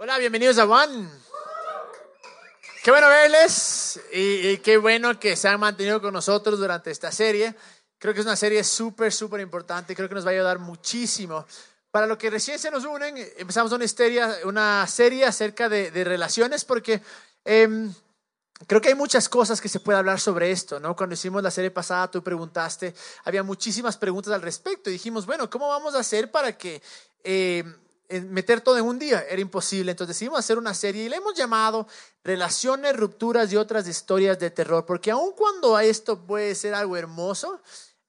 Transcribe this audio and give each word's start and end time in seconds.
Hola, 0.00 0.16
bienvenidos 0.18 0.56
a 0.58 0.64
One. 0.64 1.08
Qué 2.84 2.92
bueno 2.92 3.08
verles 3.08 4.00
y, 4.12 4.48
y, 4.50 4.58
qué 4.58 4.76
bueno 4.76 5.18
que 5.18 5.34
se 5.34 5.48
han 5.48 5.58
mantenido 5.58 6.00
con 6.00 6.12
nosotros 6.12 6.60
durante 6.60 6.92
esta 6.92 7.10
serie. 7.10 7.52
Creo 7.98 8.14
que 8.14 8.20
es 8.20 8.26
una 8.26 8.36
serie 8.36 8.62
súper, 8.62 9.12
súper 9.12 9.40
importante. 9.40 9.96
Creo 9.96 10.08
que 10.08 10.14
nos 10.14 10.24
va 10.24 10.30
a 10.30 10.34
ayudar 10.34 10.60
muchísimo. 10.60 11.44
Para 11.90 12.06
los 12.06 12.16
que 12.16 12.30
recién 12.30 12.60
se 12.60 12.70
nos 12.70 12.84
unen, 12.84 13.16
empezamos 13.38 13.72
una, 13.72 13.84
histeria, 13.84 14.36
una 14.44 14.86
serie 14.86 15.24
acerca 15.24 15.68
de, 15.68 15.90
de 15.90 16.04
relaciones 16.04 16.64
porque 16.64 17.02
eh, 17.44 17.90
creo 18.68 18.80
que 18.80 18.90
hay 18.90 18.94
muchas 18.94 19.28
cosas 19.28 19.60
que 19.60 19.68
se 19.68 19.80
puede 19.80 19.98
hablar 19.98 20.20
sobre 20.20 20.52
esto, 20.52 20.78
¿no? 20.78 20.94
Cuando 20.94 21.14
hicimos 21.14 21.42
la 21.42 21.50
serie 21.50 21.72
pasada, 21.72 22.08
tú 22.08 22.22
preguntaste, 22.22 22.94
había 23.24 23.42
muchísimas 23.42 23.96
preguntas 23.96 24.32
al 24.32 24.42
respecto 24.42 24.90
y 24.90 24.92
dijimos, 24.92 25.26
bueno, 25.26 25.50
¿cómo 25.50 25.66
vamos 25.66 25.96
a 25.96 25.98
hacer 25.98 26.30
para 26.30 26.56
que... 26.56 26.80
Eh, 27.24 27.64
meter 28.08 28.60
todo 28.60 28.78
en 28.78 28.84
un 28.84 28.98
día, 28.98 29.24
era 29.28 29.40
imposible. 29.40 29.92
Entonces 29.92 30.16
decidimos 30.16 30.38
hacer 30.38 30.58
una 30.58 30.74
serie 30.74 31.04
y 31.04 31.08
le 31.08 31.16
hemos 31.16 31.34
llamado 31.34 31.86
Relaciones, 32.24 32.96
Rupturas 32.96 33.52
y 33.52 33.56
otras 33.56 33.86
historias 33.86 34.38
de 34.38 34.50
terror, 34.50 34.86
porque 34.86 35.10
aun 35.10 35.32
cuando 35.32 35.78
esto 35.78 36.26
puede 36.26 36.54
ser 36.54 36.74
algo 36.74 36.96
hermoso, 36.96 37.60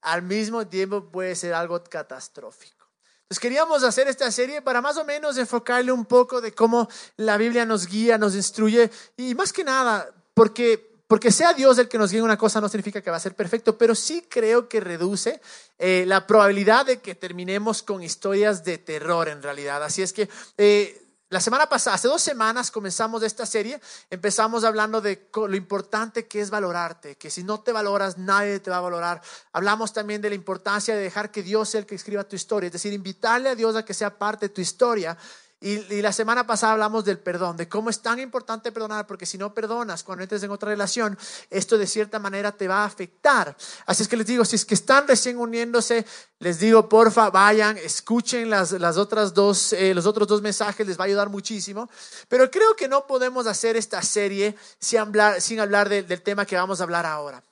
al 0.02 0.22
mismo 0.22 0.68
tiempo 0.68 1.10
puede 1.12 1.36
ser 1.36 1.54
algo 1.54 1.84
catastrófico. 1.84 2.88
Entonces 3.24 3.42
queríamos 3.42 3.84
hacer 3.84 4.08
esta 4.08 4.32
serie 4.32 4.62
para 4.62 4.82
más 4.82 4.98
o 4.98 5.06
menos 5.06 5.38
enfocarle 5.38 5.92
un 5.92 6.06
poco 6.06 6.42
de 6.42 6.52
cómo 6.54 6.90
la 7.18 7.38
Biblia 7.38 7.66
nos 7.66 7.86
guía, 7.86 8.18
nos 8.18 8.34
instruye 8.34 8.90
y 9.18 9.36
más 9.36 9.54
que 9.54 9.64
nada, 9.64 10.10
porque 10.34 10.89
porque 11.10 11.32
sea 11.32 11.54
Dios 11.54 11.80
el 11.80 11.88
que 11.90 11.98
nos 11.98 12.12
guíe 12.12 12.22
una 12.22 12.38
cosa 12.38 12.62
no 12.62 12.70
significa 12.70 13.02
que 13.02 13.10
va 13.10 13.18
a 13.18 13.20
ser 13.20 13.34
perfecto, 13.34 13.76
pero 13.80 13.96
sí 13.96 14.28
creo 14.30 14.70
que 14.70 14.80
reduce 14.80 15.42
eh, 15.80 16.04
la 16.06 16.28
probabilidad 16.28 16.86
de 16.86 17.00
que 17.00 17.16
terminemos 17.16 17.82
con 17.82 18.04
historias 18.04 18.64
de 18.64 18.78
terror 18.78 19.28
en 19.28 19.42
realidad. 19.42 19.84
Así 19.84 20.04
es 20.04 20.14
que... 20.14 20.30
Eh, 20.58 21.06
la 21.32 21.40
semana 21.40 21.70
pasada, 21.70 21.96
hace 21.96 22.08
dos 22.08 22.24
semanas 22.24 22.72
comenzamos 22.72 23.22
esta 23.22 23.46
serie, 23.46 23.80
empezamos 24.10 24.64
hablando 24.64 25.00
de 25.00 25.30
lo 25.36 25.56
importante 25.56 26.28
que 26.28 26.42
es 26.42 26.50
valorarte, 26.50 27.18
que 27.18 27.30
si 27.30 27.44
no 27.44 27.60
te 27.60 27.72
valoras, 27.72 28.18
nadie 28.18 28.60
te 28.60 28.72
va 28.72 28.78
a 28.78 28.82
valorar. 28.82 29.22
Hablamos 29.52 29.94
también 29.94 30.24
de 30.24 30.30
la 30.30 30.36
importancia 30.36 30.96
de 30.96 31.04
dejar 31.04 31.30
que 31.30 31.44
Dios 31.44 31.70
sea 31.70 31.82
el 31.82 31.86
que 31.86 31.94
escriba 31.94 32.24
tu 32.24 32.36
historia, 32.36 32.66
es 32.66 32.74
decir, 32.74 32.94
invitarle 32.94 33.50
a 33.50 33.56
Dios 33.56 33.76
a 33.76 33.86
que 33.86 33.94
sea 33.94 34.18
parte 34.18 34.48
de 34.48 34.54
tu 34.56 34.62
historia 34.62 35.16
y, 35.62 36.02
la 36.02 36.14
semana 36.14 36.48
pasada 36.48 36.72
hablamos 36.72 37.04
del 37.04 37.20
perdón, 37.20 37.58
de 37.58 37.68
cómo 37.68 37.90
es 37.90 38.02
tan 38.02 38.18
importante 38.20 38.72
perdonar, 38.72 39.06
porque 39.06 39.26
si 39.26 39.38
no 39.38 39.54
perdonas 39.54 40.04
cuando 40.04 40.24
entres 40.24 40.42
en 40.44 40.52
otra 40.52 40.70
relación, 40.70 41.18
esto 41.50 41.78
de 41.78 41.86
cierta 41.86 42.18
manera 42.18 42.54
te 42.54 42.70
va 42.70 42.84
a 42.84 42.86
afectar. 42.86 43.58
Así 43.86 44.04
es 44.04 44.08
que 44.08 44.16
les 44.16 44.26
digo, 44.26 44.46
si 44.46 44.56
es 44.56 44.64
que 44.64 44.74
están 44.74 45.06
recién 45.06 45.38
uniéndose, 45.38 46.06
les 46.40 46.60
digo, 46.60 46.88
porfa, 46.88 47.30
vayan, 47.30 47.78
escuchen 47.78 48.50
las, 48.50 48.72
las 48.72 48.96
otras 48.96 49.34
dos, 49.34 49.74
eh, 49.74 49.94
los 49.94 50.06
otros 50.06 50.30
dos 50.30 50.42
mensajes, 50.42 50.88
les 50.88 50.98
va 50.98 51.04
a 51.04 51.08
ayudar 51.08 51.28
muchísimo. 51.28 51.90
Pero 52.30 52.50
creo 52.50 52.78
que 52.78 52.88
no 52.88 53.06
podemos 53.06 53.46
hacer 53.46 53.76
esta 53.76 54.02
serie 54.02 54.56
sin 54.80 55.00
hablar, 55.00 55.42
sin 55.42 55.60
hablar 55.60 55.90
del 55.90 56.22
tema 56.22 56.46
que 56.46 56.56
vamos 56.56 56.80
a 56.80 56.84
hablar 56.84 57.06
ahora. 57.06 57.44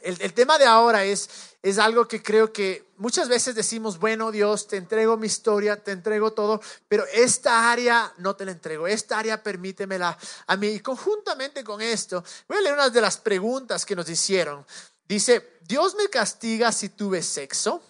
El, 0.00 0.16
el 0.20 0.32
tema 0.32 0.58
de 0.58 0.66
ahora 0.66 1.04
es 1.04 1.28
es 1.62 1.78
algo 1.78 2.08
que 2.08 2.22
creo 2.22 2.52
que 2.52 2.91
muchas 3.02 3.28
veces 3.28 3.56
decimos, 3.56 3.98
bueno 3.98 4.30
Dios, 4.30 4.68
te 4.68 4.76
entrego 4.76 5.16
mi 5.16 5.26
historia, 5.26 5.82
te 5.82 5.90
entrego 5.90 6.32
todo, 6.32 6.60
pero 6.88 7.04
esta 7.12 7.70
área 7.72 8.14
no 8.18 8.36
te 8.36 8.44
la 8.44 8.52
entrego, 8.52 8.86
esta 8.86 9.18
área 9.18 9.42
permítemela 9.42 10.16
a 10.46 10.56
mí. 10.56 10.68
Y 10.68 10.80
conjuntamente 10.80 11.64
con 11.64 11.82
esto, 11.82 12.24
voy 12.46 12.58
a 12.58 12.60
leer 12.60 12.74
una 12.74 12.88
de 12.90 13.00
las 13.00 13.18
preguntas 13.18 13.84
que 13.84 13.96
nos 13.96 14.08
hicieron. 14.08 14.64
Dice, 15.06 15.58
Dios 15.62 15.96
me 15.96 16.08
castiga 16.08 16.70
si 16.70 16.90
tuve 16.90 17.22
sexo. 17.22 17.82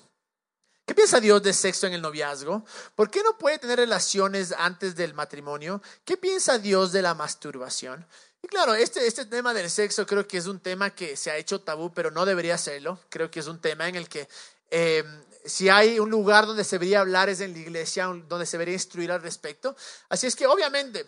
¿Qué 0.87 0.95
piensa 0.95 1.21
Dios 1.21 1.43
de 1.43 1.53
sexo 1.53 1.87
en 1.87 1.93
el 1.93 2.03
noviazgo? 2.03 2.65
¿Por 2.95 3.11
qué 3.11 3.23
no 3.23 3.37
puede 3.37 3.59
tener 3.59 3.79
relaciones 3.79 4.53
antes 4.57 4.97
del 4.97 5.13
matrimonio? 5.13 5.83
¿Qué 6.05 6.17
piensa 6.17 6.59
Dios 6.59 6.91
de 6.91 7.03
la 7.03 7.15
masturbación? 7.15 8.05
Y 8.43 8.49
claro, 8.49 8.75
este, 8.75 9.07
este 9.07 9.25
tema 9.27 9.55
del 9.55 9.71
sexo 9.71 10.05
creo 10.05 10.27
que 10.27 10.37
es 10.37 10.47
un 10.47 10.59
tema 10.59 10.91
que 10.91 11.17
se 11.17 11.31
ha 11.31 11.37
hecho 11.37 11.61
tabú, 11.61 11.93
pero 11.93 12.11
no 12.11 12.27
debería 12.27 12.59
serlo. 12.59 12.99
Creo 13.09 13.31
que 13.31 13.39
es 13.39 13.47
un 13.47 13.61
tema 13.61 13.89
en 13.89 13.95
el 13.95 14.09
que 14.09 14.29
em, 14.73 15.23
si 15.45 15.69
hay 15.69 15.99
un 15.99 16.09
lugar 16.09 16.47
donde 16.47 16.65
se 16.65 16.77
debería 16.77 17.01
hablar 17.01 17.29
es 17.29 17.41
en 17.41 17.53
la 17.53 17.59
iglesia, 17.59 18.07
donde 18.07 18.47
se 18.47 18.57
debería 18.57 18.75
instruir 18.75 19.13
al 19.13 19.21
respecto. 19.21 19.77
Así 20.09 20.27
es 20.27 20.35
que 20.35 20.47
obviamente 20.47 21.05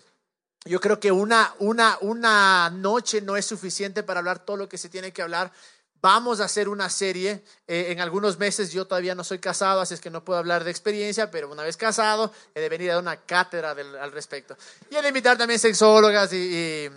yo 0.67 0.81
creo 0.81 1.01
que 1.01 1.11
una, 1.11 1.55
una, 1.61 1.97
una 2.03 2.69
noche 2.71 3.23
no 3.23 3.37
es 3.37 3.47
suficiente 3.47 4.03
para 4.03 4.21
hablar 4.21 4.45
todo 4.45 4.59
lo 4.59 4.69
que 4.69 4.77
se 4.77 4.91
tiene 4.91 5.13
que 5.13 5.23
hablar. 5.23 5.51
Vamos 6.05 6.41
a 6.41 6.45
hacer 6.45 6.69
una 6.69 6.91
serie 6.91 7.43
eh, 7.67 7.87
en 7.89 7.99
algunos 7.99 8.39
meses. 8.39 8.71
Yo 8.71 8.87
todavía 8.87 9.15
no 9.15 9.25
soy 9.25 9.39
casado, 9.39 9.81
así 9.81 9.95
es 9.95 10.03
que 10.03 10.11
no 10.11 10.23
puedo 10.23 10.39
hablar 10.39 10.63
de 10.63 10.71
experiencia, 10.71 11.31
pero 11.31 11.51
una 11.51 11.63
vez 11.63 11.79
casado, 11.79 12.31
he 12.55 12.61
de 12.61 12.69
venir 12.69 12.91
a 12.91 12.95
dar 12.97 13.03
una 13.03 13.17
cátedra 13.23 13.71
al 13.71 14.13
respecto. 14.13 14.55
Y 14.91 14.97
he 14.97 15.01
de 15.01 15.09
invitar 15.09 15.39
también 15.39 15.59
sexólogas 15.59 16.31
y, 16.35 16.91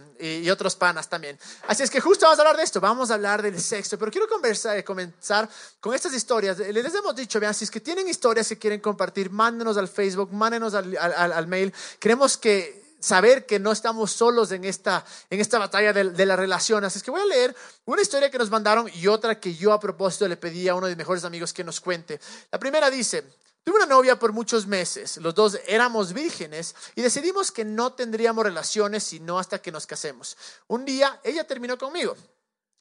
otros 0.52 0.76
panas 0.76 1.08
también. 1.08 1.40
Así 1.70 1.84
es 1.84 1.90
que 1.90 2.02
justo 2.02 2.26
vamos 2.26 2.40
a 2.40 2.42
hablar 2.42 2.58
de 2.58 2.64
esto, 2.64 2.82
vamos 2.82 3.10
a 3.10 3.14
hablar 3.14 3.42
del 3.42 3.58
sexo. 3.62 3.98
Pero 3.98 4.12
quiero 4.12 4.28
conversar, 4.28 4.84
comenzar 4.84 5.48
con 5.80 5.96
estas 5.96 6.14
historias. 6.14 6.58
Les 6.60 6.94
hemos 6.94 7.16
dicho, 7.16 7.40
vean, 7.40 7.54
si 7.54 7.64
es 7.64 7.72
que 7.72 7.80
tienen 7.80 8.10
historias 8.10 8.50
que 8.50 8.58
quieren 8.58 8.82
compartir, 8.82 9.30
mándenos 9.30 9.78
al 9.78 9.88
Facebook, 9.88 10.34
mándenos 10.34 10.74
al, 10.74 10.98
al 10.98 11.48
mail. 11.48 11.74
Queremos 11.98 12.36
que 12.36 12.87
saber 13.08 13.46
que 13.46 13.60
no 13.60 13.72
estamos 13.72 14.12
solos 14.12 14.52
en 14.52 14.64
esta, 14.66 15.04
en 15.30 15.40
esta 15.40 15.58
batalla 15.58 15.94
de, 15.94 16.12
de 16.12 16.26
las 16.26 16.38
relaciones. 16.38 16.88
Así 16.88 17.00
es 17.00 17.04
que 17.04 17.12
voy 17.12 17.22
a 17.22 17.26
leer 17.26 17.56
una 17.86 18.02
historia 18.02 18.30
que 18.30 18.38
nos 18.38 18.50
mandaron 18.50 18.90
y 18.94 19.08
otra 19.08 19.40
que 19.40 19.56
yo 19.56 19.74
a 19.74 19.80
propósito 19.80 20.28
le 20.28 20.38
pedí 20.38 20.68
a 20.68 20.76
uno 20.76 20.88
de 20.88 20.92
mis 20.92 21.00
mejores 21.00 21.24
amigos 21.24 21.54
que 21.54 21.64
nos 21.64 21.80
cuente. 21.80 22.20
La 22.52 22.60
primera 22.60 22.90
dice, 22.90 23.24
tuve 23.64 23.78
una 23.78 23.86
novia 23.86 24.20
por 24.20 24.34
muchos 24.34 24.68
meses, 24.68 25.18
los 25.18 25.34
dos 25.34 25.60
éramos 25.68 26.14
vírgenes 26.14 26.76
y 26.96 27.02
decidimos 27.02 27.52
que 27.52 27.66
no 27.66 27.94
tendríamos 27.94 28.44
relaciones 28.44 29.04
sino 29.04 29.40
hasta 29.40 29.60
que 29.60 29.72
nos 29.72 29.88
casemos. 29.88 30.38
Un 30.68 30.86
día 30.86 31.20
ella 31.24 31.46
terminó 31.46 31.78
conmigo. 31.78 32.16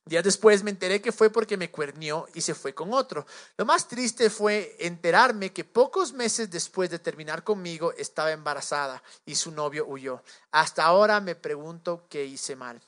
Días 0.06 0.22
después 0.22 0.62
me 0.62 0.70
enteré 0.70 1.02
que 1.02 1.10
fue 1.10 1.30
porque 1.30 1.56
me 1.56 1.72
cuernió 1.72 2.28
y 2.32 2.40
se 2.40 2.54
fue 2.54 2.72
con 2.72 2.94
otro. 2.94 3.26
Lo 3.56 3.64
más 3.64 3.88
triste 3.88 4.30
fue 4.30 4.76
enterarme 4.78 5.52
que 5.52 5.64
pocos 5.64 6.12
meses 6.12 6.48
después 6.48 6.90
de 6.90 7.00
terminar 7.00 7.42
conmigo 7.42 7.92
estaba 7.92 8.30
embarazada 8.30 9.02
y 9.24 9.34
su 9.34 9.50
novio 9.50 9.84
huyó. 9.88 10.22
Hasta 10.52 10.84
ahora 10.84 11.20
me 11.20 11.34
pregunto 11.34 12.06
qué 12.08 12.24
hice 12.24 12.54
mal. 12.54 12.80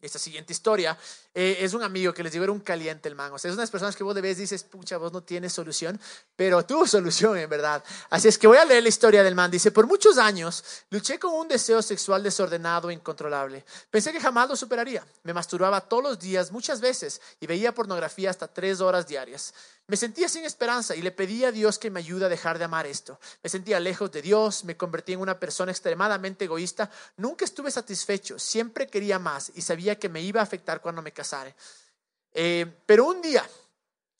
Esta 0.00 0.20
siguiente 0.20 0.52
historia 0.52 0.96
eh, 1.34 1.58
es 1.60 1.74
un 1.74 1.82
amigo 1.82 2.14
que 2.14 2.22
les 2.22 2.32
digo, 2.32 2.44
era 2.44 2.52
un 2.52 2.60
caliente 2.60 3.08
el 3.08 3.16
man. 3.16 3.32
O 3.32 3.38
sea, 3.38 3.50
es 3.50 3.56
unas 3.56 3.70
personas 3.70 3.96
que 3.96 4.04
vos 4.04 4.14
de 4.14 4.20
vez 4.20 4.36
dices, 4.36 4.62
pucha, 4.62 4.96
vos 4.96 5.12
no 5.12 5.24
tienes 5.24 5.52
solución, 5.52 6.00
pero 6.36 6.64
tuvo 6.64 6.86
solución 6.86 7.36
en 7.36 7.50
verdad. 7.50 7.82
Así 8.10 8.28
es 8.28 8.38
que 8.38 8.46
voy 8.46 8.58
a 8.58 8.64
leer 8.64 8.84
la 8.84 8.88
historia 8.88 9.24
del 9.24 9.34
man. 9.34 9.50
Dice, 9.50 9.72
por 9.72 9.88
muchos 9.88 10.16
años 10.18 10.62
luché 10.90 11.18
con 11.18 11.34
un 11.34 11.48
deseo 11.48 11.82
sexual 11.82 12.22
desordenado 12.22 12.90
e 12.90 12.94
incontrolable. 12.94 13.64
Pensé 13.90 14.12
que 14.12 14.20
jamás 14.20 14.48
lo 14.48 14.54
superaría. 14.54 15.04
Me 15.24 15.34
masturbaba 15.34 15.80
todos 15.80 16.02
los 16.02 16.18
días, 16.20 16.52
muchas 16.52 16.80
veces, 16.80 17.20
y 17.40 17.46
veía 17.48 17.74
pornografía 17.74 18.30
hasta 18.30 18.46
tres 18.46 18.80
horas 18.80 19.08
diarias. 19.08 19.52
Me 19.88 19.96
sentía 19.96 20.28
sin 20.28 20.44
esperanza 20.44 20.94
y 20.94 21.00
le 21.00 21.12
pedí 21.12 21.46
a 21.46 21.50
Dios 21.50 21.78
que 21.78 21.90
me 21.90 22.00
ayude 22.00 22.26
a 22.26 22.28
dejar 22.28 22.58
de 22.58 22.66
amar 22.66 22.86
esto. 22.86 23.18
Me 23.42 23.48
sentía 23.48 23.80
lejos 23.80 24.12
de 24.12 24.20
Dios, 24.20 24.64
me 24.64 24.76
convertí 24.76 25.14
en 25.14 25.20
una 25.20 25.40
persona 25.40 25.72
extremadamente 25.72 26.44
egoísta. 26.44 26.90
Nunca 27.16 27.46
estuve 27.46 27.70
satisfecho, 27.70 28.38
siempre 28.38 28.86
quería 28.86 29.18
más 29.18 29.50
y 29.54 29.62
sabía 29.62 29.87
que 29.96 30.08
me 30.08 30.20
iba 30.20 30.40
a 30.40 30.44
afectar 30.44 30.80
cuando 30.80 31.02
me 31.02 31.12
casara. 31.12 31.54
Eh, 32.32 32.66
pero 32.86 33.06
un 33.06 33.22
día 33.22 33.48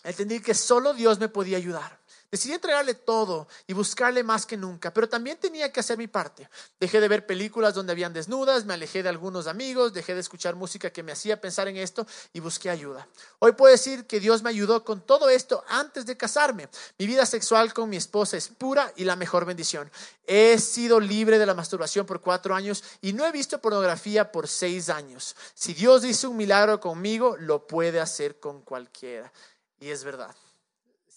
entendí 0.05 0.41
que 0.41 0.55
solo 0.55 0.95
Dios 0.95 1.19
me 1.19 1.29
podía 1.29 1.57
ayudar. 1.57 1.98
Decidí 2.31 2.53
entregarle 2.53 2.93
todo 2.93 3.49
y 3.67 3.73
buscarle 3.73 4.23
más 4.23 4.45
que 4.45 4.59
nunca, 4.59 4.93
pero 4.93 5.09
también 5.09 5.39
tenía 5.39 5.73
que 5.73 5.81
hacer 5.81 5.97
mi 5.97 6.09
parte. 6.09 6.47
Dejé 6.79 7.01
de 7.01 7.09
ver 7.09 7.25
películas 7.25 7.73
donde 7.73 7.93
habían 7.93 8.13
desnudas, 8.13 8.67
me 8.67 8.75
alejé 8.75 9.03
de 9.03 9.09
algunos 9.09 9.47
amigos, 9.47 9.95
dejé 9.95 10.15
de 10.15 10.21
escuchar 10.21 10.55
música 10.55 10.91
que 10.91 11.03
me 11.03 11.13
hacía 11.13 11.41
pensar 11.41 11.69
en 11.69 11.79
esto 11.79 12.07
y 12.35 12.41
busqué 12.41 12.69
ayuda. 12.69 13.09
Hoy 13.39 13.53
puedo 13.53 13.73
decir 13.73 14.07
que 14.07 14.21
Dios 14.21 14.43
me 14.43 14.51
ayudó 14.51 14.85
con 14.85 15.01
todo 15.01 15.31
esto 15.31 15.65
antes 15.69 16.05
de 16.05 16.19
casarme. 16.19 16.69
Mi 16.99 17.07
vida 17.07 17.25
sexual 17.25 17.73
con 17.73 17.89
mi 17.89 17.97
esposa 17.97 18.37
es 18.37 18.49
pura 18.49 18.93
y 18.97 19.05
la 19.05 19.17
mejor 19.17 19.47
bendición. 19.47 19.91
He 20.27 20.59
sido 20.59 21.01
libre 21.01 21.39
de 21.39 21.47
la 21.47 21.55
masturbación 21.55 22.05
por 22.05 22.21
cuatro 22.21 22.55
años 22.55 22.85
y 23.01 23.15
no 23.15 23.25
he 23.25 23.33
visto 23.33 23.59
pornografía 23.59 24.31
por 24.31 24.49
seis 24.49 24.91
años. 24.91 25.35
Si 25.55 25.73
Dios 25.73 26.05
hizo 26.05 26.29
un 26.29 26.37
milagro 26.37 26.79
conmigo, 26.79 27.39
lo 27.39 27.67
puede 27.67 28.01
hacer 28.01 28.39
con 28.39 28.61
cualquiera. 28.61 29.33
Y 29.81 29.89
es 29.89 30.05
verdad. 30.05 30.35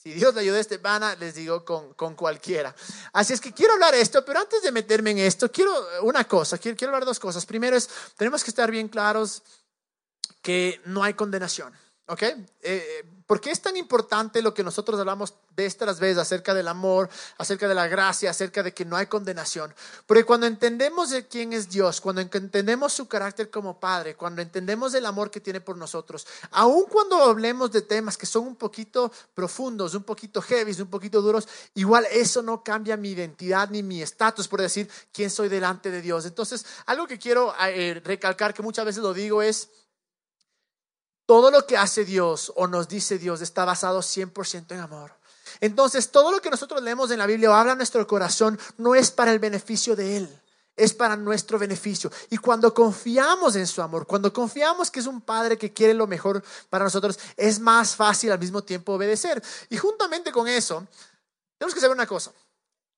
Si 0.02 0.14
Dios 0.14 0.34
le 0.34 0.42
ayuda 0.42 0.58
a 0.58 0.62
este 0.62 0.80
les 1.20 1.36
digo 1.36 1.64
con, 1.64 1.94
con, 1.94 2.16
cualquiera. 2.16 2.76
Así 3.14 3.34
es 3.34 3.42
que 3.42 3.54
quiero 3.54 3.74
hablar 3.74 3.94
esto, 3.94 4.26
pero 4.26 4.40
antes 4.40 4.64
de 4.64 4.72
meterme 4.72 5.12
en 5.12 5.20
esto, 5.20 5.52
quiero 5.52 5.72
una 6.02 6.24
cosa, 6.28 6.58
quiero, 6.58 6.76
quiero 6.76 6.92
hablar 6.92 7.06
dos 7.06 7.20
cosas. 7.20 7.46
Primero 7.46 7.78
es, 7.78 7.88
tenemos 8.18 8.44
que 8.44 8.50
estar 8.50 8.72
bien 8.72 8.88
claros 8.88 9.44
que 10.42 10.82
no 10.86 11.04
hay 11.04 11.14
condenación, 11.14 11.72
¿ok? 12.08 12.24
Eh, 12.62 13.04
¿Por 13.32 13.40
qué 13.40 13.52
es 13.52 13.62
tan 13.62 13.78
importante 13.78 14.42
lo 14.42 14.54
que 14.54 14.62
nosotros 14.62 15.00
hablamos 15.00 15.36
vez 15.56 15.78
tras 15.78 16.02
vez 16.02 16.18
acerca 16.18 16.54
del 16.54 16.68
amor, 16.68 17.08
acerca 17.38 17.70
de 17.70 17.74
la 17.74 17.88
gracia, 17.88 18.30
acerca 18.30 18.62
de 18.62 18.74
que 18.74 18.84
no 18.84 18.98
hay 18.98 19.06
condenación? 19.06 19.74
Porque 20.06 20.26
cuando 20.26 20.48
entendemos 20.48 21.12
de 21.12 21.26
quién 21.30 21.54
es 21.54 21.70
Dios, 21.70 22.02
cuando 22.02 22.20
entendemos 22.20 22.92
su 22.92 23.08
carácter 23.08 23.50
como 23.50 23.80
Padre, 23.80 24.18
cuando 24.18 24.42
entendemos 24.42 24.94
el 24.96 25.06
amor 25.06 25.32
que 25.32 25.40
tiene 25.40 25.62
por 25.62 25.78
nosotros, 25.78 26.28
aun 26.52 26.84
cuando 26.90 27.24
hablemos 27.24 27.72
de 27.72 27.84
temas 27.84 28.18
que 28.18 28.26
son 28.26 28.46
un 28.46 28.58
poquito 28.58 29.10
profundos, 29.34 29.96
un 29.96 30.04
poquito 30.04 30.42
heavy, 30.42 30.82
un 30.82 30.90
poquito 30.90 31.22
duros, 31.22 31.48
igual 31.76 32.06
eso 32.12 32.42
no 32.42 32.62
cambia 32.66 32.98
mi 32.98 33.12
identidad 33.12 33.70
ni 33.70 33.82
mi 33.82 34.02
estatus 34.02 34.50
por 34.50 34.60
decir 34.60 34.90
quién 35.14 35.30
soy 35.30 35.48
delante 35.48 35.90
de 35.90 36.02
Dios. 36.02 36.26
Entonces, 36.26 36.66
algo 36.86 37.08
que 37.08 37.18
quiero 37.18 37.56
eh, 37.62 38.02
recalcar, 38.04 38.54
que 38.54 38.62
muchas 38.62 38.84
veces 38.84 39.02
lo 39.02 39.14
digo, 39.14 39.42
es 39.42 39.70
todo 41.32 41.50
lo 41.50 41.66
que 41.66 41.78
hace 41.78 42.04
Dios 42.04 42.52
o 42.58 42.68
nos 42.68 42.90
dice 42.90 43.18
Dios 43.18 43.40
está 43.40 43.64
basado 43.64 44.02
100% 44.02 44.74
en 44.74 44.82
amor. 44.82 45.14
Entonces, 45.62 46.12
todo 46.12 46.30
lo 46.30 46.42
que 46.42 46.50
nosotros 46.50 46.84
leemos 46.84 47.10
en 47.10 47.20
la 47.20 47.26
Biblia 47.26 47.50
o 47.50 47.54
habla 47.54 47.74
nuestro 47.74 48.06
corazón 48.06 48.60
no 48.78 48.96
es 48.96 49.12
para 49.12 49.32
el 49.32 49.40
beneficio 49.40 49.96
de 49.96 50.18
Él, 50.18 50.42
es 50.76 50.94
para 50.94 51.16
nuestro 51.16 51.58
beneficio. 51.58 52.12
Y 52.32 52.38
cuando 52.38 52.74
confiamos 52.74 53.56
en 53.56 53.66
su 53.66 53.82
amor, 53.82 54.06
cuando 54.06 54.34
confiamos 54.34 54.92
que 54.92 55.00
es 55.00 55.06
un 55.06 55.22
Padre 55.22 55.58
que 55.58 55.72
quiere 55.72 55.94
lo 55.94 56.06
mejor 56.06 56.44
para 56.70 56.84
nosotros, 56.84 57.18
es 57.38 57.62
más 57.62 57.96
fácil 57.96 58.34
al 58.34 58.40
mismo 58.40 58.62
tiempo 58.62 58.92
obedecer. 58.92 59.42
Y 59.70 59.78
juntamente 59.78 60.34
con 60.34 60.50
eso, 60.50 60.86
tenemos 61.58 61.74
que 61.74 61.80
saber 61.80 61.96
una 61.96 62.08
cosa. 62.08 62.34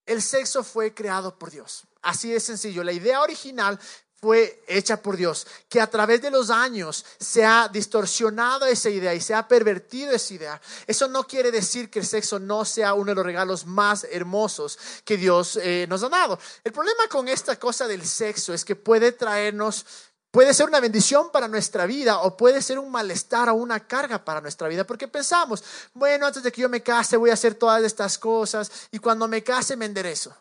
El 0.07 0.23
sexo 0.23 0.63
fue 0.63 0.91
creado 0.91 1.37
por 1.37 1.51
Dios. 1.51 1.83
Así 2.01 2.31
de 2.31 2.39
sencillo. 2.39 2.83
La 2.83 2.93
idea 2.93 3.21
original 3.21 3.79
fue 4.23 4.63
hecha 4.67 5.01
por 5.01 5.17
Dios, 5.17 5.45
que 5.67 5.81
a 5.81 5.87
través 5.87 6.21
de 6.21 6.31
los 6.31 6.49
años 6.49 7.03
se 7.19 7.43
ha 7.43 7.67
distorsionado 7.67 8.65
esa 8.65 8.89
idea 8.89 9.13
y 9.13 9.19
se 9.19 9.33
ha 9.33 9.45
pervertido 9.49 10.13
esa 10.13 10.33
idea. 10.33 10.61
Eso 10.87 11.09
no 11.09 11.27
quiere 11.27 11.51
decir 11.51 11.89
que 11.89 11.99
el 11.99 12.05
sexo 12.05 12.39
no 12.39 12.63
sea 12.63 12.93
uno 12.93 13.07
de 13.07 13.15
los 13.15 13.25
regalos 13.25 13.65
más 13.65 14.07
hermosos 14.09 14.79
que 15.03 15.17
Dios 15.17 15.59
eh, 15.61 15.87
nos 15.89 16.03
ha 16.03 16.09
dado. 16.09 16.39
El 16.63 16.71
problema 16.71 17.09
con 17.09 17.27
esta 17.27 17.59
cosa 17.59 17.85
del 17.85 18.05
sexo 18.05 18.53
es 18.53 18.63
que 18.63 18.77
puede 18.77 19.11
traernos 19.11 19.85
Puede 20.31 20.55
ser 20.55 20.67
una 20.67 20.79
bendición 20.79 21.29
para 21.31 21.47
nuestra 21.47 21.85
vida 21.85 22.21
o 22.21 22.35
puede 22.35 22.63
ser 22.63 22.79
un 22.79 22.89
malestar 22.89 23.49
o 23.49 23.53
una 23.53 23.81
carga 23.81 24.25
para 24.25 24.41
nuestra 24.41 24.67
vida, 24.67 24.83
porque 24.83 25.07
pensamos, 25.07 25.63
bueno, 25.93 26.25
antes 26.25 26.41
de 26.41 26.51
que 26.51 26.61
yo 26.61 26.69
me 26.69 26.81
case 26.81 27.17
voy 27.17 27.29
a 27.29 27.33
hacer 27.33 27.53
todas 27.53 27.83
estas 27.83 28.17
cosas 28.17 28.71
y 28.89 28.97
cuando 28.97 29.27
me 29.27 29.43
case 29.43 29.75
me 29.75 29.85
enderezo 29.85 30.35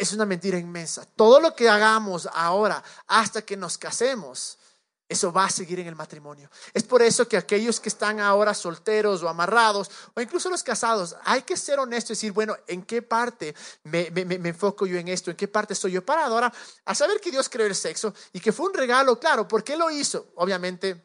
es 0.00 0.14
una 0.14 0.24
mentira 0.24 0.58
inmensa. 0.58 1.06
Todo 1.14 1.40
lo 1.40 1.54
que 1.54 1.68
hagamos 1.68 2.26
ahora 2.32 2.82
hasta 3.06 3.42
que 3.42 3.54
nos 3.54 3.76
casemos, 3.76 4.56
eso 5.06 5.30
va 5.30 5.44
a 5.44 5.50
seguir 5.50 5.78
en 5.78 5.88
el 5.88 5.94
matrimonio. 5.94 6.50
Es 6.72 6.84
por 6.84 7.02
eso 7.02 7.28
que 7.28 7.36
aquellos 7.36 7.80
que 7.80 7.90
están 7.90 8.18
ahora 8.18 8.54
solteros 8.54 9.22
o 9.22 9.28
amarrados, 9.28 9.90
o 10.14 10.20
incluso 10.22 10.48
los 10.48 10.62
casados, 10.62 11.16
hay 11.24 11.42
que 11.42 11.58
ser 11.58 11.78
honestos 11.78 12.12
y 12.12 12.14
decir, 12.14 12.32
bueno, 12.32 12.56
¿en 12.66 12.82
qué 12.82 13.02
parte 13.02 13.54
me, 13.82 14.06
enfoco 14.06 14.86
yo 14.86 14.96
en 14.96 15.08
esto? 15.08 15.30
¿En 15.30 15.36
qué 15.36 15.48
parte 15.48 15.74
estoy 15.74 15.92
yo 15.92 16.02
parado? 16.02 16.34
Ahora, 16.34 16.50
a 16.86 16.94
saber 16.94 17.20
que 17.20 17.30
Dios 17.30 17.50
creó 17.50 17.66
el 17.66 17.74
sexo 17.74 18.14
y 18.32 18.40
que 18.40 18.52
fue 18.52 18.68
un 18.68 18.74
regalo, 18.74 19.20
claro, 19.20 19.46
¿por 19.46 19.62
qué 19.62 19.76
lo 19.76 19.90
hizo? 19.90 20.28
Obviamente 20.36 21.04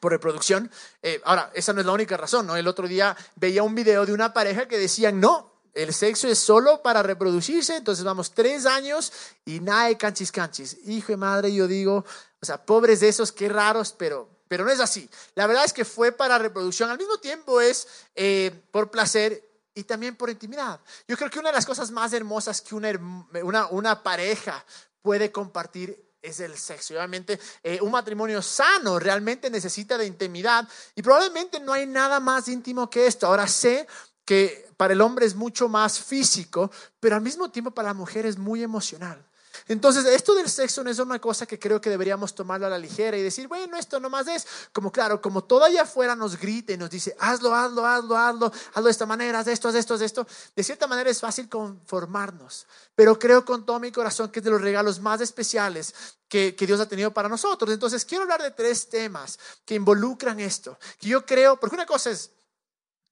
por 0.00 0.10
reproducción. 0.10 0.68
Eh, 1.02 1.20
ahora, 1.24 1.52
esa 1.54 1.72
no 1.72 1.80
es 1.80 1.86
la 1.86 1.92
única 1.92 2.16
razón, 2.16 2.48
¿no? 2.48 2.56
El 2.56 2.66
otro 2.66 2.88
día 2.88 3.16
veía 3.36 3.62
un 3.62 3.76
video 3.76 4.04
de 4.04 4.12
una 4.12 4.32
pareja 4.32 4.66
que 4.66 4.76
decían, 4.76 5.20
no, 5.20 5.57
el 5.78 5.94
sexo 5.94 6.26
es 6.26 6.40
solo 6.40 6.82
para 6.82 7.04
reproducirse, 7.04 7.76
entonces 7.76 8.04
vamos 8.04 8.32
tres 8.32 8.66
años 8.66 9.12
y 9.44 9.60
nada 9.60 9.86
de 9.86 9.96
canchis 9.96 10.32
canchis. 10.32 10.76
Hijo 10.86 11.12
de 11.12 11.16
madre, 11.16 11.54
yo 11.54 11.68
digo, 11.68 12.04
o 12.40 12.46
sea, 12.46 12.64
pobres 12.64 12.98
de 12.98 13.08
esos, 13.08 13.30
qué 13.30 13.48
raros, 13.48 13.94
pero, 13.96 14.28
pero 14.48 14.64
no 14.64 14.72
es 14.72 14.80
así. 14.80 15.08
La 15.36 15.46
verdad 15.46 15.64
es 15.64 15.72
que 15.72 15.84
fue 15.84 16.10
para 16.10 16.36
reproducción, 16.36 16.90
al 16.90 16.98
mismo 16.98 17.18
tiempo 17.18 17.60
es 17.60 17.86
eh, 18.16 18.60
por 18.72 18.90
placer 18.90 19.48
y 19.72 19.84
también 19.84 20.16
por 20.16 20.30
intimidad. 20.30 20.80
Yo 21.06 21.16
creo 21.16 21.30
que 21.30 21.38
una 21.38 21.50
de 21.50 21.54
las 21.54 21.66
cosas 21.66 21.92
más 21.92 22.12
hermosas 22.12 22.60
que 22.60 22.74
una, 22.74 23.68
una, 23.68 24.02
pareja 24.02 24.64
puede 25.00 25.30
compartir 25.30 26.04
es 26.20 26.40
el 26.40 26.58
sexo. 26.58 26.94
obviamente 26.94 27.38
eh, 27.62 27.78
un 27.80 27.92
matrimonio 27.92 28.42
sano 28.42 28.98
realmente 28.98 29.48
necesita 29.48 29.96
de 29.96 30.06
intimidad 30.06 30.68
y 30.96 31.02
probablemente 31.02 31.60
no 31.60 31.72
hay 31.72 31.86
nada 31.86 32.18
más 32.18 32.48
íntimo 32.48 32.90
que 32.90 33.06
esto. 33.06 33.28
Ahora 33.28 33.46
sé 33.46 33.86
que 34.28 34.68
para 34.76 34.92
el 34.92 35.00
hombre 35.00 35.24
es 35.24 35.34
mucho 35.34 35.70
más 35.70 35.98
físico, 35.98 36.70
pero 37.00 37.16
al 37.16 37.22
mismo 37.22 37.50
tiempo 37.50 37.70
para 37.70 37.88
la 37.88 37.94
mujer 37.94 38.26
es 38.26 38.36
muy 38.36 38.62
emocional. 38.62 39.24
Entonces, 39.68 40.04
esto 40.04 40.34
del 40.34 40.50
sexo 40.50 40.84
no 40.84 40.90
es 40.90 40.98
una 40.98 41.18
cosa 41.18 41.46
que 41.46 41.58
creo 41.58 41.80
que 41.80 41.88
deberíamos 41.88 42.34
tomarlo 42.34 42.66
a 42.66 42.68
la 42.68 42.76
ligera 42.76 43.16
y 43.16 43.22
decir, 43.22 43.48
bueno, 43.48 43.78
esto 43.78 43.98
nomás 43.98 44.28
es 44.28 44.46
como, 44.70 44.92
claro, 44.92 45.22
como 45.22 45.44
todo 45.44 45.64
allá 45.64 45.84
afuera 45.84 46.14
nos 46.14 46.38
grita 46.38 46.74
y 46.74 46.76
nos 46.76 46.90
dice, 46.90 47.16
hazlo, 47.18 47.54
hazlo, 47.54 47.86
hazlo, 47.86 48.18
hazlo, 48.18 48.52
hazlo 48.74 48.84
de 48.84 48.90
esta 48.90 49.06
manera, 49.06 49.38
haz 49.38 49.46
esto, 49.46 49.68
haz 49.68 49.74
esto, 49.74 49.94
haz 49.94 50.02
esto. 50.02 50.26
De 50.54 50.62
cierta 50.62 50.86
manera 50.86 51.08
es 51.08 51.20
fácil 51.20 51.48
conformarnos, 51.48 52.66
pero 52.94 53.18
creo 53.18 53.46
con 53.46 53.64
todo 53.64 53.80
mi 53.80 53.90
corazón 53.90 54.30
que 54.30 54.40
es 54.40 54.44
de 54.44 54.50
los 54.50 54.60
regalos 54.60 55.00
más 55.00 55.22
especiales 55.22 55.94
que, 56.28 56.54
que 56.54 56.66
Dios 56.66 56.80
ha 56.80 56.86
tenido 56.86 57.14
para 57.14 57.30
nosotros. 57.30 57.72
Entonces, 57.72 58.04
quiero 58.04 58.24
hablar 58.24 58.42
de 58.42 58.50
tres 58.50 58.90
temas 58.90 59.38
que 59.64 59.74
involucran 59.74 60.38
esto, 60.38 60.78
que 61.00 61.08
yo 61.08 61.24
creo, 61.24 61.58
porque 61.58 61.76
una 61.76 61.86
cosa 61.86 62.10
es, 62.10 62.30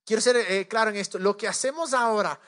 quiero 0.07 0.23
ser 0.23 0.37
eh, 0.37 0.67
claro 0.69 0.91
en 0.91 0.97
esto, 0.97 1.19
lo 1.19 1.37
que 1.37 1.49
hacemos 1.49 1.93
ahora 1.93 2.41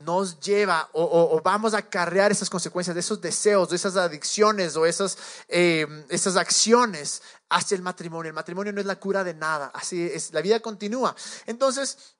nos 0.00 0.40
lleva 0.40 0.90
o, 0.92 1.40
vamos 1.42 1.72
a 1.72 1.78
acarrear 1.78 2.32
esas 2.32 2.50
consecuencias 2.50 2.94
de 2.94 3.00
esos 3.00 3.20
deseos, 3.20 3.70
de 3.70 3.76
esas 3.76 3.96
adicciones 3.96 4.76
o 4.76 4.84
esas, 4.84 5.16
eh, 5.48 5.86
esas 6.08 6.36
acciones 6.36 7.22
hacia 7.48 7.76
el 7.76 7.82
matrimonio. 7.82 8.28
El 8.28 8.34
matrimonio 8.34 8.72
no 8.72 8.80
es 8.80 8.86
la 8.86 8.98
cura 8.98 9.22
de 9.22 9.34
nada, 9.34 9.70
así 9.72 10.02
es, 10.02 10.34
la 10.34 10.42
vida 10.42 10.60
continúa. 10.60 11.14
Entonces, 11.46 12.16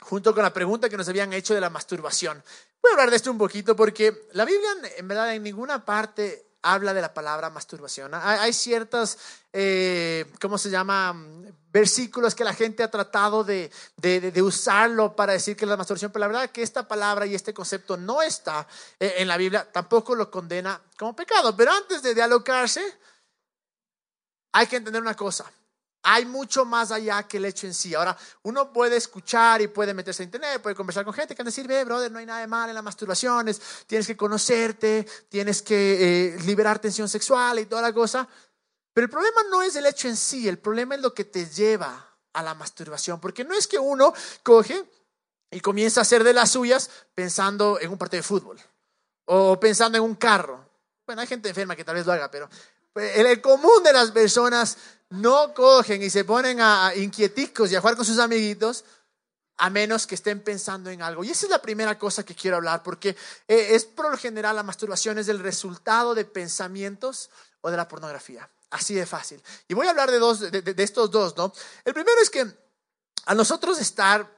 junto 0.00 0.34
con 0.34 0.42
la 0.42 0.52
pregunta 0.52 0.88
que 0.88 0.96
nos 0.96 1.08
habían 1.08 1.32
hecho 1.34 1.54
de 1.54 1.60
la 1.60 1.70
masturbación, 1.70 2.42
voy 2.82 2.90
a 2.90 2.94
hablar 2.94 3.10
de 3.10 3.16
esto 3.16 3.30
un 3.30 3.38
poquito 3.38 3.76
porque 3.76 4.28
la 4.32 4.46
Biblia 4.46 4.70
en 4.96 5.06
verdad 5.06 5.34
en 5.34 5.42
ninguna 5.42 5.84
parte 5.84 6.47
habla 6.62 6.94
de 6.94 7.00
la 7.00 7.14
palabra 7.14 7.50
masturbación. 7.50 8.12
Hay, 8.14 8.52
ciertas, 8.52 9.18
eh, 9.52 10.30
¿cómo 10.40 10.58
se 10.58 10.70
llama? 10.70 11.14
Versículos 11.70 12.34
que 12.34 12.44
la 12.44 12.54
gente 12.54 12.82
ha 12.82 12.90
tratado 12.90 13.44
de, 13.44 13.70
de, 13.96 14.42
usarlo 14.42 15.14
para 15.14 15.34
decir 15.34 15.56
que 15.56 15.66
la 15.66 15.76
masturbación, 15.76 16.10
pero 16.10 16.20
la 16.20 16.26
verdad 16.28 16.50
que 16.50 16.62
esta 16.62 16.88
palabra 16.88 17.26
y 17.26 17.34
este 17.34 17.54
concepto 17.54 17.96
no 17.96 18.22
está 18.22 18.66
eh, 18.98 19.16
en 19.18 19.28
la 19.28 19.36
Biblia, 19.36 19.70
tampoco 19.70 20.14
lo 20.14 20.30
condena 20.30 20.80
como 20.98 21.14
pecado. 21.14 21.56
Pero 21.56 21.72
antes 21.72 22.02
de 22.02 22.14
dialogarse, 22.14 22.82
hay 24.52 24.66
que 24.66 24.76
entender 24.76 25.02
una 25.02 25.14
cosa. 25.14 25.44
Hay 26.10 26.24
mucho 26.24 26.64
más 26.64 26.90
allá 26.90 27.24
que 27.24 27.36
el 27.36 27.44
hecho 27.44 27.66
en 27.66 27.74
sí. 27.74 27.94
Ahora, 27.94 28.16
uno 28.44 28.72
puede 28.72 28.96
escuchar 28.96 29.60
y 29.60 29.68
puede 29.68 29.92
meterse 29.92 30.22
a 30.22 30.24
internet, 30.24 30.62
puede 30.62 30.74
conversar 30.74 31.04
con 31.04 31.12
gente 31.12 31.34
que 31.34 31.42
van 31.42 31.48
a 31.48 31.50
decir, 31.50 31.68
ve, 31.68 31.84
brother, 31.84 32.10
no 32.10 32.18
hay 32.18 32.24
nada 32.24 32.40
de 32.40 32.46
mal 32.46 32.66
en 32.70 32.74
las 32.74 32.82
masturbaciones, 32.82 33.60
tienes 33.86 34.06
que 34.06 34.16
conocerte, 34.16 35.06
tienes 35.28 35.60
que 35.60 36.32
eh, 36.34 36.38
liberar 36.46 36.78
tensión 36.78 37.10
sexual 37.10 37.58
y 37.58 37.66
toda 37.66 37.82
la 37.82 37.92
cosa. 37.92 38.26
Pero 38.94 39.04
el 39.04 39.10
problema 39.10 39.42
no 39.50 39.60
es 39.60 39.76
el 39.76 39.84
hecho 39.84 40.08
en 40.08 40.16
sí, 40.16 40.48
el 40.48 40.58
problema 40.58 40.94
es 40.94 41.02
lo 41.02 41.12
que 41.12 41.26
te 41.26 41.44
lleva 41.44 42.16
a 42.32 42.42
la 42.42 42.54
masturbación, 42.54 43.20
porque 43.20 43.44
no 43.44 43.52
es 43.52 43.66
que 43.66 43.78
uno 43.78 44.14
coge 44.42 44.90
y 45.50 45.60
comienza 45.60 46.00
a 46.00 46.02
hacer 46.02 46.24
de 46.24 46.32
las 46.32 46.52
suyas 46.52 46.88
pensando 47.14 47.78
en 47.82 47.90
un 47.90 47.98
partido 47.98 48.20
de 48.20 48.26
fútbol 48.26 48.58
o 49.26 49.60
pensando 49.60 49.98
en 49.98 50.04
un 50.04 50.14
carro. 50.14 50.70
Bueno, 51.04 51.20
hay 51.20 51.26
gente 51.26 51.50
enferma 51.50 51.76
que 51.76 51.84
tal 51.84 51.96
vez 51.96 52.06
lo 52.06 52.12
haga, 52.12 52.30
pero 52.30 52.48
el 52.94 53.40
común 53.42 53.82
de 53.84 53.92
las 53.92 54.10
personas 54.10 54.78
no 55.10 55.54
cogen 55.54 56.02
y 56.02 56.10
se 56.10 56.24
ponen 56.24 56.60
a 56.60 56.92
inquieticos 56.94 57.70
y 57.70 57.76
a 57.76 57.80
jugar 57.80 57.96
con 57.96 58.04
sus 58.04 58.18
amiguitos 58.18 58.84
a 59.58 59.70
menos 59.70 60.06
que 60.06 60.14
estén 60.14 60.40
pensando 60.42 60.88
en 60.90 61.02
algo. 61.02 61.24
Y 61.24 61.30
esa 61.30 61.46
es 61.46 61.50
la 61.50 61.60
primera 61.60 61.98
cosa 61.98 62.24
que 62.24 62.34
quiero 62.34 62.56
hablar, 62.56 62.82
porque 62.82 63.10
eh, 63.48 63.68
es 63.70 63.84
por 63.84 64.10
lo 64.10 64.16
general 64.16 64.54
la 64.54 64.62
masturbación 64.62 65.18
es 65.18 65.28
el 65.28 65.40
resultado 65.40 66.14
de 66.14 66.24
pensamientos 66.24 67.30
o 67.60 67.70
de 67.70 67.76
la 67.76 67.88
pornografía. 67.88 68.48
Así 68.70 68.94
de 68.94 69.06
fácil. 69.06 69.42
Y 69.66 69.74
voy 69.74 69.86
a 69.86 69.90
hablar 69.90 70.10
de, 70.10 70.18
dos, 70.18 70.40
de, 70.40 70.74
estos 70.76 71.10
dos, 71.10 71.36
¿no? 71.36 71.52
El 71.84 71.94
primero 71.94 72.20
es 72.20 72.30
que 72.30 72.46
a 73.26 73.34
nosotros 73.34 73.80
estar 73.80 74.30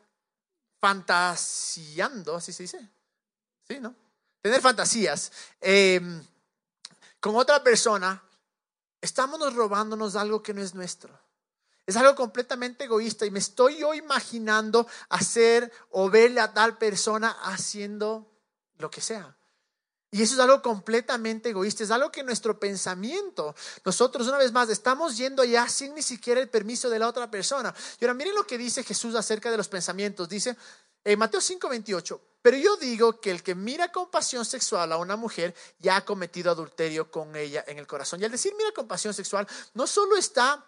fantaseando, 0.81 2.37
así 2.37 2.53
se 2.53 2.62
dice, 2.62 2.89
¿sí, 3.69 3.79
no? 3.81 3.95
Tener 4.41 4.62
fantasías 4.62 5.33
eh, 5.61 6.00
con 7.19 7.37
otra 7.37 7.62
persona 7.62 8.23
estamos 9.00 9.54
robándonos 9.54 10.16
algo 10.16 10.42
que 10.42 10.54
no 10.54 10.62
es 10.62 10.75
nuestro. 10.75 11.19
Es 11.87 11.97
algo 11.97 12.14
completamente 12.14 12.85
egoísta 12.85 13.26
y 13.26 13.30
me 13.30 13.38
estoy 13.40 13.78
yo 13.78 13.95
imaginando 13.95 14.87
hacer 15.09 15.73
o 15.90 16.09
verle 16.09 16.40
a 16.40 16.52
tal 16.52 16.78
persona 16.78 17.30
haciendo 17.42 18.30
lo 18.78 18.90
que 18.90 19.00
sea. 19.00 19.37
Y 20.12 20.23
eso 20.23 20.35
es 20.35 20.40
algo 20.40 20.61
completamente 20.61 21.50
egoísta, 21.50 21.85
es 21.85 21.90
algo 21.92 22.11
que 22.11 22.25
nuestro 22.25 22.59
pensamiento, 22.59 23.54
nosotros 23.85 24.26
una 24.26 24.38
vez 24.38 24.50
más 24.50 24.69
estamos 24.69 25.16
yendo 25.16 25.42
allá 25.42 25.69
sin 25.69 25.95
ni 25.95 26.02
siquiera 26.02 26.40
el 26.40 26.49
permiso 26.49 26.90
de 26.90 26.99
la 26.99 27.09
otra 27.09 27.30
persona. 27.30 27.73
Y 28.00 28.04
ahora 28.04 28.14
miren 28.14 28.35
lo 28.35 28.45
que 28.45 28.59
dice 28.59 28.83
Jesús 28.83 29.14
acerca 29.14 29.52
de 29.52 29.57
los 29.57 29.69
pensamientos. 29.69 30.28
Dice 30.28 30.57
en 31.04 31.19
Mateo 31.19 31.40
5:28, 31.40 32.21
pero 32.42 32.56
yo 32.56 32.76
digo 32.76 33.20
que 33.20 33.30
el 33.30 33.42
que 33.42 33.54
mira 33.54 33.92
con 33.92 34.11
pasión 34.11 34.44
sexual 34.44 34.92
a 34.92 34.97
una 34.97 35.16
mujer 35.16 35.54
ya 35.78 35.97
ha 35.97 36.04
cometido 36.04 36.50
adulterio 36.50 37.11
con 37.11 37.37
ella 37.37 37.64
en 37.66 37.78
el 37.78 37.87
corazón. 37.87 38.20
Y 38.20 38.25
al 38.25 38.30
decir 38.30 38.54
mira 38.56 38.73
con 38.73 38.88
pasión 38.88 39.12
sexual, 39.12 39.47
no 39.75 39.87
solo 39.87 40.16
está 40.16 40.64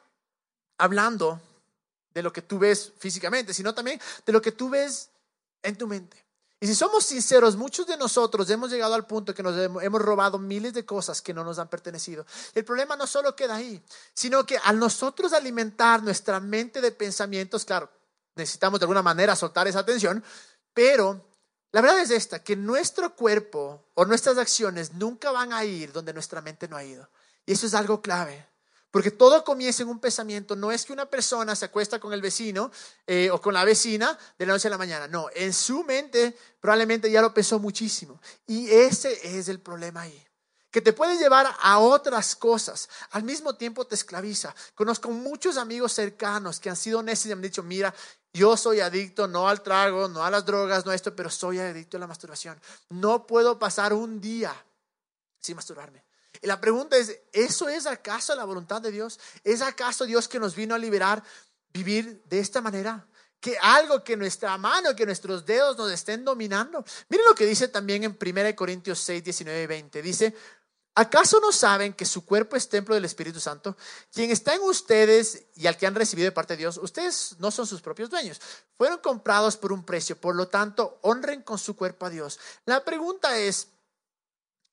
hablando 0.79 1.41
de 2.13 2.23
lo 2.23 2.33
que 2.33 2.43
tú 2.43 2.59
ves 2.59 2.93
físicamente, 2.99 3.55
sino 3.55 3.75
también 3.75 4.01
de 4.27 4.33
lo 4.33 4.43
que 4.43 4.53
tú 4.53 4.69
ves 4.69 5.09
en 5.63 5.77
tu 5.77 5.87
mente. 5.87 6.23
Y 6.61 6.67
si 6.67 6.77
somos 6.77 7.05
sinceros, 7.05 7.57
muchos 7.57 7.89
de 7.89 7.97
nosotros 7.97 8.49
hemos 8.51 8.71
llegado 8.71 8.95
al 8.95 9.05
punto 9.05 9.35
que 9.35 9.43
nos 9.43 9.57
hemos 9.83 10.01
robado 10.01 10.39
miles 10.39 10.73
de 10.75 10.85
cosas 10.85 11.21
que 11.21 11.35
no 11.35 11.43
nos 11.43 11.59
han 11.59 11.69
pertenecido. 11.69 12.25
El 12.55 12.65
problema 12.65 12.95
no 12.95 13.07
solo 13.07 13.35
queda 13.35 13.57
ahí, 13.57 13.83
sino 14.15 14.47
que 14.47 14.59
al 14.59 14.79
nosotros 14.79 15.33
alimentar 15.33 16.05
nuestra 16.05 16.39
mente 16.39 16.81
de 16.81 16.93
pensamientos, 16.93 17.65
claro, 17.65 17.91
necesitamos 18.37 18.79
de 18.79 18.85
alguna 18.85 19.03
manera 19.03 19.35
soltar 19.35 19.67
esa 19.67 19.81
atención, 19.81 20.23
pero 20.73 21.32
la 21.73 21.81
verdad 21.81 22.01
es 22.01 22.11
esta, 22.11 22.45
que 22.45 22.55
nuestro 22.55 23.17
cuerpo 23.17 23.83
o 23.95 24.05
nuestras 24.05 24.37
acciones 24.37 24.93
nunca 24.93 25.31
van 25.31 25.55
a 25.55 25.65
ir 25.65 25.91
donde 25.91 26.13
nuestra 26.13 26.43
mente 26.43 26.69
no 26.69 26.77
ha 26.77 26.85
ido. 26.85 27.09
Y 27.47 27.53
eso 27.53 27.67
es 27.67 27.73
algo 27.73 28.03
clave. 28.03 28.47
Porque 28.91 29.11
todo 29.11 29.43
comienza 29.43 29.83
en 29.83 29.89
un 29.89 29.99
pensamiento. 29.99 30.55
No 30.55 30.71
es 30.71 30.85
que 30.85 30.93
una 30.93 31.07
persona 31.07 31.57
se 31.57 31.65
acuesta 31.65 31.99
con 31.99 32.13
el 32.13 32.21
vecino 32.21 32.71
eh, 33.07 33.31
o 33.31 33.41
con 33.41 33.55
la 33.55 33.65
vecina 33.65 34.19
de 34.39 34.45
la 34.45 34.53
noche 34.53 34.69
a 34.69 34.71
la 34.71 34.77
mañana. 34.77 35.09
No, 35.09 35.29
en 35.35 35.55
su 35.55 35.83
mente 35.83 36.37
probablemente 36.61 37.11
ya 37.11 37.23
lo 37.23 37.33
pensó 37.33 37.59
muchísimo. 37.59 38.21
Y 38.47 38.71
ese 38.71 39.39
es 39.39 39.49
el 39.49 39.61
problema 39.61 40.03
ahí. 40.03 40.27
Que 40.71 40.83
te 40.83 40.93
puede 40.93 41.17
llevar 41.17 41.47
a 41.59 41.79
otras 41.79 42.37
cosas. 42.37 42.91
Al 43.13 43.23
mismo 43.23 43.55
tiempo 43.57 43.87
te 43.87 43.95
esclaviza. 43.95 44.55
Conozco 44.75 45.11
muchos 45.11 45.57
amigos 45.57 45.95
cercanos 45.95 46.61
que 46.61 46.69
han 46.69 46.77
sido 46.77 46.99
honestos 46.99 47.27
y 47.27 47.29
me 47.31 47.35
han 47.35 47.43
dicho, 47.43 47.63
mira, 47.63 47.95
yo 48.33 48.57
soy 48.57 48.81
adicto 48.81 49.29
no 49.29 49.49
al 49.49 49.63
trago, 49.63 50.09
no 50.09 50.25
a 50.25 50.31
las 50.31 50.45
drogas, 50.45 50.87
no 50.87 50.93
a 50.93 50.95
esto, 50.95 51.15
pero 51.15 51.29
soy 51.29 51.59
adicto 51.59 51.99
a 51.99 52.01
la 52.01 52.07
masturbación. 52.07 52.61
No 52.89 53.27
puedo 53.27 53.59
pasar 53.59 53.93
un 53.93 54.21
día 54.21 54.55
sin 55.39 55.57
masturbarme. 55.57 56.03
Y 56.41 56.47
la 56.47 56.61
pregunta 56.61 56.97
es, 56.97 57.21
¿eso 57.33 57.69
es 57.69 57.87
acaso 57.87 58.35
la 58.35 58.45
voluntad 58.45 58.81
de 58.81 58.91
Dios? 58.91 59.21
¿Es 59.45 59.61
acaso 59.61 60.07
Dios 60.07 60.29
que 60.29 60.41
nos 60.41 60.57
vino 60.57 60.75
a 60.75 60.79
liberar 60.79 61.23
vivir 61.73 62.23
de 62.25 62.39
esta 62.39 62.61
manera? 62.61 63.07
Que 63.39 63.59
algo 63.61 64.03
que 64.03 64.17
nuestra 64.17 64.57
mano, 64.57 64.97
que 64.97 65.05
nuestros 65.05 65.45
dedos 65.45 65.77
nos 65.77 65.91
estén 65.93 66.25
dominando. 66.25 66.85
Miren 67.09 67.27
lo 67.27 67.35
que 67.35 67.45
dice 67.45 67.69
también 67.69 68.05
en 68.05 68.19
1 68.19 68.57
Corintios 68.57 69.01
6, 69.01 69.25
19 69.25 69.63
y 69.63 69.67
20. 69.67 70.01
Dice, 70.01 70.35
¿acaso 70.95 71.41
no 71.41 71.53
saben 71.53 71.93
que 71.93 72.05
su 72.05 72.25
cuerpo 72.25 72.57
es 72.57 72.69
templo 72.69 72.95
del 72.95 73.05
Espíritu 73.05 73.41
Santo? 73.41 73.77
Quien 74.13 74.31
está 74.31 74.55
en 74.55 74.63
ustedes 74.63 75.45
y 75.55 75.67
al 75.67 75.77
que 75.77 75.87
han 75.87 75.95
recibido 75.95 76.27
de 76.27 76.33
parte 76.33 76.55
de 76.55 76.59
Dios, 76.59 76.79
ustedes 76.83 77.37
no 77.39 77.51
son 77.51 77.67
sus 77.67 77.81
propios 77.81 78.11
dueños. 78.11 78.41
Fueron 78.77 78.99
comprados 78.99 79.57
por 79.57 79.73
un 79.73 79.85
precio, 79.85 80.21
por 80.21 80.35
lo 80.35 80.49
tanto, 80.49 80.99
honren 81.03 81.43
con 81.43 81.59
su 81.59 81.77
cuerpo 81.77 82.07
a 82.07 82.11
Dios. 82.11 82.39
La 82.65 82.85
pregunta 82.85 83.39
es, 83.39 83.69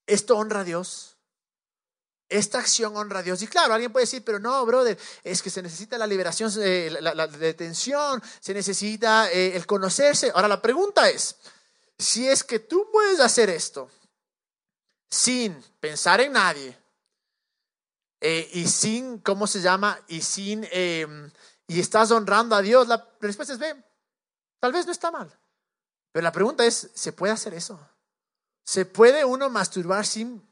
¿esto 0.08 0.38
honra 0.38 0.62
a 0.62 0.64
Dios? 0.64 1.16
Esta 2.28 2.60
acción 2.60 2.96
honra 2.96 3.20
a 3.20 3.24
Dios. 3.24 3.42
Y 3.42 3.48
claro, 3.48 3.74
alguien 3.74 3.92
puede 3.92 4.06
decir, 4.06 4.24
pero 4.24 4.40
no, 4.40 4.64
brother, 4.66 4.98
es 5.24 5.42
que 5.42 5.50
se 5.50 5.64
necesita 5.64 5.98
la 5.98 6.06
liberación, 6.06 6.52
eh, 6.60 6.96
la, 7.02 7.28
detención, 7.28 8.22
se 8.40 8.54
necesita 8.54 9.32
eh, 9.32 9.56
el 9.56 9.66
conocerse. 9.66 10.32
Ahora 10.36 10.48
la 10.48 10.62
pregunta 10.62 11.10
es, 11.10 11.38
si 11.98 12.28
es 12.28 12.44
que 12.44 12.60
tú 12.60 12.88
puedes 12.92 13.20
hacer 13.20 13.50
esto 13.50 13.90
sin 15.10 15.62
pensar 15.80 16.22
en 16.22 16.34
nadie 16.34 16.78
eh, 18.22 18.50
y 18.54 18.68
sin, 18.68 19.20
¿cómo 19.20 19.48
se 19.48 19.62
llama? 19.62 20.00
Y 20.08 20.22
sin, 20.22 20.68
em, 20.72 21.32
y 21.68 21.80
estás 21.80 22.12
honrando 22.12 22.56
a 22.56 22.62
Dios, 22.62 22.88
la 22.88 23.08
respuesta 23.20 23.54
es, 23.54 23.60
ve, 23.60 23.76
tal 24.60 24.72
vez 24.72 24.86
no 24.86 24.92
está 24.92 25.12
mal. 25.12 25.32
Pero 26.12 26.24
la 26.24 26.32
pregunta 26.32 26.66
es, 26.66 26.90
¿se 26.94 27.14
puede 27.14 27.34
hacer 27.34 27.54
eso? 27.54 27.80
¿Se 28.64 28.86
puede 28.86 29.26
uno 29.26 29.50
masturbar 29.50 30.06
sin 30.06 30.50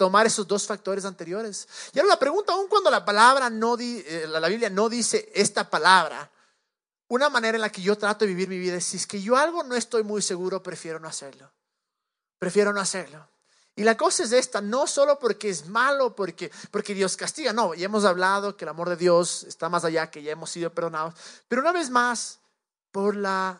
tomar 0.00 0.26
esos 0.26 0.48
dos 0.48 0.66
factores 0.66 1.04
anteriores. 1.04 1.68
Y 1.92 1.98
ahora 1.98 2.14
la 2.14 2.18
pregunta, 2.18 2.54
aún 2.54 2.68
cuando 2.68 2.90
la 2.90 3.04
palabra 3.04 3.50
no 3.50 3.76
eh, 3.78 4.24
la 4.26 4.48
Biblia 4.48 4.70
no 4.70 4.88
dice 4.88 5.30
esta 5.34 5.68
palabra, 5.68 6.30
una 7.08 7.28
manera 7.28 7.56
en 7.56 7.60
la 7.60 7.68
que 7.68 7.82
yo 7.82 7.98
trato 7.98 8.24
de 8.24 8.28
vivir 8.28 8.48
mi 8.48 8.58
vida 8.58 8.76
es 8.76 8.84
si 8.86 8.96
es 8.96 9.06
que 9.06 9.20
yo 9.20 9.36
algo 9.36 9.62
no 9.62 9.74
estoy 9.74 10.02
muy 10.02 10.22
seguro, 10.22 10.62
prefiero 10.62 10.98
no 11.00 11.06
hacerlo. 11.06 11.52
Prefiero 12.38 12.72
no 12.72 12.80
hacerlo. 12.80 13.28
Y 13.76 13.84
la 13.84 13.96
cosa 13.96 14.24
es 14.24 14.32
esta, 14.32 14.60
no 14.60 14.86
solo 14.86 15.18
porque 15.18 15.48
es 15.48 15.66
malo, 15.66 16.14
porque, 16.14 16.50
porque 16.70 16.94
Dios 16.94 17.16
castiga, 17.16 17.52
no, 17.52 17.72
ya 17.74 17.86
hemos 17.86 18.04
hablado 18.04 18.56
que 18.56 18.64
el 18.64 18.70
amor 18.70 18.88
de 18.88 18.96
Dios 18.96 19.44
está 19.44 19.68
más 19.68 19.84
allá, 19.84 20.10
que 20.10 20.22
ya 20.22 20.32
hemos 20.32 20.50
sido 20.50 20.72
perdonados, 20.74 21.14
pero 21.48 21.62
una 21.62 21.72
vez 21.72 21.88
más, 21.88 22.40
por 22.90 23.16
las 23.16 23.58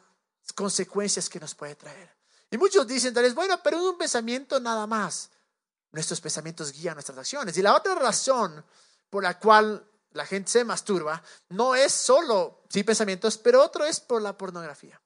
consecuencias 0.54 1.28
que 1.28 1.40
nos 1.40 1.54
puede 1.54 1.74
traer. 1.76 2.10
Y 2.50 2.58
muchos 2.58 2.86
dicen, 2.86 3.14
tal 3.14 3.22
vez, 3.22 3.34
bueno, 3.34 3.60
pero 3.62 3.82
un 3.82 3.96
pensamiento 3.96 4.58
nada 4.58 4.86
más 4.86 5.30
nuestros 5.92 6.20
pensamientos 6.20 6.72
guían 6.72 6.94
nuestras 6.94 7.18
acciones. 7.18 7.56
Y 7.56 7.62
la 7.62 7.74
otra 7.74 7.94
razón 7.94 8.64
por 9.08 9.22
la 9.22 9.38
cual 9.38 9.84
la 10.12 10.26
gente 10.26 10.50
se 10.50 10.64
masturba 10.64 11.22
no 11.50 11.74
es 11.74 11.92
solo, 11.92 12.62
sí, 12.68 12.82
pensamientos, 12.82 13.38
pero 13.38 13.62
otro 13.62 13.84
es 13.84 14.00
por 14.00 14.22
la 14.22 14.36
pornografía. 14.36 15.00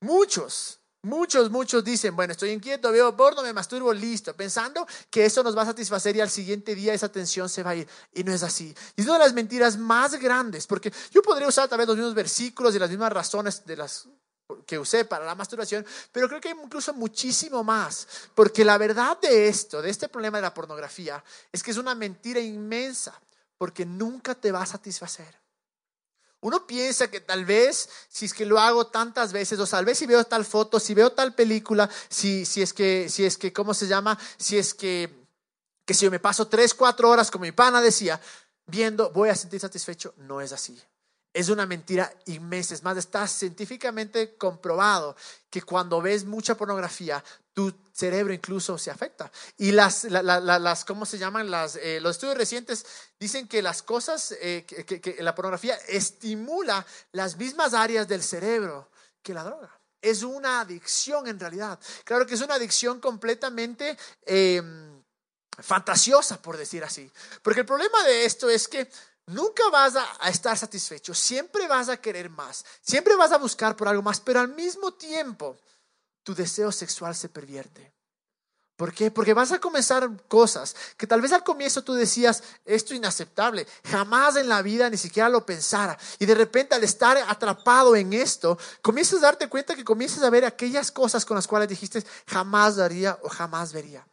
Muchos, 0.00 0.79
muchos, 1.02 1.50
muchos 1.50 1.84
dicen, 1.84 2.14
bueno, 2.14 2.32
estoy 2.32 2.50
inquieto, 2.50 2.92
veo 2.92 3.16
porno, 3.16 3.42
me 3.42 3.52
masturbo, 3.52 3.92
listo, 3.92 4.34
pensando 4.34 4.86
que 5.10 5.24
eso 5.24 5.42
nos 5.42 5.56
va 5.56 5.62
a 5.62 5.66
satisfacer 5.66 6.16
y 6.16 6.20
al 6.20 6.30
siguiente 6.30 6.74
día 6.74 6.94
esa 6.94 7.10
tensión 7.10 7.48
se 7.48 7.62
va 7.62 7.70
a 7.70 7.76
ir. 7.76 7.88
Y 8.12 8.24
no 8.24 8.32
es 8.32 8.42
así. 8.42 8.74
Y 8.96 9.00
es 9.00 9.06
una 9.06 9.18
de 9.18 9.24
las 9.24 9.32
mentiras 9.32 9.76
más 9.76 10.14
grandes, 10.18 10.66
porque 10.66 10.92
yo 11.10 11.22
podría 11.22 11.48
usar 11.48 11.68
tal 11.68 11.78
vez 11.78 11.86
los 11.86 11.96
mismos 11.96 12.14
versículos 12.14 12.74
y 12.74 12.78
las 12.78 12.90
mismas 12.90 13.12
razones 13.12 13.62
que 14.66 14.78
usé 14.78 15.04
para 15.04 15.24
la 15.24 15.34
masturbación, 15.34 15.86
pero 16.12 16.28
creo 16.28 16.40
que 16.40 16.48
hay 16.48 16.56
incluso 16.62 16.92
muchísimo 16.92 17.62
más, 17.62 18.06
porque 18.34 18.64
la 18.64 18.78
verdad 18.78 19.18
de 19.20 19.48
esto, 19.48 19.80
de 19.80 19.90
este 19.90 20.08
problema 20.08 20.38
de 20.38 20.42
la 20.42 20.54
pornografía, 20.54 21.22
es 21.52 21.62
que 21.62 21.70
es 21.70 21.76
una 21.76 21.94
mentira 21.94 22.40
inmensa, 22.40 23.20
porque 23.56 23.86
nunca 23.86 24.34
te 24.34 24.50
va 24.50 24.62
a 24.62 24.66
satisfacer. 24.66 25.38
Uno 26.42 26.66
piensa 26.66 27.10
que 27.10 27.20
tal 27.20 27.44
vez, 27.44 27.88
si 28.08 28.24
es 28.24 28.32
que 28.32 28.46
lo 28.46 28.58
hago 28.58 28.86
tantas 28.86 29.32
veces, 29.32 29.58
o 29.58 29.66
tal 29.66 29.84
vez 29.84 29.98
si 29.98 30.06
veo 30.06 30.24
tal 30.24 30.44
foto, 30.44 30.80
si 30.80 30.94
veo 30.94 31.12
tal 31.12 31.34
película, 31.34 31.90
si, 32.08 32.46
si 32.46 32.62
es 32.62 32.72
que, 32.72 33.08
si 33.10 33.24
es 33.24 33.36
que, 33.36 33.52
¿cómo 33.52 33.74
se 33.74 33.86
llama? 33.86 34.18
Si 34.38 34.56
es 34.56 34.72
que, 34.72 35.26
que 35.84 35.92
si 35.92 36.06
yo 36.06 36.10
me 36.10 36.18
paso 36.18 36.48
tres, 36.48 36.72
cuatro 36.72 37.10
horas, 37.10 37.30
como 37.30 37.42
mi 37.42 37.52
pana 37.52 37.82
decía, 37.82 38.20
viendo, 38.66 39.10
voy 39.10 39.28
a 39.28 39.36
sentir 39.36 39.60
satisfecho. 39.60 40.14
No 40.16 40.40
es 40.40 40.52
así 40.52 40.80
es 41.32 41.48
una 41.48 41.66
mentira 41.66 42.12
inmensa. 42.26 42.74
Es 42.74 42.82
más, 42.82 42.96
está 42.96 43.26
científicamente 43.26 44.36
comprobado 44.36 45.16
que 45.48 45.62
cuando 45.62 46.00
ves 46.02 46.24
mucha 46.24 46.56
pornografía, 46.56 47.22
tu 47.52 47.72
cerebro 47.92 48.32
incluso 48.32 48.78
se 48.78 48.90
afecta. 48.90 49.30
Y 49.56 49.72
las, 49.72 50.04
las 50.04 50.84
¿cómo 50.84 51.06
se 51.06 51.18
llaman? 51.18 51.50
Las, 51.50 51.76
eh, 51.76 52.00
los 52.00 52.16
estudios 52.16 52.36
recientes 52.36 52.84
dicen 53.18 53.46
que 53.46 53.62
las 53.62 53.82
cosas, 53.82 54.34
eh, 54.40 54.64
que, 54.66 55.16
la 55.20 55.34
pornografía 55.34 55.76
estimula 55.88 56.84
las 57.12 57.36
mismas 57.36 57.74
áreas 57.74 58.08
del 58.08 58.22
cerebro 58.22 58.90
que 59.22 59.34
la 59.34 59.44
droga. 59.44 59.70
Es 60.02 60.22
una 60.22 60.60
adicción 60.60 61.28
en 61.28 61.38
realidad. 61.38 61.78
Claro 62.04 62.26
que 62.26 62.34
es 62.34 62.40
una 62.40 62.54
adicción 62.54 63.00
completamente... 63.00 63.96
Em, 64.26 64.90
fantasiosa, 65.62 66.40
por 66.40 66.56
decir 66.56 66.82
así. 66.84 67.10
Porque 67.42 67.60
el 67.60 67.66
problema 67.66 68.02
de 68.04 68.24
esto 68.24 68.48
es 68.48 68.66
que 68.66 68.90
Nunca 69.30 69.62
vas 69.70 69.94
a, 69.94 70.28
estar 70.28 70.58
satisfecho, 70.58 71.14
siempre 71.14 71.68
vas 71.68 71.88
a 71.88 71.96
querer 71.96 72.28
más, 72.30 72.64
siempre 72.80 73.14
vas 73.14 73.30
a 73.30 73.38
buscar 73.38 73.76
por 73.76 73.86
algo 73.86 74.02
más, 74.02 74.20
pero 74.20 74.40
al 74.40 74.48
mismo 74.48 74.92
tiempo 74.92 75.56
tu 76.24 76.34
deseo 76.34 76.72
sexual 76.72 77.14
se 77.14 77.28
pervierte. 77.28 77.92
¿Por 78.74 78.92
qué? 78.92 79.12
Porque 79.12 79.32
vas 79.32 79.52
a 79.52 79.60
comenzar 79.60 80.10
cosas 80.26 80.74
que 80.96 81.06
tal 81.06 81.20
vez 81.20 81.32
al 81.32 81.44
comienzo 81.44 81.84
tú 81.84 81.94
decías, 81.94 82.42
esto 82.64 82.92
es 82.92 82.98
inaceptable, 82.98 83.68
jamás 83.84 84.34
en 84.34 84.48
la 84.48 84.62
vida 84.62 84.90
ni 84.90 84.96
siquiera 84.96 85.28
lo 85.28 85.46
pensara. 85.46 85.96
Y 86.18 86.26
de 86.26 86.34
repente 86.34 86.74
al 86.74 86.82
estar 86.82 87.16
atrapado 87.16 87.94
en 87.94 88.12
esto, 88.12 88.58
comienzas 88.82 89.20
a 89.20 89.26
darte 89.26 89.48
cuenta 89.48 89.76
que 89.76 89.84
comienzas 89.84 90.24
a 90.24 90.30
ver 90.30 90.44
aquellas 90.44 90.90
cosas 90.90 91.24
con 91.24 91.36
las 91.36 91.46
cuales 91.46 91.68
dijiste, 91.68 92.04
jamás 92.26 92.76
daría 92.76 93.16
o 93.22 93.28
jamás 93.28 93.72
vería. 93.72 94.04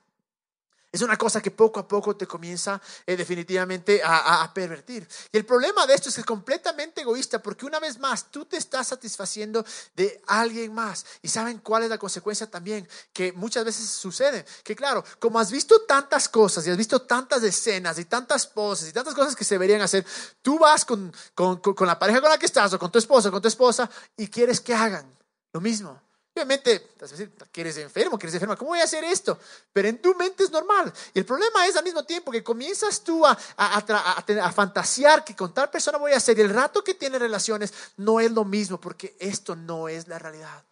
Es 0.97 1.03
una 1.03 1.15
cosa 1.15 1.43
que 1.43 1.51
poco 1.51 1.79
a 1.79 1.87
poco 1.87 2.15
te 2.15 2.25
comienza 2.25 2.81
eh, 3.05 3.15
definitivamente 3.15 4.01
a, 4.03 4.51
pervertir. 4.51 5.07
Y 5.31 5.37
el 5.37 5.45
problema 5.45 5.85
de 5.85 5.93
esto 5.93 6.09
es 6.09 6.15
que 6.15 6.21
es 6.21 6.25
completamente 6.25 7.01
egoísta 7.01 7.37
porque 7.37 7.67
una 7.67 7.79
vez 7.79 7.99
más 7.99 8.31
tú 8.31 8.45
te 8.45 8.57
estás 8.57 8.87
satisfaciendo 8.87 9.63
de 9.95 10.19
alguien 10.25 10.73
más. 10.73 11.05
Y 11.21 11.27
saben 11.27 11.59
cuál 11.59 11.83
es 11.83 11.91
la 11.91 11.99
consecuencia 11.99 12.49
también 12.49 12.89
que 13.13 13.31
muchas 13.31 13.63
veces 13.63 13.87
sucede. 13.87 14.43
Que 14.63 14.75
claro, 14.75 15.03
como 15.19 15.39
has 15.39 15.51
visto 15.51 15.81
tantas 15.81 16.27
cosas 16.27 16.65
y 16.65 16.71
has 16.71 16.77
visto 16.77 17.03
tantas 17.03 17.43
escenas 17.43 17.99
y 17.99 18.05
tantas 18.05 18.47
poses 18.47 18.89
y 18.89 18.91
tantas 18.91 19.13
cosas 19.13 19.35
que 19.35 19.43
se 19.43 19.53
deberían 19.53 19.81
hacer, 19.81 20.03
tú 20.41 20.57
vas 20.57 20.83
con, 20.83 21.13
con, 21.35 21.61
la 21.81 21.99
pareja 21.99 22.21
con 22.21 22.31
la 22.31 22.39
que 22.39 22.47
estás 22.47 22.73
o 22.73 22.79
con 22.79 22.91
tu 22.91 22.97
esposo 22.97 23.29
o 23.29 23.31
con 23.31 23.41
tu 23.43 23.49
esposa 23.49 23.87
y 24.15 24.29
quieres 24.29 24.59
que 24.61 24.73
hagan 24.73 25.15
lo 25.53 25.61
mismo. 25.61 26.06
Obviamente, 26.37 26.91
quieres 27.51 27.77
enfermo, 27.77 28.15
quieres 28.19 28.35
enferma, 28.35 28.55
¿cómo 28.55 28.69
voy 28.69 28.79
a 28.79 28.83
hacer 28.83 29.03
esto? 29.03 29.39
Pero 29.73 29.87
en 29.87 29.99
tu 29.99 30.13
mente 30.13 30.43
es 30.43 30.51
normal. 30.51 30.93
Y 31.11 31.17
el 31.17 31.25
problema 31.25 31.65
es 31.65 31.75
al 31.75 31.83
mismo 31.83 32.05
tiempo 32.05 32.31
que 32.31 32.43
comienzas 32.43 33.01
tú 33.03 33.25
a, 33.25 33.35
a, 33.57 34.51
fantasear 34.51 35.25
que 35.25 35.35
con 35.35 35.51
tal 35.51 35.71
persona 35.71 35.97
voy 35.97 36.11
a 36.11 36.17
hacer 36.17 36.37
y 36.37 36.41
el 36.41 36.51
rato 36.51 36.83
que 36.83 36.93
tiene 36.93 37.17
relaciones 37.17 37.73
no 37.97 38.19
es 38.19 38.31
lo 38.31 38.45
mismo 38.45 38.79
porque 38.79 39.15
esto 39.19 39.55
no 39.55 39.89
es 39.89 40.07
la 40.07 40.19
realidad. 40.19 40.63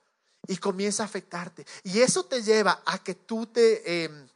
Y 0.47 0.57
comienza 0.57 1.01
a 1.01 1.07
afectarte. 1.07 1.65
Y 1.81 1.99
eso 2.01 2.25
te 2.25 2.43
lleva 2.43 2.83
a 2.85 2.99
que 2.99 3.15
tú 3.15 3.47
te... 3.47 4.03
Em, 4.03 4.27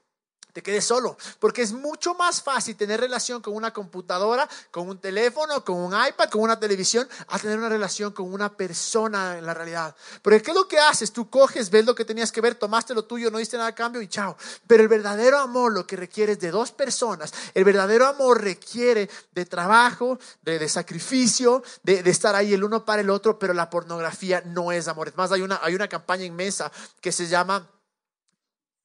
te 0.59 0.71
quedes 0.71 0.83
solo, 0.83 1.17
porque 1.39 1.61
es 1.61 1.71
mucho 1.71 2.15
más 2.15 2.41
fácil 2.41 2.75
tener 2.75 2.99
relación 2.99 3.41
con 3.41 3.55
una 3.55 3.71
computadora, 3.71 4.47
con 4.71 4.89
un 4.89 4.97
teléfono, 4.97 5.63
con 5.63 5.77
un 5.77 5.93
iPad, 5.93 6.29
con 6.29 6.41
una 6.41 6.59
televisión, 6.59 7.07
a 7.27 7.39
tener 7.39 7.57
una 7.57 7.69
relación 7.69 8.11
con 8.11 8.33
una 8.33 8.49
persona 8.49 9.37
en 9.37 9.45
la 9.45 9.53
realidad. 9.53 9.95
Porque 10.21 10.41
¿qué 10.41 10.51
es 10.51 10.57
lo 10.57 10.67
que 10.67 10.77
haces? 10.77 11.13
Tú 11.13 11.29
coges, 11.29 11.69
ves 11.69 11.85
lo 11.85 11.95
que 11.95 12.03
tenías 12.03 12.33
que 12.33 12.41
ver, 12.41 12.55
tomaste 12.55 12.93
lo 12.93 13.05
tuyo, 13.05 13.31
no 13.31 13.37
diste 13.37 13.55
nada 13.55 13.69
a 13.69 13.75
cambio 13.75 14.01
y 14.01 14.09
chao. 14.09 14.35
Pero 14.67 14.83
el 14.83 14.89
verdadero 14.89 15.39
amor 15.39 15.71
lo 15.71 15.87
que 15.87 15.95
requiere 15.95 16.33
es 16.33 16.39
de 16.41 16.51
dos 16.51 16.71
personas. 16.71 17.33
El 17.53 17.63
verdadero 17.63 18.05
amor 18.05 18.43
requiere 18.43 19.09
de 19.33 19.45
trabajo, 19.45 20.19
de, 20.41 20.67
sacrificio, 20.67 21.63
de, 21.83 21.99
estar 22.09 22.35
ahí 22.35 22.53
el 22.53 22.65
uno 22.65 22.83
para 22.83 23.01
el 23.01 23.09
otro, 23.09 23.39
pero 23.39 23.53
la 23.53 23.69
pornografía 23.69 24.41
no 24.45 24.73
es 24.73 24.89
amor. 24.89 25.07
Es 25.07 25.15
más, 25.15 25.31
hay 25.31 25.41
una, 25.41 25.61
hay 25.63 25.73
una 25.73 25.87
campaña 25.87 26.25
inmensa 26.25 26.69
que 26.99 27.13
se 27.13 27.27
llama 27.27 27.65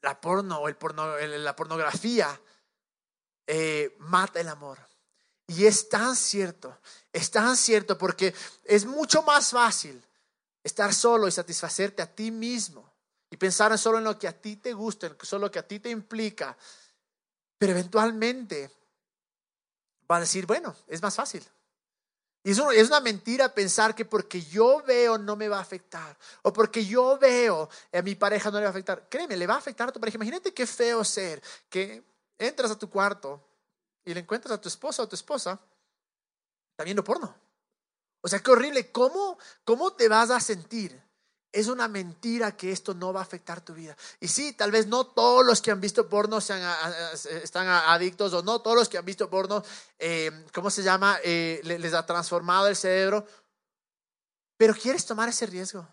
la 0.05 0.21
porno 0.21 0.69
el 0.69 0.77
porno, 0.77 1.17
la 1.19 1.57
pornografía 1.57 2.39
eh, 3.47 3.97
mata 3.99 4.39
el 4.39 4.49
amor. 4.49 4.79
Y 5.47 5.67
es 5.67 5.89
tan 5.89 6.15
cierto, 6.15 6.79
es 7.13 7.31
tan 7.31 7.57
cierto 7.57 7.99
porque 7.99 8.35
es 8.65 8.87
mucho 8.87 9.23
más 9.23 9.51
fácil 9.51 10.03
estar 10.63 10.95
solo 10.95 11.27
y 11.27 11.33
satisfacerte 11.33 12.03
a 12.03 12.15
ti 12.15 12.31
mismo 12.31 12.91
y 13.31 13.37
pensar 13.37 13.77
solo 13.79 13.99
en 13.99 14.05
lo 14.05 14.19
que 14.19 14.29
a 14.29 14.41
ti 14.41 14.57
te 14.57 14.73
gusta, 14.73 15.07
en 15.07 15.17
solo 15.23 15.47
lo 15.47 15.51
que 15.51 15.59
a 15.59 15.67
ti 15.67 15.81
te 15.81 15.91
implica. 15.91 16.57
Pero 17.59 17.73
eventualmente 17.73 18.71
va 20.11 20.17
a 20.17 20.21
decir, 20.21 20.47
bueno, 20.47 20.75
es 20.87 21.03
más 21.03 21.15
fácil. 21.15 21.45
Y 22.47 22.51
es, 22.51 22.59
una 22.59 23.01
mentira 23.01 23.55
pensar 23.55 23.95
que 23.95 24.05
porque 24.05 24.43
yo 24.43 24.83
veo 24.87 25.17
no 25.17 25.35
me 25.35 25.49
va 25.49 25.57
a 25.57 25.63
afectar. 25.63 26.17
O 26.43 26.53
porque 26.53 26.85
yo 26.85 27.19
veo 27.19 27.71
a 27.91 28.03
mi 28.03 28.15
pareja 28.15 28.51
no 28.51 28.59
le 28.59 28.65
va 28.65 28.69
a 28.69 28.71
afectar. 28.71 29.09
Créeme, 29.09 29.35
le 29.35 29.47
va 29.47 29.55
a 29.55 29.59
afectar 29.59 29.89
a 29.89 29.93
tu 29.93 29.99
pareja. 29.99 30.19
Imagínate 30.19 30.53
qué 30.53 30.67
feo 30.67 31.03
ser 31.05 31.43
que 31.71 32.05
entras 32.39 32.71
a 32.71 32.79
tu 32.79 32.91
cuarto 32.91 33.43
y 34.05 34.13
le 34.13 34.21
encuentras 34.21 34.53
a 34.53 34.61
tu 34.61 34.69
esposa 34.69 35.03
o 35.03 35.09
tu 35.09 35.17
esposa, 35.17 35.59
está 36.73 36.85
viendo 36.85 37.03
porno. 37.03 37.35
O 38.21 38.29
sea, 38.29 38.41
qué 38.41 38.51
horrible. 38.51 38.93
¿Cómo, 38.93 39.39
¿Cómo 39.65 39.95
te 39.95 40.09
vas 40.09 40.31
a 40.31 40.39
sentir? 40.39 41.04
Es 41.55 41.69
una 41.69 41.87
mentira 41.87 42.57
que 42.57 42.73
esto 42.73 42.95
no 42.95 43.13
va 43.13 43.21
a 43.21 43.23
afectar 43.23 43.61
tu 43.61 43.75
vida. 43.75 43.97
Y 44.19 44.27
sí, 44.27 44.55
tal 44.55 44.73
vez 44.73 44.89
no 44.89 45.07
todos 45.07 45.47
los 45.47 45.63
que 45.63 45.71
han 45.71 45.81
visto 45.81 46.09
porno 46.09 46.41
sean, 46.41 46.61
están 47.45 47.69
adictos 47.69 48.33
o 48.35 48.43
no 48.43 48.61
todos 48.61 48.77
los 48.77 48.89
que 48.89 48.99
han 48.99 49.05
visto 49.05 49.31
porno, 49.31 49.63
eh, 50.01 50.47
¿cómo 50.53 50.69
se 50.69 50.83
llama? 50.83 51.21
Eh, 51.23 51.61
les 51.63 51.95
ha 51.95 52.05
transformado 52.05 52.67
el 52.67 52.75
cerebro. 52.75 53.25
Pero 54.57 54.75
quieres 54.75 55.07
tomar 55.07 55.29
ese 55.29 55.47
riesgo. 55.47 55.87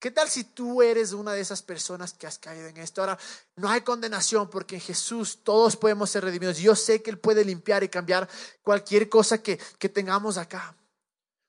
¿Qué 0.00 0.10
tal 0.10 0.28
si 0.28 0.42
tú 0.42 0.82
eres 0.82 1.12
una 1.12 1.32
de 1.32 1.42
esas 1.42 1.62
personas 1.62 2.12
que 2.12 2.26
has 2.26 2.40
caído 2.40 2.66
en 2.66 2.76
esto? 2.78 3.02
Ahora, 3.02 3.16
no 3.54 3.68
hay 3.68 3.82
condenación 3.82 4.50
porque 4.50 4.74
en 4.74 4.80
Jesús 4.80 5.44
todos 5.44 5.76
podemos 5.76 6.10
ser 6.10 6.24
redimidos. 6.24 6.58
Yo 6.58 6.74
sé 6.74 7.02
que 7.02 7.10
Él 7.10 7.20
puede 7.20 7.44
limpiar 7.44 7.84
y 7.84 7.88
cambiar 7.88 8.28
cualquier 8.64 9.08
cosa 9.08 9.40
que, 9.40 9.60
que 9.78 9.88
tengamos 9.88 10.38
acá. 10.38 10.74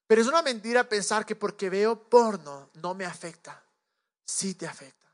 Pero 0.08 0.22
es 0.22 0.28
una 0.28 0.42
mentira 0.42 0.88
pensar 0.88 1.26
que 1.26 1.36
porque 1.36 1.70
veo 1.70 2.10
porno 2.10 2.70
no 2.76 2.94
me 2.94 3.06
afecta. 3.06 3.62
Sí 4.26 4.56
te 4.56 4.66
afecta. 4.66 5.08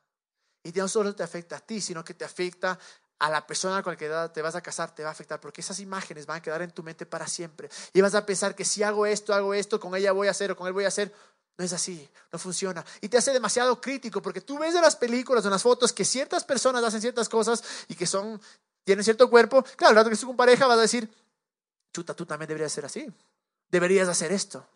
Y 0.64 0.72
no 0.72 0.88
solo 0.88 1.14
te 1.14 1.24
afecta 1.24 1.58
a 1.58 1.60
ti, 1.60 1.82
sino 1.82 2.04
que 2.04 2.14
te 2.14 2.24
afecta 2.24 2.80
a 3.20 3.30
la 3.30 3.46
persona 3.46 3.82
con 3.82 3.94
la 3.94 3.98
que 3.98 4.10
te 4.34 4.42
vas 4.42 4.56
a 4.56 4.62
casar, 4.62 4.94
te 4.94 5.04
va 5.04 5.10
a 5.10 5.12
afectar, 5.12 5.40
porque 5.40 5.62
esas 5.62 5.80
imágenes 5.80 6.26
van 6.26 6.38
a 6.38 6.42
quedar 6.42 6.62
en 6.62 6.72
tu 6.72 6.84
mente 6.84 7.06
para 7.06 7.28
siempre. 7.28 7.70
Y 7.94 8.02
vas 8.02 8.16
a 8.16 8.26
pensar 8.26 8.56
que 8.56 8.66
si 8.66 8.84
hago 8.84 9.06
esto, 9.06 9.34
hago 9.34 9.54
esto, 9.54 9.80
con 9.80 9.96
ella 9.96 10.12
voy 10.12 10.28
a 10.28 10.32
hacer 10.32 10.52
o 10.52 10.56
con 10.56 10.68
él 10.68 10.74
voy 10.74 10.86
a 10.86 10.90
hacer. 10.90 11.14
No 11.58 11.64
es 11.64 11.72
así, 11.72 12.10
no 12.32 12.40
funciona. 12.40 12.84
Y 13.00 13.10
te 13.10 13.18
hace 13.18 13.32
demasiado 13.32 13.80
crítico 13.80 14.22
porque 14.22 14.42
tú 14.42 14.58
ves 14.58 14.74
de 14.74 14.82
las 14.82 14.96
películas, 14.96 15.44
de 15.44 15.50
las 15.50 15.62
fotos, 15.62 15.94
que 15.94 16.04
ciertas 16.04 16.44
personas 16.44 16.84
hacen 16.84 17.00
ciertas 17.00 17.30
cosas 17.30 17.64
y 17.88 17.96
que 17.96 18.08
son, 18.08 18.42
tienen 18.84 19.04
cierto 19.04 19.30
cuerpo. 19.30 19.64
Claro, 19.76 19.94
la 19.94 20.04
que 20.04 20.14
estás 20.14 20.26
con 20.26 20.36
pareja 20.36 20.66
vas 20.66 20.80
a 20.80 20.82
decir, 20.82 21.10
chuta, 21.94 22.16
tú 22.16 22.26
también 22.26 22.48
deberías 22.48 22.72
ser 22.72 22.86
así. 22.86 23.08
Deberías 23.70 24.08
hacer 24.08 24.32
esto. 24.32 24.68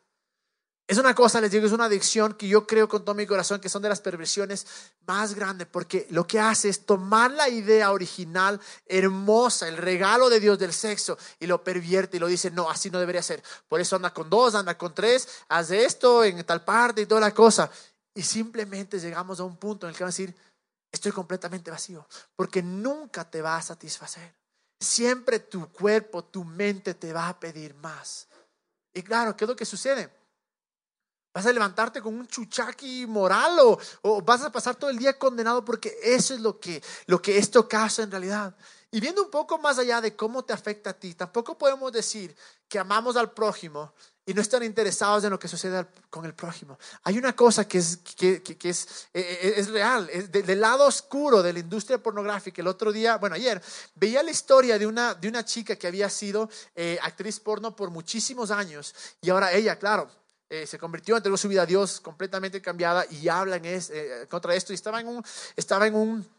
Es 0.87 0.97
una 0.97 1.13
cosa, 1.13 1.41
les 1.41 1.51
digo, 1.51 1.65
es 1.65 1.73
una 1.73 1.83
adicción 1.83 2.33
que 2.35 2.47
yo 2.47 2.65
creo 2.65 2.87
con 2.87 3.03
todo 3.03 3.13
mi 3.13 3.27
corazón 3.27 3.59
que 3.59 3.67
son 3.67 3.81
de 3.81 3.89
las 3.89 3.99
perversiones 3.99 4.65
más 5.05 5.33
grandes, 5.33 5.67
porque 5.67 6.07
lo 6.11 6.25
que 6.25 6.39
hace 6.39 6.69
es 6.69 6.85
tomar 6.85 7.29
la 7.31 7.49
idea 7.49 7.91
original, 7.91 8.61
hermosa, 8.85 9.67
el 9.67 9.75
regalo 9.75 10.29
de 10.29 10.39
Dios 10.39 10.57
del 10.57 10.71
sexo, 10.71 11.17
y 11.39 11.45
lo 11.45 11.61
pervierte 11.61 12.15
y 12.15 12.19
lo 12.21 12.27
dice, 12.27 12.51
no, 12.51 12.69
así 12.69 12.89
no 12.89 13.01
debería 13.01 13.21
ser. 13.21 13.43
Por 13.67 13.81
eso 13.81 13.97
anda 13.97 14.13
con 14.13 14.29
dos, 14.29 14.55
anda 14.55 14.77
con 14.77 14.95
tres, 14.95 15.27
haz 15.49 15.71
esto 15.71 16.23
en 16.23 16.41
tal 16.45 16.63
parte 16.63 17.01
y 17.01 17.05
toda 17.05 17.19
la 17.19 17.33
cosa. 17.33 17.69
Y 18.15 18.21
simplemente 18.21 18.97
llegamos 18.97 19.41
a 19.41 19.43
un 19.43 19.57
punto 19.57 19.87
en 19.87 19.89
el 19.89 19.97
que 19.97 20.05
a 20.05 20.07
decir, 20.07 20.33
estoy 20.89 21.11
completamente 21.11 21.69
vacío, 21.69 22.07
porque 22.33 22.63
nunca 22.63 23.29
te 23.29 23.41
va 23.41 23.57
a 23.57 23.61
satisfacer. 23.61 24.33
Siempre 24.79 25.39
tu 25.39 25.67
cuerpo, 25.69 26.23
tu 26.23 26.45
mente 26.45 26.93
te 26.93 27.11
va 27.11 27.27
a 27.27 27.37
pedir 27.37 27.75
más. 27.75 28.29
Y 28.93 29.03
claro, 29.03 29.35
¿qué 29.35 29.43
es 29.43 29.49
lo 29.49 29.55
que 29.57 29.65
sucede? 29.65 30.15
¿Vas 31.33 31.45
a 31.45 31.53
levantarte 31.53 32.01
con 32.01 32.15
un 32.15 32.27
chuchaqui 32.27 33.05
moral 33.05 33.59
o, 34.01 34.21
vas 34.21 34.41
a 34.43 34.51
pasar 34.51 34.75
todo 34.75 34.89
el 34.89 34.97
día 34.97 35.17
condenado 35.19 35.63
porque 35.63 35.95
eso 36.01 36.33
es 36.33 36.39
lo 36.39 36.59
que, 36.59 36.81
lo 37.05 37.21
que 37.21 37.37
esto 37.37 37.67
causa 37.67 38.03
en 38.03 38.11
realidad? 38.11 38.55
Y 38.89 38.99
viendo 38.99 39.21
un 39.21 39.29
poco 39.29 39.57
más 39.57 39.77
allá 39.77 40.01
de 40.01 40.15
cómo 40.15 40.43
te 40.43 40.53
afecta 40.53 40.91
a 40.91 40.93
ti, 40.93 41.13
tampoco 41.13 41.57
podemos 41.57 41.91
decir 41.91 42.35
que 42.67 42.79
amamos 42.79 43.17
al 43.17 43.31
prójimo 43.31 43.93
y 44.25 44.33
no 44.33 44.41
están 44.41 44.61
interesados 44.61 45.23
en 45.23 45.29
lo 45.29 45.39
que 45.39 45.47
sucede 45.47 45.87
con 46.09 46.25
el 46.25 46.33
prójimo. 46.33 46.77
Hay 47.03 47.17
una 47.17 47.33
cosa 47.33 47.65
que 47.65 47.77
es, 47.77 47.97
que, 47.97 48.41
es, 48.63 49.07
eh, 49.13 49.21
eh, 49.21 49.53
es, 49.55 49.69
real, 49.69 50.09
es 50.11 50.29
del 50.29 50.59
lado 50.59 50.85
oscuro 50.85 51.41
de 51.41 51.53
la 51.53 51.59
industria 51.59 52.01
pornográfica. 52.01 52.61
El 52.61 52.67
otro 52.67 52.91
día, 52.91 53.17
bueno, 53.17 53.35
ayer, 53.35 53.61
veía 53.95 54.21
la 54.23 54.31
historia 54.31 54.77
de 54.77 54.85
una, 54.85 55.13
de 55.13 55.29
una 55.29 55.45
chica 55.45 55.77
que 55.77 55.87
había 55.87 56.09
sido 56.09 56.49
eh, 56.75 56.99
actriz 57.01 57.39
porno 57.39 57.73
por 57.73 57.89
muchísimos 57.89 58.51
años 58.51 58.93
y 59.21 59.29
ahora 59.29 59.53
ella, 59.53 59.79
claro, 59.79 60.09
eh, 60.49 60.65
se 60.65 60.79
convirtió, 60.79 61.17
entregó 61.17 61.35
su 61.35 61.49
vida 61.49 61.63
a 61.63 61.65
Dios 61.65 61.99
completamente 61.99 62.61
cambiada 62.61 63.05
y 63.09 63.27
habla 63.27 63.57
en 63.57 63.65
eh, 63.65 64.27
contra 64.29 64.55
esto. 64.55 64.71
Y 64.71 64.75
estaba 64.75 65.01
en 65.01 65.07
un, 65.07 65.23
estaba 65.55 65.87
en 65.87 65.95
un, 65.95 66.29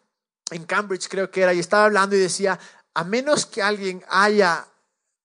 en 0.50 0.64
Cambridge 0.64 1.08
creo 1.08 1.30
que 1.30 1.42
era, 1.42 1.52
y 1.52 1.58
estaba 1.58 1.84
hablando 1.84 2.16
y 2.16 2.20
decía, 2.20 2.58
a 2.94 3.04
menos 3.04 3.44
que 3.44 3.62
alguien 3.62 4.02
haya 4.08 4.66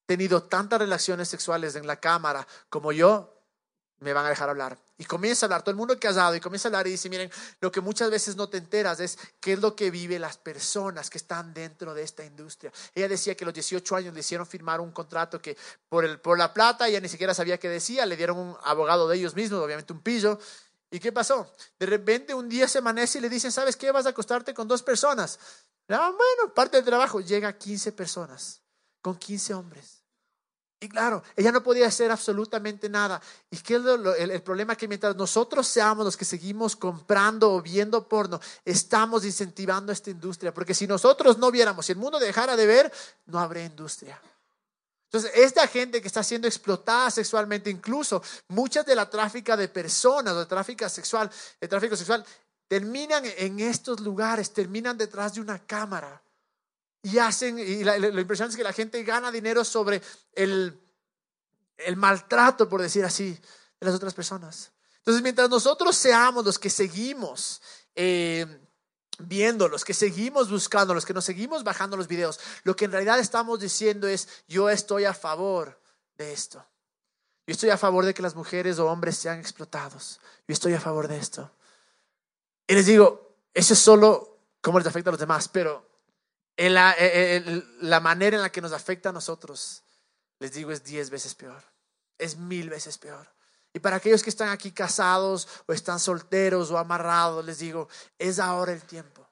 tenido 0.06 0.42
tantas 0.42 0.78
relaciones 0.78 1.28
sexuales 1.28 1.76
en 1.76 1.86
la 1.86 1.96
cámara 1.96 2.46
como 2.68 2.92
yo, 2.92 3.33
me 4.04 4.12
van 4.12 4.26
a 4.26 4.28
dejar 4.28 4.48
hablar. 4.48 4.78
Y 4.98 5.04
comienza 5.04 5.44
a 5.44 5.46
hablar, 5.46 5.62
todo 5.62 5.72
el 5.72 5.76
mundo 5.76 5.96
dado, 6.00 6.36
y 6.36 6.40
comienza 6.40 6.68
a 6.68 6.70
hablar 6.70 6.86
y 6.86 6.90
dice, 6.90 7.08
miren, 7.08 7.30
lo 7.60 7.72
que 7.72 7.80
muchas 7.80 8.10
veces 8.10 8.36
no 8.36 8.48
te 8.48 8.58
enteras 8.58 9.00
es 9.00 9.18
qué 9.40 9.54
es 9.54 9.58
lo 9.58 9.74
que 9.74 9.90
viven 9.90 10.20
las 10.20 10.36
personas 10.36 11.10
que 11.10 11.18
están 11.18 11.52
dentro 11.52 11.94
de 11.94 12.02
esta 12.02 12.24
industria. 12.24 12.72
Ella 12.94 13.08
decía 13.08 13.34
que 13.34 13.44
a 13.44 13.46
los 13.46 13.54
18 13.54 13.96
años 13.96 14.14
le 14.14 14.20
hicieron 14.20 14.46
firmar 14.46 14.80
un 14.80 14.92
contrato 14.92 15.40
que 15.40 15.56
por, 15.88 16.04
el, 16.04 16.20
por 16.20 16.38
la 16.38 16.52
plata 16.52 16.86
ella 16.86 17.00
ni 17.00 17.08
siquiera 17.08 17.34
sabía 17.34 17.58
qué 17.58 17.68
decía, 17.68 18.06
le 18.06 18.16
dieron 18.16 18.38
un 18.38 18.56
abogado 18.62 19.08
de 19.08 19.16
ellos 19.16 19.34
mismos, 19.34 19.60
obviamente 19.60 19.92
un 19.92 20.00
pillo. 20.00 20.38
¿Y 20.90 21.00
qué 21.00 21.10
pasó? 21.10 21.52
De 21.78 21.86
repente 21.86 22.34
un 22.34 22.48
día 22.48 22.68
se 22.68 22.78
amanece 22.78 23.18
y 23.18 23.22
le 23.22 23.28
dicen, 23.28 23.50
¿sabes 23.50 23.74
qué? 23.76 23.90
Vas 23.90 24.06
a 24.06 24.10
acostarte 24.10 24.54
con 24.54 24.68
dos 24.68 24.82
personas. 24.82 25.40
Ah, 25.88 26.12
bueno, 26.16 26.54
parte 26.54 26.76
del 26.76 26.86
trabajo, 26.86 27.20
llega 27.20 27.48
a 27.48 27.58
15 27.58 27.90
personas, 27.92 28.60
con 29.02 29.16
15 29.16 29.54
hombres. 29.54 30.03
Y 30.84 30.88
claro, 30.90 31.22
ella 31.34 31.50
no 31.50 31.62
podía 31.62 31.86
hacer 31.86 32.10
absolutamente 32.10 32.90
nada. 32.90 33.18
¿Y 33.50 33.56
qué 33.56 33.76
es 33.76 33.82
el, 33.86 34.30
el, 34.30 34.42
problema? 34.42 34.76
Que 34.76 34.86
mientras 34.86 35.16
nosotros 35.16 35.66
seamos 35.66 36.04
los 36.04 36.14
que 36.14 36.26
seguimos 36.26 36.76
comprando 36.76 37.54
o 37.54 37.62
viendo 37.62 38.06
porno, 38.06 38.38
estamos 38.66 39.24
incentivando 39.24 39.92
esta 39.92 40.10
industria. 40.10 40.52
Porque 40.52 40.74
si 40.74 40.86
nosotros 40.86 41.38
no 41.38 41.50
viéramos, 41.50 41.86
si 41.86 41.92
el 41.92 41.98
mundo 41.98 42.18
dejara 42.18 42.54
de 42.54 42.66
ver, 42.66 42.92
no 43.24 43.38
habría 43.38 43.64
industria. 43.64 44.20
Entonces, 45.06 45.30
esta 45.36 45.66
gente 45.68 46.02
que 46.02 46.08
está 46.08 46.22
siendo 46.22 46.46
explotada 46.46 47.10
sexualmente, 47.10 47.70
incluso 47.70 48.22
muchas 48.48 48.84
de 48.84 48.94
la 48.94 49.08
tráfica 49.08 49.56
de 49.56 49.68
personas 49.68 50.36
de 50.36 50.44
tráfico 50.44 50.86
sexual, 50.90 51.30
de 51.58 51.66
tráfico 51.66 51.96
sexual, 51.96 52.26
terminan 52.68 53.24
en 53.24 53.58
estos 53.58 54.00
lugares, 54.00 54.52
terminan 54.52 54.98
detrás 54.98 55.32
de 55.32 55.40
una 55.40 55.58
cámara. 55.60 56.20
Y 57.04 57.18
hacen, 57.18 57.58
y 57.58 57.84
la, 57.84 57.98
impresión 57.98 58.48
es 58.48 58.56
que 58.56 58.64
la 58.64 58.72
gente 58.72 59.02
gana 59.04 59.30
dinero 59.30 59.62
sobre 59.62 60.00
el, 60.32 60.80
el 61.76 61.96
maltrato, 61.96 62.66
por 62.68 62.80
decir 62.80 63.04
así, 63.04 63.38
de 63.78 63.86
las 63.86 63.94
otras 63.94 64.14
personas. 64.14 64.72
Entonces, 64.98 65.22
mientras 65.22 65.50
nosotros 65.50 65.94
seamos 65.94 66.46
los 66.46 66.58
que 66.58 66.70
seguimos 66.70 67.60
eh, 67.94 68.46
viendo, 69.18 69.68
los 69.68 69.84
que 69.84 69.92
seguimos 69.92 70.50
buscando, 70.50 70.94
los 70.94 71.04
que 71.04 71.12
nos 71.12 71.26
seguimos 71.26 71.62
bajando 71.62 71.98
los 71.98 72.08
videos, 72.08 72.40
lo 72.62 72.74
que 72.74 72.86
en 72.86 72.92
realidad 72.92 73.18
estamos 73.18 73.60
diciendo 73.60 74.08
es, 74.08 74.26
yo 74.48 74.70
estoy 74.70 75.04
a 75.04 75.12
favor 75.12 75.78
de 76.16 76.32
esto. 76.32 76.64
Yo 77.46 77.52
estoy 77.52 77.68
a 77.68 77.76
favor 77.76 78.06
de 78.06 78.14
que 78.14 78.22
las 78.22 78.34
mujeres 78.34 78.78
o 78.78 78.86
hombres 78.86 79.18
sean 79.18 79.38
explotados. 79.38 80.20
Yo 80.48 80.54
estoy 80.54 80.72
a 80.72 80.80
favor 80.80 81.06
de 81.06 81.18
esto. 81.18 81.52
Y 82.66 82.72
les 82.72 82.86
digo, 82.86 83.36
eso 83.52 83.74
es 83.74 83.78
solo 83.78 84.38
cómo 84.62 84.78
les 84.78 84.88
afecta 84.88 85.10
a 85.10 85.12
los 85.12 85.20
demás, 85.20 85.48
pero 85.48 85.86
la, 86.56 88.00
manera 88.00 88.36
en 88.36 88.42
la 88.42 88.52
que 88.52 88.60
nos 88.60 88.72
afecta 88.72 89.08
a 89.08 89.12
nosotros, 89.12 89.82
les 90.38 90.52
digo, 90.52 90.70
es 90.70 90.84
diez 90.84 91.10
veces 91.10 91.34
peor, 91.34 91.62
es 92.18 92.36
mil 92.36 92.70
veces 92.70 92.98
peor. 92.98 93.28
Y 93.72 93.80
para 93.80 93.96
aquellos 93.96 94.22
que 94.22 94.30
están 94.30 94.50
aquí 94.50 94.70
casados 94.70 95.48
o 95.66 95.72
están 95.72 95.98
solteros 95.98 96.70
o 96.70 96.78
amarrados, 96.78 97.44
les 97.44 97.58
digo, 97.58 97.88
es 98.18 98.38
ahora 98.38 98.72
el 98.72 98.82
tiempo. 98.82 99.28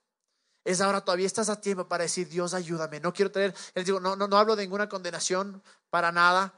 Es 0.64 0.80
ahora, 0.80 1.00
todavía 1.00 1.26
estás 1.26 1.48
a 1.48 1.60
tiempo 1.60 1.88
para 1.88 2.04
decir, 2.04 2.28
Dios, 2.28 2.54
ayúdame. 2.54 3.00
No 3.00 3.12
quiero 3.12 3.30
tener, 3.30 3.54
les 3.74 3.84
digo, 3.84 4.00
no, 4.00 4.16
no, 4.16 4.26
no 4.26 4.36
hablo 4.36 4.56
de 4.56 4.62
ninguna 4.62 4.88
condenación 4.88 5.62
para 5.90 6.10
nada, 6.12 6.54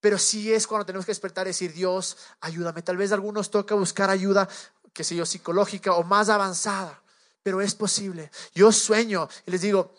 pero 0.00 0.18
sí 0.18 0.52
es 0.52 0.66
cuando 0.66 0.84
tenemos 0.84 1.06
que 1.06 1.12
despertar 1.12 1.46
y 1.46 1.50
decir, 1.50 1.72
Dios, 1.72 2.16
ayúdame. 2.40 2.82
Tal 2.82 2.96
vez 2.96 3.12
a 3.12 3.14
algunos 3.14 3.50
toca 3.50 3.74
buscar 3.74 4.10
ayuda, 4.10 4.48
que 4.92 5.04
sé 5.04 5.16
yo, 5.16 5.24
psicológica 5.24 5.94
o 5.94 6.02
más 6.02 6.28
avanzada, 6.28 7.02
pero 7.42 7.60
es 7.60 7.74
posible. 7.74 8.30
Yo 8.54 8.72
sueño 8.72 9.28
y 9.46 9.50
les 9.50 9.60
digo, 9.60 9.94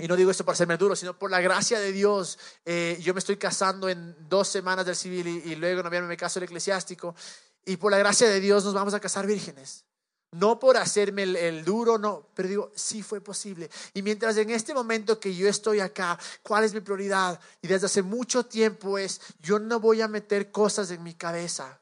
y 0.00 0.06
no 0.06 0.14
digo 0.14 0.30
esto 0.30 0.44
para 0.44 0.54
serme 0.54 0.76
duro, 0.76 0.94
sino 0.94 1.18
por 1.18 1.28
la 1.28 1.40
gracia 1.40 1.80
de 1.80 1.90
Dios. 1.90 2.38
Eh, 2.64 2.96
yo 3.02 3.12
me 3.14 3.18
estoy 3.18 3.36
casando 3.36 3.88
en 3.88 4.16
dos 4.28 4.46
semanas 4.46 4.86
del 4.86 4.94
civil 4.94 5.26
y, 5.26 5.56
luego 5.56 5.80
en 5.80 5.84
noviembre 5.84 6.08
me 6.08 6.16
caso 6.16 6.38
el 6.38 6.44
eclesiástico. 6.44 7.16
Y 7.64 7.76
por 7.78 7.90
la 7.90 7.98
gracia 7.98 8.28
de 8.28 8.38
Dios 8.38 8.64
nos 8.64 8.74
vamos 8.74 8.94
a 8.94 9.00
casar 9.00 9.26
vírgenes. 9.26 9.84
No 10.30 10.60
por 10.60 10.76
hacerme 10.76 11.24
el, 11.24 11.64
duro, 11.64 11.98
no, 11.98 12.28
pero 12.34 12.48
digo, 12.48 12.72
sí 12.76 13.02
fue 13.02 13.20
posible. 13.20 13.68
Y 13.92 14.02
mientras 14.02 14.36
en 14.36 14.50
este 14.50 14.72
momento 14.72 15.18
que 15.18 15.34
yo 15.34 15.48
estoy 15.48 15.80
acá, 15.80 16.16
¿cuál 16.42 16.62
es 16.62 16.74
mi 16.74 16.80
prioridad? 16.80 17.40
Y 17.60 17.66
desde 17.66 17.86
hace 17.86 18.02
mucho 18.02 18.46
tiempo 18.46 18.98
es, 18.98 19.20
yo 19.40 19.58
no 19.58 19.80
voy 19.80 20.00
a 20.00 20.06
meter 20.06 20.52
cosas 20.52 20.92
en 20.92 21.02
mi 21.02 21.14
cabeza 21.14 21.80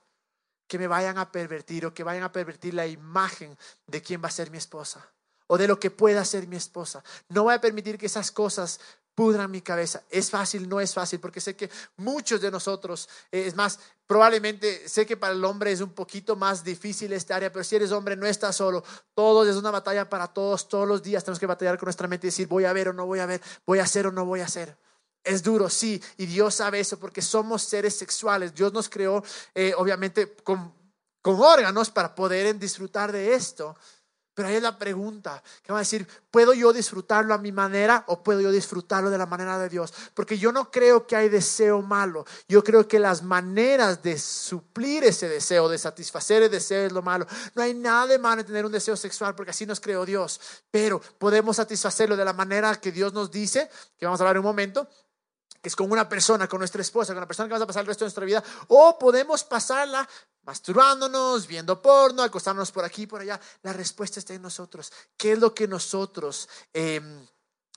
que 0.66 0.78
me 0.78 0.86
vayan 0.86 1.18
a 1.18 1.30
pervertir 1.30 1.84
o 1.84 1.92
que 1.92 2.02
vayan 2.02 2.22
a 2.22 2.32
pervertir 2.32 2.72
la 2.72 2.86
imagen 2.86 3.58
de 3.86 4.00
quién 4.00 4.22
va 4.22 4.28
a 4.28 4.32
ser 4.32 4.50
mi 4.50 4.58
esposa 4.58 5.06
o 5.46 5.58
de 5.58 5.68
lo 5.68 5.78
que 5.78 5.90
pueda 5.90 6.24
ser 6.24 6.46
mi 6.46 6.56
esposa. 6.56 7.02
No 7.28 7.44
voy 7.44 7.54
a 7.54 7.60
permitir 7.60 7.98
que 7.98 8.06
esas 8.06 8.30
cosas 8.30 8.80
pudran 9.16 9.50
mi 9.50 9.62
cabeza. 9.62 10.02
Es 10.10 10.30
fácil, 10.30 10.68
no 10.68 10.78
es 10.78 10.92
fácil, 10.92 11.18
porque 11.18 11.40
sé 11.40 11.56
que 11.56 11.70
muchos 11.96 12.40
de 12.42 12.50
nosotros, 12.50 13.08
eh, 13.32 13.44
es 13.46 13.56
más, 13.56 13.80
probablemente 14.06 14.86
sé 14.88 15.06
que 15.06 15.16
para 15.16 15.32
el 15.32 15.42
hombre 15.42 15.72
es 15.72 15.80
un 15.80 15.94
poquito 15.94 16.36
más 16.36 16.62
difícil 16.62 17.14
esta 17.14 17.34
área, 17.34 17.50
pero 17.50 17.64
si 17.64 17.76
eres 17.76 17.92
hombre 17.92 18.14
no 18.14 18.26
estás 18.26 18.56
solo. 18.56 18.84
Todos 19.14 19.48
es 19.48 19.56
una 19.56 19.70
batalla 19.70 20.08
para 20.08 20.28
todos, 20.28 20.68
todos 20.68 20.86
los 20.86 21.02
días 21.02 21.24
tenemos 21.24 21.40
que 21.40 21.46
batallar 21.46 21.78
con 21.78 21.86
nuestra 21.86 22.06
mente 22.06 22.26
y 22.26 22.28
decir, 22.28 22.46
voy 22.46 22.66
a 22.66 22.74
ver 22.74 22.90
o 22.90 22.92
no 22.92 23.06
voy 23.06 23.20
a 23.20 23.26
ver, 23.26 23.40
voy 23.64 23.78
a 23.78 23.84
hacer 23.84 24.06
o 24.06 24.12
no 24.12 24.26
voy 24.26 24.40
a 24.40 24.44
hacer. 24.44 24.76
Es 25.24 25.42
duro, 25.42 25.70
sí, 25.70 26.00
y 26.18 26.26
Dios 26.26 26.54
sabe 26.54 26.78
eso 26.78 26.98
porque 26.98 27.22
somos 27.22 27.62
seres 27.62 27.96
sexuales. 27.96 28.54
Dios 28.54 28.72
nos 28.74 28.90
creó, 28.90 29.24
eh, 29.54 29.72
obviamente, 29.78 30.36
con, 30.44 30.74
con 31.22 31.40
órganos 31.40 31.90
para 31.90 32.14
poder 32.14 32.56
disfrutar 32.58 33.12
de 33.12 33.34
esto. 33.34 33.74
Pero 34.36 34.48
ahí 34.48 34.56
es 34.56 34.62
la 34.62 34.78
pregunta, 34.78 35.42
que 35.62 35.72
va 35.72 35.78
a 35.78 35.80
decir, 35.80 36.06
¿puedo 36.30 36.52
yo 36.52 36.74
disfrutarlo 36.74 37.32
a 37.32 37.38
mi 37.38 37.52
manera 37.52 38.04
o 38.06 38.22
puedo 38.22 38.42
yo 38.42 38.52
disfrutarlo 38.52 39.08
de 39.08 39.16
la 39.16 39.24
manera 39.24 39.58
de 39.58 39.70
Dios? 39.70 39.94
Porque 40.12 40.36
yo 40.36 40.52
no 40.52 40.70
creo 40.70 41.06
que 41.06 41.16
hay 41.16 41.30
deseo 41.30 41.80
malo, 41.80 42.26
yo 42.46 42.62
creo 42.62 42.86
que 42.86 42.98
las 42.98 43.22
maneras 43.22 44.02
de 44.02 44.18
suplir 44.18 45.04
ese 45.04 45.26
deseo, 45.26 45.70
de 45.70 45.78
satisfacer 45.78 46.42
el 46.42 46.50
deseo 46.50 46.84
es 46.84 46.92
lo 46.92 47.00
malo. 47.00 47.26
No 47.54 47.62
hay 47.62 47.72
nada 47.72 48.08
de 48.08 48.18
malo 48.18 48.42
en 48.42 48.46
tener 48.46 48.66
un 48.66 48.72
deseo 48.72 48.94
sexual 48.94 49.34
porque 49.34 49.52
así 49.52 49.64
nos 49.64 49.80
creó 49.80 50.04
Dios, 50.04 50.38
pero 50.70 51.00
podemos 51.16 51.56
satisfacerlo 51.56 52.14
de 52.14 52.26
la 52.26 52.34
manera 52.34 52.78
que 52.78 52.92
Dios 52.92 53.14
nos 53.14 53.30
dice, 53.30 53.70
que 53.96 54.04
vamos 54.04 54.20
a 54.20 54.24
hablar 54.24 54.36
en 54.36 54.40
un 54.40 54.44
momento, 54.44 54.86
es 55.66 55.76
con 55.76 55.90
una 55.90 56.08
persona, 56.08 56.48
con 56.48 56.58
nuestra 56.58 56.80
esposa, 56.80 57.12
con 57.12 57.18
una 57.18 57.26
persona 57.26 57.48
que 57.48 57.52
vamos 57.52 57.64
a 57.64 57.66
pasar 57.66 57.80
el 57.80 57.86
resto 57.88 58.04
de 58.04 58.06
nuestra 58.06 58.24
vida, 58.24 58.44
o 58.68 58.98
podemos 58.98 59.42
pasarla 59.44 60.08
masturbándonos, 60.44 61.46
viendo 61.46 61.82
porno, 61.82 62.22
acostándonos 62.22 62.70
por 62.70 62.84
aquí 62.84 63.02
y 63.02 63.06
por 63.06 63.20
allá. 63.20 63.40
La 63.62 63.72
respuesta 63.72 64.20
está 64.20 64.34
en 64.34 64.42
nosotros. 64.42 64.92
¿Qué 65.16 65.32
es 65.32 65.38
lo 65.38 65.52
que 65.52 65.66
nosotros 65.66 66.48
em, 66.72 67.26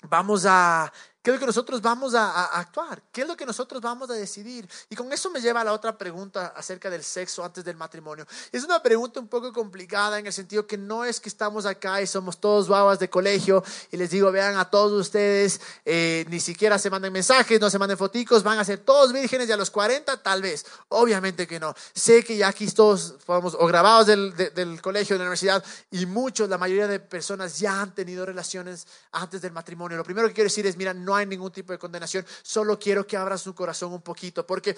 vamos 0.03 0.45
a 0.45 0.91
¿Qué 1.21 1.31
es 1.31 1.35
lo 1.35 1.39
que 1.39 1.47
nosotros 1.47 1.81
vamos 1.81 2.15
a, 2.15 2.45
actuar? 2.57 3.01
¿Qué 3.11 3.23
es 3.23 3.27
lo 3.27 3.35
que 3.35 3.45
nosotros 3.45 3.81
vamos 3.81 4.09
a 4.09 4.13
decidir? 4.13 4.69
Y 4.89 4.95
con 4.95 5.11
eso 5.11 5.29
me 5.29 5.41
lleva 5.41 5.59
a 5.59 5.63
la 5.65 5.73
otra 5.73 5.97
pregunta 5.97 6.53
acerca 6.55 6.89
del 6.89 7.03
sexo 7.03 7.43
antes 7.43 7.65
del 7.65 7.75
matrimonio. 7.75 8.25
Es 8.53 8.63
una 8.63 8.81
pregunta 8.81 9.19
un 9.19 9.27
poco 9.27 9.51
complicada 9.51 10.17
en 10.17 10.27
el 10.27 10.31
sentido 10.31 10.65
que 10.65 10.77
no 10.77 11.03
es 11.03 11.19
que 11.19 11.27
estamos 11.27 11.65
acá 11.65 12.01
y 12.01 12.07
somos 12.07 12.39
todos 12.39 12.69
babas 12.69 12.99
de 12.99 13.09
colegio 13.09 13.61
y 13.91 13.97
les 13.97 14.11
digo, 14.11 14.31
vean 14.31 14.55
a 14.55 14.69
todos 14.69 14.93
ustedes, 14.93 15.59
eh, 15.83 16.25
ni 16.29 16.39
siquiera 16.39 16.79
se 16.79 16.89
manden 16.89 17.11
mensajes, 17.11 17.59
no 17.59 17.69
se 17.69 17.79
manden 17.79 17.97
foticos, 17.97 18.41
van 18.41 18.57
a 18.57 18.63
ser 18.63 18.79
todos 18.79 19.11
vírgenes 19.11 19.49
y 19.49 19.51
a 19.51 19.57
los 19.57 19.71
40 19.71 20.23
tal 20.23 20.41
vez. 20.41 20.65
Obviamente 20.87 21.45
que 21.45 21.59
no. 21.59 21.75
Sé 21.93 22.23
que 22.23 22.37
ya 22.37 22.47
aquí 22.47 22.65
todos 22.67 23.15
fuimos 23.25 23.57
o 23.59 23.67
grabados 23.67 24.07
del, 24.07 24.33
del 24.35 24.81
colegio, 24.81 25.15
de 25.15 25.19
la 25.19 25.23
universidad 25.23 25.61
y 25.91 26.05
muchos, 26.05 26.47
la 26.47 26.57
mayoría 26.57 26.87
de 26.87 27.01
personas 27.01 27.59
ya 27.59 27.81
han 27.81 27.93
tenido 27.93 28.25
relaciones 28.25 28.87
antes 29.11 29.41
del 29.41 29.51
matrimonio. 29.51 29.97
Lo 29.97 30.05
primero 30.05 30.29
que 30.29 30.33
quiero 30.33 30.45
decir 30.45 30.65
es, 30.65 30.77
mira, 30.77 30.93
no 30.93 31.08
hay 31.15 31.25
ningún 31.25 31.51
tipo 31.51 31.73
de 31.73 31.79
condenación, 31.79 32.25
solo 32.41 32.77
quiero 32.79 33.05
que 33.05 33.17
abra 33.17 33.37
su 33.37 33.53
corazón 33.55 33.93
un 33.93 34.01
poquito, 34.01 34.45
porque 34.45 34.75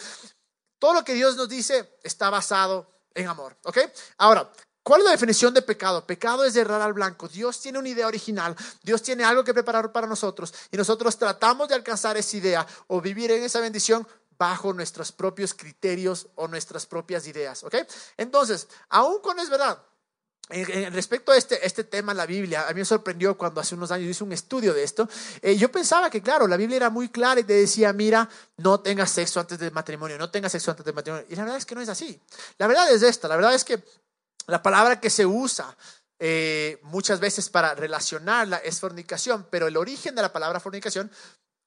todo 0.80 0.94
lo 0.94 1.04
que 1.04 1.13
Dios 1.13 1.36
nos 1.36 1.50
dice 1.50 1.98
está 2.04 2.30
basado 2.30 2.91
en 3.13 3.28
amor, 3.28 3.58
¿ok? 3.63 3.80
Ahora, 4.17 4.52
¿Cuál 4.84 5.02
es 5.02 5.06
la 5.06 5.12
definición 5.12 5.54
de 5.54 5.62
pecado? 5.62 6.08
Pecado 6.08 6.44
es 6.44 6.56
errar 6.56 6.82
al 6.82 6.94
blanco. 6.94 7.28
Dios 7.28 7.62
tiene 7.62 7.78
una 7.78 7.89
idea 7.89 8.08
original, 8.08 8.56
Dios 8.82 9.04
tiene 9.04 9.24
algo 9.24 9.44
que 9.44 9.54
preparar 9.54 9.91
para 9.91 10.08
nosotros 10.08 10.52
y 10.72 10.78
nosotros 10.78 11.17
tratamos 11.17 11.70
de 11.70 11.76
alcanzar 11.76 12.17
esa 12.17 12.38
idea 12.38 12.67
o 12.88 13.00
vivir 13.00 13.32
en 13.32 13.44
esa 13.44 13.60
bendición 13.60 14.08
bajo 14.39 14.74
nuestros 14.74 15.12
propios 15.12 15.54
criterios 15.54 16.28
o 16.34 16.48
nuestras 16.48 16.88
propias 16.88 17.28
ideas, 17.28 17.63
¿ok? 17.63 17.76
Entonces, 18.17 18.67
aún 18.89 19.22
con 19.22 19.38
es 19.38 19.52
verdad, 19.52 19.80
respecto 20.92 21.32
a 21.32 21.38
este, 21.38 21.66
este 21.66 21.84
tema 21.84 22.14
la 22.14 22.26
Biblia, 22.26 22.68
a 22.68 22.74
mí 22.74 22.80
me 22.80 22.86
sorprendió 22.86 23.38
cuando 23.38 23.62
hace 23.62 23.76
unos 23.76 23.92
años 23.92 24.10
hice 24.10 24.24
un 24.24 24.32
estudio 24.32 24.74
de 24.74 24.84
esto. 24.84 25.08
Eh, 25.42 25.56
yo 25.58 25.72
pensaba 25.72 26.10
que, 26.10 26.22
claro, 26.22 26.48
la 26.48 26.58
Biblia 26.58 26.78
era 26.78 26.90
muy 26.90 27.10
clara 27.10 27.40
y 27.40 27.44
te 27.44 27.54
decía, 27.54 27.94
mira, 27.94 28.30
no 28.58 28.80
tengas 28.82 29.12
sexo 29.12 29.40
antes 29.40 29.58
del 29.60 29.72
matrimonio, 29.72 30.18
no 30.18 30.30
tengas 30.30 30.52
sexo 30.52 30.72
antes 30.72 30.86
del 30.86 30.94
matrimonio. 30.94 31.26
Y 31.30 31.36
la 31.36 31.44
verdad 31.44 31.58
es 31.58 31.66
que 31.66 31.76
no 31.76 31.82
es 31.82 31.90
así. 31.90 32.22
La 32.58 32.68
verdad 32.68 32.92
es 32.92 33.02
esta, 33.02 33.28
la 33.28 33.36
verdad 33.36 33.54
es 33.54 33.64
que 33.64 33.84
la 34.48 34.62
palabra 34.62 35.00
que 35.00 35.10
se 35.10 35.26
usa 35.26 35.76
eh, 36.20 36.80
muchas 36.84 37.20
veces 37.20 37.50
para 37.50 37.74
relacionarla 37.74 38.58
es 38.58 38.80
fornicación, 38.80 39.48
pero 39.50 39.68
el 39.68 39.78
origen 39.78 40.14
de 40.14 40.22
la 40.22 40.32
palabra 40.32 40.60
fornicación 40.60 41.10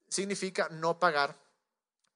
significa 0.09 0.69
no 0.71 0.99
pagar 0.99 1.37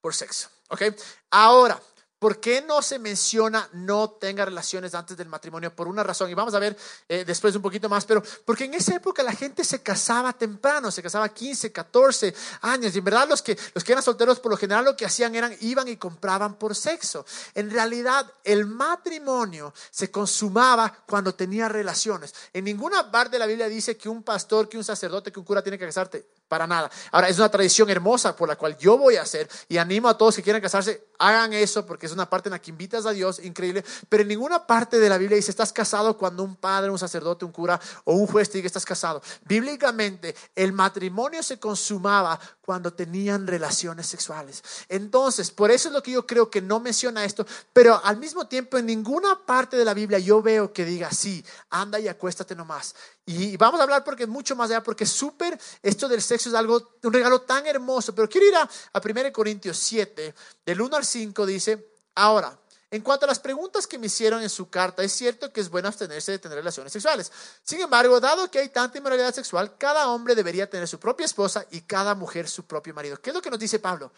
por 0.01 0.15
sexo. 0.15 0.49
¿Ok? 0.69 0.83
Ahora, 1.31 1.81
¿Por 2.19 2.41
qué 2.41 2.63
no 2.63 2.83
se 2.83 2.99
menciona 2.99 3.69
no 3.73 4.11
tenga 4.11 4.45
relaciones 4.45 4.95
antes 4.95 5.17
del 5.17 5.29
matrimonio? 5.29 5.75
Por 5.75 5.87
una 5.87 6.03
razón, 6.03 6.29
y 6.29 6.35
vamos 6.35 6.53
a 6.55 6.59
ver 6.59 6.77
eh, 7.09 7.25
después 7.25 7.55
un 7.55 7.63
poquito 7.63 7.89
más, 7.89 8.05
pero 8.05 8.23
porque 8.45 8.65
en 8.65 8.75
esa 8.75 8.97
época 8.97 9.23
la 9.23 9.33
gente 9.33 9.63
se 9.63 9.83
casaba 9.83 10.33
temprano, 10.33 10.91
se 10.91 11.01
casaba 11.01 11.29
15, 11.29 11.71
14 11.71 12.35
años, 12.63 12.95
y 12.95 12.99
en 12.99 13.05
verdad 13.05 13.29
los 13.29 13.41
que, 13.41 13.57
los 13.73 13.85
que 13.85 13.93
eran 13.93 14.03
solteros 14.03 14.41
por 14.41 14.51
lo 14.51 14.57
general 14.57 14.85
lo 14.85 14.97
que 14.97 15.07
hacían 15.07 15.37
eran 15.37 15.55
iban 15.61 15.87
y 15.87 15.97
compraban 15.97 16.57
por 16.57 16.75
sexo. 16.75 17.25
En 17.55 17.71
realidad 17.71 18.31
el 18.43 18.67
matrimonio 18.67 19.73
se 19.91 20.11
consumaba 20.11 20.93
cuando 21.07 21.35
tenía 21.35 21.69
relaciones. 21.69 22.35
En 22.53 22.65
ninguna 22.65 23.13
parte 23.13 23.33
de 23.33 23.39
la 23.39 23.47
Biblia 23.47 23.69
dice 23.69 23.97
que 23.97 24.09
un 24.09 24.25
pastor, 24.25 24.69
que 24.69 24.77
un 24.77 24.85
sacerdote, 24.85 25.31
que 25.31 25.39
un 25.39 25.45
cura 25.45 25.63
tiene 25.63 25.79
que 25.79 25.87
casarte 25.87 26.27
para 26.49 26.67
nada. 26.67 26.91
Ahora, 27.13 27.29
es 27.29 27.39
una 27.39 27.51
tradición 27.51 27.91
hermosa 27.91 28.35
por 28.35 28.49
la 28.49 28.57
cual 28.57 28.77
yo 28.79 28.99
voy 28.99 29.17
a 29.17 29.23
hacer 29.23 29.49
y 29.69 29.77
animo 29.77 30.09
a 30.09 30.17
todos 30.17 30.37
que 30.37 30.43
quieran 30.43 30.63
casarse, 30.63 31.09
hagan 31.19 31.53
eso 31.53 31.85
porque 31.85 32.07
es 32.07 32.13
una 32.13 32.29
parte 32.29 32.49
en 32.49 32.53
la 32.53 32.61
que 32.61 32.71
invitas 32.71 33.07
a 33.07 33.13
Dios, 33.13 33.39
increíble. 33.41 33.85
Pero 34.09 34.23
en 34.23 34.29
ninguna 34.29 34.67
parte 34.67 34.99
de 34.99 35.09
la 35.09 35.19
Biblia 35.19 35.37
dice 35.37 35.51
estás 35.51 35.73
casado 35.73 36.17
cuando 36.17 36.43
un 36.43 36.57
padre, 36.57 36.91
un 36.91 36.99
sacerdote, 36.99 37.45
un 37.45 37.53
cura 37.53 37.81
o 38.05 38.15
un 38.15 38.27
juez 38.27 38.51
te 38.51 38.59
diga 38.59 38.67
estás 38.67 38.85
casado. 38.85 39.23
Bíblicamente, 39.45 40.35
el 40.55 40.73
matrimonio 40.73 41.43
se 41.43 41.59
consumaba 41.59 42.39
cuando 42.63 42.93
tenían 42.93 43.47
relaciones 43.47 44.07
sexuales. 44.07 44.63
Entonces, 44.89 45.51
por 45.51 45.71
eso 45.71 45.89
es 45.89 45.95
lo 45.95 46.03
que 46.03 46.13
yo 46.13 46.27
creo 46.27 46.51
que 46.51 46.61
no 46.61 46.81
menciona 46.81 47.25
esto, 47.25 47.47
pero 47.73 48.01
al 48.05 48.19
mismo 48.19 48.47
tiempo 48.47 48.79
en 48.79 48.87
ninguna 48.87 49.47
parte 49.47 49.77
de 49.77 49.85
la 49.85 49.95
Biblia 49.95 50.19
yo 50.19 50.43
veo 50.43 50.73
que 50.73 50.85
diga, 50.85 51.11
sí, 51.11 51.45
anda 51.71 51.99
y 51.99 52.09
acuéstate 52.09 52.55
nomás. 52.55 52.95
Y 53.29 53.59
vamos 53.59 53.79
a 53.79 53.83
hablar 53.83 54.05
porque 54.05 54.27
mucho 54.27 54.57
más 54.57 54.71
allá, 54.71 54.83
porque 54.83 55.05
súper, 55.05 55.61
esto 55.83 56.09
del 56.09 56.23
sexo 56.23 56.49
es 56.49 56.55
algo, 56.55 56.95
un 57.03 57.13
regalo 57.13 57.43
tan 57.43 57.67
hermoso. 57.67 58.15
Pero 58.15 58.27
quiero 58.27 58.47
ir 58.47 58.55
a, 58.55 58.63
a 58.63 59.03
1 59.05 59.33
Corintios 59.35 59.77
7, 59.77 60.35
del 60.65 60.81
1 60.81 60.97
al 60.97 61.05
5, 61.05 61.45
dice, 61.45 61.93
ahora, 62.15 62.59
en 62.91 63.03
cuanto 63.03 63.27
a 63.27 63.29
las 63.29 63.39
preguntas 63.39 63.87
que 63.87 63.99
me 63.99 64.07
hicieron 64.07 64.43
en 64.43 64.49
su 64.49 64.71
carta, 64.71 65.03
es 65.03 65.13
cierto 65.13 65.53
que 65.53 65.61
es 65.61 65.69
bueno 65.69 65.89
abstenerse 65.89 66.33
de 66.33 66.39
tener 66.39 66.57
relaciones 66.57 66.91
sexuales. 66.91 67.31
Sin 67.63 67.83
embargo, 67.83 68.19
dado 68.19 68.51
que 68.51 68.61
hay 68.61 68.71
tanta 68.71 68.97
inmoralidad 68.97 69.35
sexual, 69.35 69.77
cada 69.77 70.09
hombre 70.09 70.35
debería 70.35 70.71
tener 70.71 70.89
su 70.89 70.99
propia 70.99 71.27
esposa 71.27 71.67
y 71.71 71.83
cada 71.83 72.15
mujer 72.15 72.49
su 72.49 72.65
propio 72.65 72.95
marido. 72.95 73.21
¿Qué 73.21 73.29
es 73.29 73.37
lo 73.37 73.43
que 73.43 73.51
nos 73.51 73.59
dice 73.59 73.79
Pablo? 73.79 74.11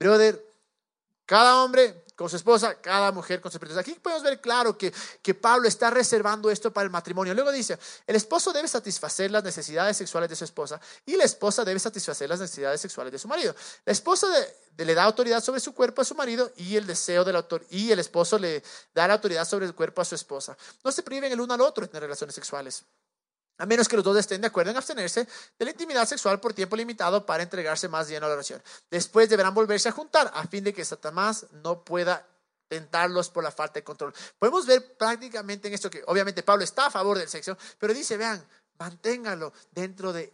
Brother, 0.00 0.44
cada 1.26 1.62
hombre 1.62 2.04
con 2.18 2.28
su 2.28 2.34
esposa, 2.34 2.74
cada 2.80 3.12
mujer 3.12 3.40
con 3.40 3.52
su 3.52 3.58
esposa. 3.58 3.78
Aquí 3.78 3.94
podemos 3.94 4.24
ver 4.24 4.40
claro 4.40 4.76
que, 4.76 4.92
que 5.22 5.34
Pablo 5.34 5.68
está 5.68 5.88
reservando 5.88 6.50
esto 6.50 6.72
para 6.72 6.82
el 6.84 6.90
matrimonio. 6.90 7.32
Luego 7.32 7.52
dice, 7.52 7.78
el 8.08 8.16
esposo 8.16 8.52
debe 8.52 8.66
satisfacer 8.66 9.30
las 9.30 9.44
necesidades 9.44 9.96
sexuales 9.96 10.28
de 10.28 10.34
su 10.34 10.42
esposa 10.42 10.80
y 11.06 11.14
la 11.14 11.22
esposa 11.22 11.64
debe 11.64 11.78
satisfacer 11.78 12.28
las 12.28 12.40
necesidades 12.40 12.80
sexuales 12.80 13.12
de 13.12 13.20
su 13.20 13.28
marido. 13.28 13.54
La 13.84 13.92
esposa 13.92 14.26
le 14.76 14.94
da 14.94 15.04
autoridad 15.04 15.40
sobre 15.40 15.60
su 15.60 15.72
cuerpo 15.72 16.02
a 16.02 16.04
su 16.04 16.16
marido 16.16 16.50
y 16.56 16.74
el 16.74 16.88
deseo 16.88 17.24
del 17.24 17.36
autor 17.36 17.64
y 17.70 17.92
el 17.92 18.00
esposo 18.00 18.36
le 18.36 18.64
da 18.92 19.06
la 19.06 19.14
autoridad 19.14 19.46
sobre 19.46 19.66
el 19.66 19.74
cuerpo 19.76 20.02
a 20.02 20.04
su 20.04 20.16
esposa. 20.16 20.58
No 20.82 20.90
se 20.90 21.04
priven 21.04 21.30
el 21.30 21.40
uno 21.40 21.54
al 21.54 21.60
otro 21.60 21.84
en 21.84 21.90
tener 21.90 22.02
relaciones 22.02 22.34
sexuales 22.34 22.84
a 23.58 23.66
menos 23.66 23.88
que 23.88 23.96
los 23.96 24.04
dos 24.04 24.16
estén 24.16 24.40
de 24.40 24.46
acuerdo 24.46 24.70
en 24.70 24.76
abstenerse 24.76 25.26
de 25.58 25.64
la 25.64 25.72
intimidad 25.72 26.06
sexual 26.06 26.40
por 26.40 26.54
tiempo 26.54 26.76
limitado 26.76 27.26
para 27.26 27.42
entregarse 27.42 27.88
más 27.88 28.08
bien 28.08 28.22
a 28.22 28.28
la 28.28 28.34
oración. 28.34 28.62
Después 28.90 29.28
deberán 29.28 29.54
volverse 29.54 29.88
a 29.88 29.92
juntar 29.92 30.30
a 30.32 30.46
fin 30.46 30.64
de 30.64 30.72
que 30.72 30.84
Satanás 30.84 31.46
no 31.64 31.82
pueda 31.84 32.26
tentarlos 32.68 33.30
por 33.30 33.42
la 33.42 33.50
falta 33.50 33.74
de 33.74 33.84
control. 33.84 34.14
Podemos 34.38 34.66
ver 34.66 34.96
prácticamente 34.96 35.68
en 35.68 35.74
esto 35.74 35.90
que 35.90 36.02
obviamente 36.06 36.42
Pablo 36.42 36.64
está 36.64 36.86
a 36.86 36.90
favor 36.90 37.18
del 37.18 37.28
sexo, 37.28 37.56
pero 37.78 37.92
dice, 37.92 38.16
vean, 38.16 38.44
manténgalo 38.78 39.52
dentro 39.72 40.12
de 40.12 40.32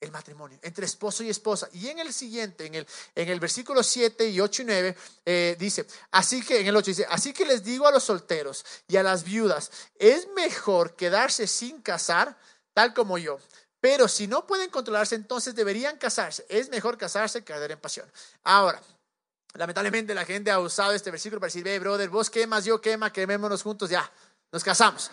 el 0.00 0.12
matrimonio, 0.12 0.58
entre 0.62 0.86
esposo 0.86 1.24
y 1.24 1.30
esposa. 1.30 1.68
Y 1.72 1.88
en 1.88 1.98
el 1.98 2.12
siguiente, 2.12 2.66
en 2.66 2.74
el, 2.76 2.86
en 3.14 3.28
el 3.28 3.40
versículo 3.40 3.82
7 3.82 4.28
y 4.28 4.40
8 4.40 4.62
y 4.62 4.64
9, 4.64 4.96
eh, 5.24 5.56
dice, 5.58 5.86
así 6.12 6.42
que 6.42 6.60
en 6.60 6.68
el 6.68 6.76
8 6.76 6.86
dice, 6.86 7.06
así 7.08 7.32
que 7.32 7.44
les 7.44 7.64
digo 7.64 7.86
a 7.86 7.90
los 7.90 8.04
solteros 8.04 8.64
y 8.86 8.96
a 8.96 9.02
las 9.02 9.24
viudas, 9.24 9.70
es 9.98 10.28
mejor 10.36 10.94
quedarse 10.94 11.46
sin 11.46 11.82
casar, 11.82 12.36
tal 12.78 12.94
como 12.94 13.18
yo. 13.18 13.40
Pero 13.80 14.06
si 14.06 14.28
no 14.28 14.46
pueden 14.46 14.70
controlarse, 14.70 15.16
entonces 15.16 15.52
deberían 15.52 15.98
casarse. 15.98 16.46
Es 16.48 16.68
mejor 16.68 16.96
casarse 16.96 17.42
que 17.42 17.52
arder 17.52 17.72
en 17.72 17.80
pasión. 17.80 18.08
Ahora, 18.44 18.80
lamentablemente 19.54 20.14
la 20.14 20.24
gente 20.24 20.52
ha 20.52 20.60
usado 20.60 20.92
este 20.92 21.10
versículo 21.10 21.40
para 21.40 21.48
decir, 21.48 21.64
ve, 21.64 21.76
brother, 21.80 22.08
vos 22.08 22.30
quemas, 22.30 22.64
yo 22.64 22.80
quema, 22.80 23.12
quemémonos 23.12 23.64
juntos, 23.64 23.90
ya, 23.90 24.08
nos 24.52 24.62
casamos. 24.62 25.10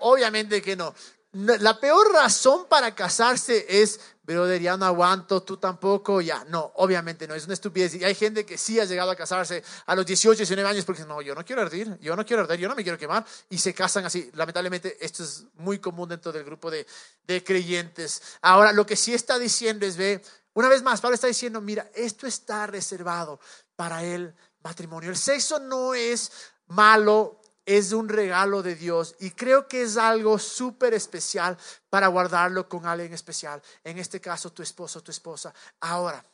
Obviamente 0.00 0.62
que 0.62 0.76
no. 0.76 0.94
La 1.32 1.78
peor 1.78 2.10
razón 2.10 2.64
para 2.70 2.94
casarse 2.94 3.66
es, 3.68 4.00
brother, 4.24 4.60
ya 4.60 4.76
no 4.76 4.86
aguanto, 4.86 5.42
tú 5.42 5.56
tampoco, 5.58 6.20
ya. 6.20 6.44
No, 6.44 6.72
obviamente 6.76 7.28
no, 7.28 7.34
es 7.34 7.44
una 7.44 7.54
estupidez. 7.54 7.94
Y 7.94 8.04
hay 8.04 8.14
gente 8.14 8.44
que 8.46 8.56
sí 8.58 8.80
ha 8.80 8.84
llegado 8.84 9.10
a 9.10 9.16
casarse 9.16 9.62
a 9.86 9.94
los 9.94 10.06
18, 10.06 10.38
19 10.38 10.68
años 10.68 10.84
porque 10.84 11.04
no, 11.04 11.20
yo 11.20 11.34
no 11.34 11.44
quiero 11.44 11.62
arder, 11.62 11.98
yo 12.00 12.16
no 12.16 12.24
quiero 12.24 12.42
arder, 12.42 12.58
yo 12.58 12.68
no 12.68 12.74
me 12.74 12.82
quiero 12.82 12.98
quemar. 12.98 13.24
Y 13.50 13.58
se 13.58 13.74
casan 13.74 14.04
así. 14.06 14.30
Lamentablemente 14.34 14.96
esto 15.04 15.22
es 15.22 15.44
muy 15.54 15.78
común 15.78 16.08
dentro 16.08 16.32
del 16.32 16.44
grupo 16.44 16.70
de, 16.70 16.86
de 17.26 17.44
creyentes. 17.44 18.22
Ahora, 18.42 18.72
lo 18.72 18.86
que 18.86 18.96
sí 18.96 19.12
está 19.12 19.38
diciendo 19.38 19.86
es, 19.86 19.96
ve, 19.96 20.22
una 20.54 20.68
vez 20.68 20.82
más, 20.82 21.00
Pablo 21.00 21.16
está 21.16 21.26
diciendo, 21.26 21.60
mira, 21.60 21.90
esto 21.94 22.26
está 22.26 22.66
reservado 22.66 23.40
para 23.76 24.02
el 24.04 24.34
matrimonio. 24.62 25.10
El 25.10 25.16
sexo 25.16 25.58
no 25.58 25.94
es 25.94 26.32
malo 26.68 27.40
es 27.66 27.92
un 27.92 28.08
regalo 28.08 28.62
de 28.62 28.74
Dios 28.74 29.14
y 29.20 29.30
creo 29.30 29.68
que 29.68 29.82
es 29.82 29.96
algo 29.96 30.38
súper 30.38 30.94
especial 30.94 31.56
para 31.88 32.08
guardarlo 32.08 32.68
con 32.68 32.86
alguien 32.86 33.12
especial. 33.14 33.62
En 33.82 33.98
este 33.98 34.20
caso, 34.20 34.52
tu 34.52 34.62
esposo, 34.62 35.02
tu 35.02 35.10
esposa. 35.10 35.54
Ahora, 35.80 36.24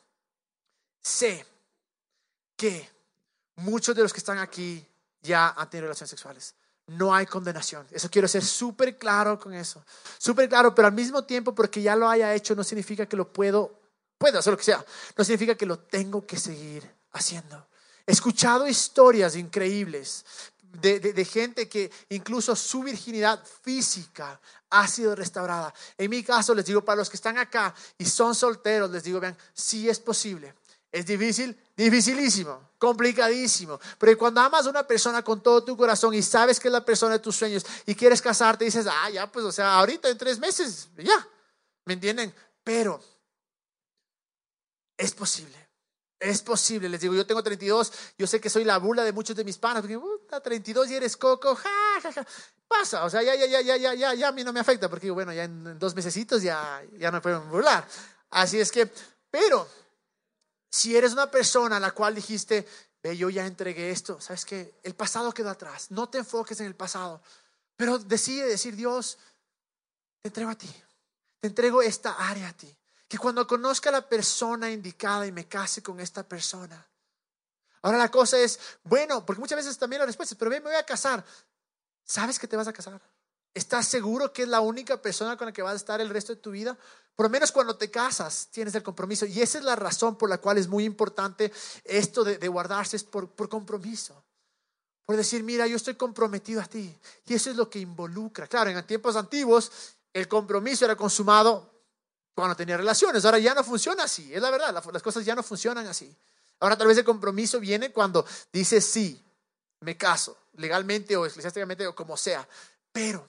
sé 1.01 1.47
que 2.57 2.89
muchos 3.57 3.95
de 3.95 4.03
los 4.03 4.13
que 4.13 4.19
están 4.19 4.39
aquí 4.39 4.85
ya 5.23 5.51
han 5.51 5.71
tenido 5.71 5.87
relaciones 5.87 6.11
sexuales. 6.11 6.55
No 6.87 7.15
hay 7.15 7.27
condenación. 7.27 7.87
Eso 7.93 8.11
quiero 8.11 8.27
ser 8.27 8.45
súper 8.45 8.99
claro 8.99 9.39
con 9.39 9.55
eso. 9.55 9.85
Súper 10.19 10.49
claro, 10.49 10.75
pero 10.75 10.89
al 10.89 10.95
mismo 10.95 11.25
tiempo, 11.25 11.55
porque 11.55 11.81
ya 11.81 11.95
lo 11.95 12.09
haya 12.09 12.35
hecho, 12.35 12.57
no 12.57 12.65
significa 12.65 13.07
que 13.07 13.17
lo 13.17 13.33
puedo, 13.33 13.81
puedo 14.19 14.41
hacer 14.41 14.53
lo 14.53 14.57
que 14.57 14.65
sea. 14.65 14.85
No 15.17 15.23
significa 15.23 15.55
que 15.55 15.67
lo 15.67 15.79
tengo 15.79 16.27
que 16.27 16.37
seguir 16.37 16.91
haciendo. 17.13 17.69
He 18.07 18.13
escuchado 18.13 18.67
historias 18.67 19.37
increíbles 19.37 20.25
de, 20.73 21.25
gente 21.25 21.69
que 21.69 21.91
incluso 22.11 22.55
su 22.55 22.83
virginidad 22.83 23.45
física 23.63 24.41
ha 24.71 24.87
sido 24.87 25.15
restaurada. 25.15 25.75
En 25.99 26.11
mi 26.11 26.23
caso, 26.23 26.55
les 26.55 26.65
digo, 26.65 26.85
para 26.85 26.97
los 26.97 27.11
que 27.11 27.17
están 27.17 27.39
acá 27.39 27.75
y 27.99 28.05
son 28.05 28.35
solteros, 28.35 28.91
les 28.91 29.03
digo, 29.03 29.21
vean, 29.21 29.37
sí 29.53 29.89
es 29.89 29.99
posible. 29.99 30.55
Es 30.93 31.07
difícil, 31.07 31.57
dificilísimo, 31.77 32.71
complicadísimo. 32.79 33.79
Pero 33.99 34.19
cuando 34.19 34.41
amas 34.41 34.67
a 34.67 34.71
una 34.71 34.87
persona 34.87 35.23
con 35.23 35.41
todo 35.41 35.63
tu 35.63 35.77
corazón 35.77 36.15
y 36.15 36.23
sabes 36.23 36.59
que 36.59 36.69
es 36.69 36.73
la 36.73 36.85
persona 36.85 37.13
de 37.13 37.21
tus 37.21 37.37
sueños 37.37 37.65
y 37.87 37.95
quieres 37.95 38.21
casarte, 38.21 38.65
dices, 38.65 38.87
ah, 38.89 39.09
ya, 39.11 39.31
pues, 39.31 39.45
o 39.45 39.53
sea, 39.53 39.75
ahorita 39.75 40.09
en 40.09 40.19
tres 40.19 40.39
meses, 40.39 40.89
ya. 40.97 41.27
¿Me 41.85 41.95
entienden? 41.95 42.35
Pero 42.65 43.01
es 44.97 45.13
posible. 45.13 45.57
Es 46.21 46.43
posible, 46.43 46.91
les 46.91 47.01
digo, 47.01 47.15
yo 47.15 47.27
tengo 47.27 47.43
32, 47.43 47.93
yo 48.19 48.27
sé 48.27 48.43
que 48.43 48.51
soy 48.51 48.65
la 48.65 48.77
burla 48.77 49.05
de 49.05 49.13
muchos 49.13 49.35
de 49.35 49.43
mis 49.43 49.57
panas, 49.57 49.81
porque 49.81 49.97
uh, 49.97 50.20
32 50.39 50.91
y 50.91 50.95
eres 50.95 51.17
coco, 51.17 51.57
ja, 51.57 52.01
ja, 52.03 52.13
ja. 52.13 52.27
Pasa, 52.69 53.05
o 53.05 53.11
sea, 53.11 53.23
ya, 53.23 53.35
ya, 53.35 53.47
ya, 53.47 53.61
ya, 53.61 53.77
ya, 53.77 53.95
ya, 53.95 54.15
ya 54.15 54.29
a 54.29 54.33
mí 54.33 54.45
no 54.45 54.53
me 54.53 54.61
afecta, 54.61 54.89
porque 54.89 55.11
bueno, 55.11 55.33
ya 55.33 55.45
en, 55.45 55.79
dos 55.79 55.95
mesecitos 55.97 56.43
ya, 56.43 56.81
ya 56.99 57.11
no 57.11 57.21
pueden 57.21 57.51
burlar. 57.51 57.85
Así 58.31 58.61
es 58.61 58.71
que, 58.71 58.89
pero, 59.29 59.67
si 60.71 60.97
eres 60.97 61.13
una 61.13 61.29
persona 61.29 61.79
a 61.79 61.81
la 61.81 61.91
cual 61.91 62.15
dijiste, 62.15 62.69
ve, 63.03 63.17
yo 63.17 63.29
ya 63.31 63.45
entregué 63.47 63.91
esto, 63.91 64.21
sabes 64.21 64.45
que 64.45 64.79
el 64.85 64.95
pasado 64.95 65.33
quedó 65.33 65.51
atrás, 65.51 65.91
no 65.91 66.09
te 66.09 66.19
enfoques 66.19 66.61
en 66.61 66.67
el 66.67 66.77
pasado, 66.77 67.21
pero 67.75 67.99
decide 67.99 68.47
decir, 68.47 68.77
Dios, 68.77 69.19
te 70.23 70.29
entrego 70.29 70.51
a 70.51 70.55
ti, 70.55 70.73
te 71.41 71.49
entrego 71.49 71.83
esta 71.83 72.13
área 72.13 72.51
a 72.51 72.53
ti 72.53 72.77
que 73.11 73.19
cuando 73.19 73.45
conozca 73.45 73.89
a 73.89 73.93
la 73.93 74.09
persona 74.09 74.71
indicada 74.71 75.27
y 75.27 75.33
me 75.33 75.49
case 75.49 75.83
con 75.83 75.99
esta 75.99 76.23
persona. 76.23 76.87
Ahora 77.83 77.99
la 77.99 78.11
cosa 78.11 78.39
es, 78.39 78.59
bueno, 78.85 79.25
porque 79.25 79.41
muchas 79.41 79.57
veces 79.57 79.79
también 79.79 80.01
la 80.01 80.07
respuesta 80.07 80.35
es, 80.35 80.39
pero 80.39 80.51
ven, 80.51 80.63
me 80.63 80.71
voy 80.71 80.79
a 80.79 80.85
casar. 80.85 81.25
¿Sabes 82.05 82.39
que 82.39 82.47
te 82.47 82.57
vas 82.57 82.69
a 82.69 82.73
casar? 82.73 83.01
¿Estás 83.55 83.87
seguro 83.87 84.33
que 84.33 84.43
es 84.43 84.49
la 84.49 84.61
única 84.61 85.01
persona 85.01 85.37
con 85.37 85.47
la 85.47 85.53
que 85.53 85.63
vas 85.63 85.73
a 85.73 85.77
estar 85.77 86.01
el 86.01 86.11
resto 86.11 86.35
de 86.35 86.41
tu 86.41 86.51
vida? 86.51 86.77
Por 87.17 87.27
lo 87.27 87.31
menos 87.31 87.51
cuando 87.53 87.77
te 87.77 87.91
casas 87.91 88.49
tienes 88.51 88.75
el 88.75 88.83
compromiso. 88.83 89.27
Y 89.27 89.41
esa 89.41 89.59
es 89.59 89.65
la 89.65 89.77
razón 89.77 90.17
por 90.17 90.29
la 90.29 90.39
cual 90.39 90.59
es 90.59 90.69
muy 90.69 90.85
importante 90.85 91.53
esto 91.85 92.23
de, 92.23 92.49
guardarse, 92.49 92.97
es 92.97 93.05
por, 93.05 93.31
por 93.31 93.49
compromiso. 93.49 94.23
Por 95.05 95.17
decir, 95.17 95.43
mira, 95.43 95.67
yo 95.67 95.77
estoy 95.77 95.97
comprometido 95.97 96.61
a 96.61 96.67
ti. 96.67 96.97
Y 97.27 97.35
eso 97.35 97.51
es 97.51 97.57
lo 97.57 97.69
que 97.69 97.81
involucra. 97.81 98.47
Claro, 98.47 98.71
en 98.71 98.87
tiempos 98.87 99.17
antiguos 99.17 99.73
el 100.13 100.29
compromiso 100.29 100.85
era 100.85 100.97
consumado 100.97 101.71
cuando 102.35 102.57
tenía 102.57 102.77
relaciones. 102.77 103.25
Ahora 103.25 103.39
ya 103.39 103.55
no 103.55 103.65
funciona 103.65 104.05
así, 104.05 104.33
es 104.33 104.41
la 104.41 104.51
verdad, 104.51 104.73
las 104.73 105.03
cosas 105.03 105.25
ya 105.25 105.35
no 105.35 105.43
funcionan 105.43 105.87
así. 105.87 106.15
Ahora 106.61 106.77
tal 106.77 106.87
vez 106.87 106.99
el 106.99 107.05
compromiso 107.05 107.59
viene 107.59 107.91
cuando 107.91 108.25
dices 108.53 108.85
sí, 108.85 109.23
me 109.81 109.97
caso, 109.97 110.37
legalmente 110.57 111.17
o 111.17 111.27
eclesiásticamente 111.27 111.87
o 111.87 111.95
como 111.95 112.17
sea. 112.17 112.47
Pero 112.93 113.27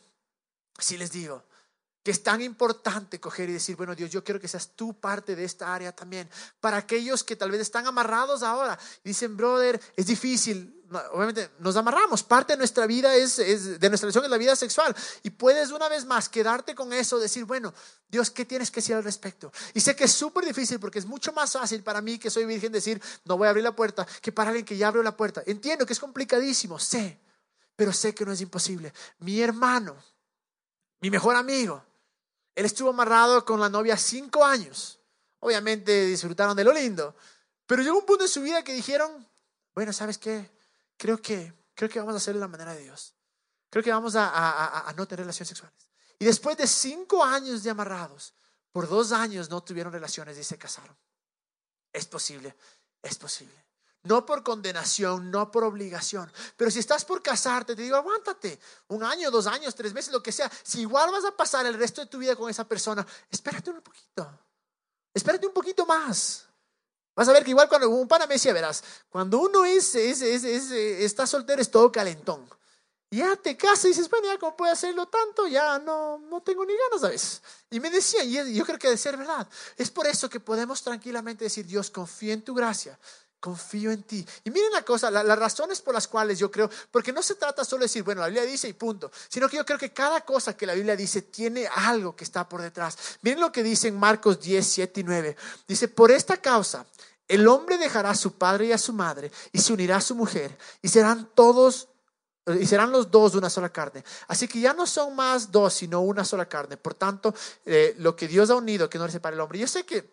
si 0.77 0.97
les 0.97 1.11
digo 1.11 1.43
que 2.03 2.11
es 2.11 2.23
tan 2.23 2.41
importante 2.41 3.19
coger 3.19 3.49
y 3.49 3.53
decir, 3.53 3.75
bueno 3.75 3.95
Dios, 3.95 4.09
yo 4.09 4.23
quiero 4.23 4.39
que 4.39 4.47
seas 4.47 4.69
tú 4.75 4.93
parte 4.93 5.35
de 5.35 5.43
esta 5.43 5.73
área 5.73 5.91
también. 5.91 6.29
Para 6.59 6.77
aquellos 6.77 7.23
que 7.23 7.35
tal 7.35 7.51
vez 7.51 7.61
están 7.61 7.85
amarrados 7.85 8.43
ahora 8.43 8.77
dicen, 9.03 9.37
brother, 9.37 9.79
es 9.95 10.07
difícil, 10.07 10.81
obviamente 11.11 11.51
nos 11.59 11.75
amarramos, 11.75 12.23
parte 12.23 12.53
de 12.53 12.57
nuestra 12.57 12.87
vida 12.87 13.15
es, 13.15 13.37
de 13.37 13.89
nuestra 13.89 14.07
relación 14.07 14.25
es 14.25 14.31
la 14.31 14.37
vida 14.37 14.55
sexual 14.55 14.95
y 15.23 15.29
puedes 15.29 15.71
una 15.71 15.87
vez 15.89 16.05
más 16.05 16.27
quedarte 16.27 16.73
con 16.73 16.91
eso, 16.91 17.19
decir, 17.19 17.45
bueno, 17.45 17.73
Dios, 18.07 18.31
¿qué 18.31 18.45
tienes 18.45 18.71
que 18.71 18.81
decir 18.81 18.95
al 18.95 19.03
respecto? 19.03 19.51
Y 19.73 19.81
sé 19.81 19.95
que 19.95 20.05
es 20.05 20.11
súper 20.11 20.45
difícil 20.45 20.79
porque 20.79 20.99
es 20.99 21.05
mucho 21.05 21.31
más 21.33 21.53
fácil 21.53 21.83
para 21.83 22.01
mí 22.01 22.17
que 22.17 22.29
soy 22.31 22.45
virgen 22.45 22.71
decir, 22.71 23.01
no 23.25 23.37
voy 23.37 23.47
a 23.47 23.51
abrir 23.51 23.63
la 23.63 23.75
puerta, 23.75 24.07
que 24.21 24.31
para 24.31 24.49
alguien 24.49 24.65
que 24.65 24.75
ya 24.75 24.87
abrió 24.87 25.03
la 25.03 25.15
puerta. 25.15 25.43
Entiendo 25.45 25.85
que 25.85 25.93
es 25.93 25.99
complicadísimo, 25.99 26.79
sé, 26.79 27.19
pero 27.75 27.93
sé 27.93 28.15
que 28.15 28.25
no 28.25 28.31
es 28.31 28.41
imposible. 28.41 28.91
Mi 29.19 29.39
hermano, 29.39 29.95
mi 30.99 31.09
mejor 31.09 31.35
amigo, 31.35 31.83
él 32.55 32.65
estuvo 32.65 32.89
amarrado 32.89 33.43
con 33.45 33.59
la 33.59 33.69
novia 33.69 33.97
cinco 33.97 34.43
años. 34.43 34.99
Obviamente 35.39 36.05
disfrutaron 36.05 36.55
de 36.55 36.63
lo 36.63 36.73
lindo, 36.73 37.15
pero 37.65 37.81
llegó 37.81 37.97
un 37.97 38.05
punto 38.05 38.25
en 38.25 38.29
su 38.29 38.41
vida 38.41 38.63
que 38.63 38.73
dijeron, 38.73 39.27
bueno, 39.73 39.91
¿sabes 39.91 40.17
qué? 40.17 40.49
creo 41.01 41.19
que, 41.19 41.51
creo 41.73 41.89
que 41.89 41.97
vamos 41.97 42.13
a 42.13 42.17
hacerlo 42.17 42.39
de 42.39 42.45
la 42.45 42.51
manera 42.51 42.75
de 42.75 42.83
Dios. 42.83 43.15
Creo 43.71 43.83
que 43.83 43.89
vamos 43.89 44.13
a, 44.15 44.93
no 44.95 45.07
tener 45.07 45.25
relaciones 45.25 45.47
sexuales. 45.47 45.87
Y 46.19 46.25
después 46.25 46.55
de 46.57 46.67
cinco 46.67 47.23
años 47.23 47.63
de 47.63 47.71
amarrados, 47.71 48.35
por 48.71 48.87
dos 48.87 49.11
años 49.11 49.49
no 49.49 49.63
tuvieron 49.63 49.91
relaciones 49.91 50.37
y 50.37 50.43
se 50.43 50.59
casaron. 50.59 50.95
Es 51.91 52.05
posible, 52.05 52.55
es 53.01 53.17
posible. 53.17 53.55
No 54.03 54.25
por 54.25 54.43
condenación, 54.43 55.29
no 55.29 55.51
por 55.51 55.63
obligación. 55.63 56.31
Pero 56.57 56.71
si 56.71 56.79
estás 56.79 57.05
por 57.05 57.21
casarte, 57.21 57.75
te 57.75 57.83
digo, 57.83 57.95
aguántate. 57.95 58.59
Un 58.87 59.03
año, 59.03 59.29
dos 59.29 59.45
años, 59.45 59.75
tres 59.75 59.93
meses, 59.93 60.11
lo 60.11 60.23
que 60.23 60.31
sea. 60.31 60.51
Si 60.63 60.81
igual 60.81 61.11
vas 61.11 61.25
a 61.25 61.35
pasar 61.35 61.65
el 61.67 61.75
resto 61.75 62.01
de 62.01 62.07
tu 62.07 62.17
vida 62.17 62.35
con 62.35 62.49
esa 62.49 62.67
persona, 62.67 63.05
espérate 63.29 63.69
un 63.69 63.81
poquito. 63.81 64.39
Espérate 65.13 65.45
un 65.45 65.53
poquito 65.53 65.85
más. 65.85 66.45
Vas 67.15 67.27
a 67.27 67.33
ver 67.33 67.43
que 67.43 67.51
igual 67.51 67.69
cuando 67.69 67.89
un 67.89 68.07
pana 68.07 68.25
me 68.25 68.35
decía, 68.35 68.53
verás, 68.53 68.83
cuando 69.09 69.37
uno 69.39 69.65
es, 69.65 69.93
es, 69.93 70.21
es, 70.21 70.71
está 70.71 71.27
soltero 71.27 71.61
es 71.61 71.69
todo 71.69 71.91
calentón. 71.91 72.49
Ya 73.11 73.35
te 73.35 73.57
casas 73.57 73.85
y 73.85 73.87
dices, 73.89 74.09
bueno, 74.09 74.27
ya 74.27 74.39
como 74.39 74.55
puedo 74.55 74.71
hacerlo 74.71 75.05
tanto, 75.07 75.45
ya 75.45 75.77
no, 75.77 76.17
no 76.17 76.41
tengo 76.41 76.65
ni 76.65 76.73
ganas, 76.73 77.01
¿sabes? 77.01 77.41
Y 77.69 77.81
me 77.81 77.89
decía, 77.89 78.23
y 78.23 78.55
yo 78.55 78.65
creo 78.65 78.79
que 78.79 78.87
debe 78.87 78.97
ser 78.97 79.17
verdad. 79.17 79.45
Es 79.75 79.91
por 79.91 80.07
eso 80.07 80.29
que 80.29 80.39
podemos 80.39 80.81
tranquilamente 80.81 81.43
decir, 81.43 81.67
Dios, 81.67 81.91
confío 81.91 82.33
en 82.33 82.41
tu 82.41 82.55
gracia 82.55 82.97
confío 83.41 83.91
en 83.91 84.03
ti. 84.03 84.25
Y 84.45 84.51
miren 84.51 84.71
la 84.71 84.83
cosa, 84.83 85.11
las 85.11 85.37
razones 85.37 85.81
por 85.81 85.93
las 85.93 86.07
cuales 86.07 86.39
yo 86.39 86.49
creo, 86.49 86.69
porque 86.91 87.11
no 87.11 87.21
se 87.21 87.35
trata 87.35 87.65
solo 87.65 87.81
de 87.81 87.85
decir, 87.85 88.03
bueno, 88.03 88.21
la 88.21 88.27
Biblia 88.27 88.45
dice 88.45 88.69
y 88.69 88.73
punto, 88.73 89.11
sino 89.27 89.49
que 89.49 89.57
yo 89.57 89.65
creo 89.65 89.79
que 89.79 89.91
cada 89.91 90.21
cosa 90.21 90.55
que 90.55 90.65
la 90.65 90.75
Biblia 90.75 90.95
dice 90.95 91.23
tiene 91.23 91.67
algo 91.67 92.15
que 92.15 92.23
está 92.23 92.47
por 92.47 92.61
detrás. 92.61 92.97
Miren 93.23 93.41
lo 93.41 93.51
que 93.51 93.63
dice 93.63 93.89
en 93.89 93.99
Marcos 93.99 94.39
10, 94.39 94.65
7 94.65 95.01
y 95.01 95.03
9. 95.03 95.35
Dice, 95.67 95.87
por 95.89 96.11
esta 96.11 96.37
causa, 96.37 96.85
el 97.27 97.47
hombre 97.47 97.77
dejará 97.77 98.11
a 98.11 98.15
su 98.15 98.33
padre 98.33 98.67
y 98.67 98.71
a 98.71 98.77
su 98.77 98.93
madre 98.93 99.31
y 99.51 99.59
se 99.59 99.73
unirá 99.73 99.97
a 99.97 100.01
su 100.01 100.15
mujer 100.15 100.57
y 100.81 100.87
serán 100.87 101.29
todos 101.33 101.87
y 102.59 102.65
serán 102.65 102.91
los 102.91 103.11
dos 103.11 103.33
de 103.33 103.37
una 103.37 103.49
sola 103.49 103.69
carne. 103.69 104.03
Así 104.27 104.47
que 104.47 104.59
ya 104.59 104.73
no 104.73 104.85
son 104.85 105.15
más 105.15 105.51
dos, 105.51 105.73
sino 105.73 106.01
una 106.01 106.25
sola 106.25 106.47
carne. 106.47 106.77
Por 106.77 106.95
tanto, 106.95 107.33
eh, 107.65 107.95
lo 107.99 108.15
que 108.15 108.27
Dios 108.27 108.49
ha 108.49 108.55
unido, 108.55 108.89
que 108.89 108.97
no 108.97 109.05
le 109.05 109.11
separe 109.11 109.35
el 109.35 109.41
hombre. 109.41 109.59
Yo 109.59 109.67
sé 109.67 109.85
que 109.85 110.09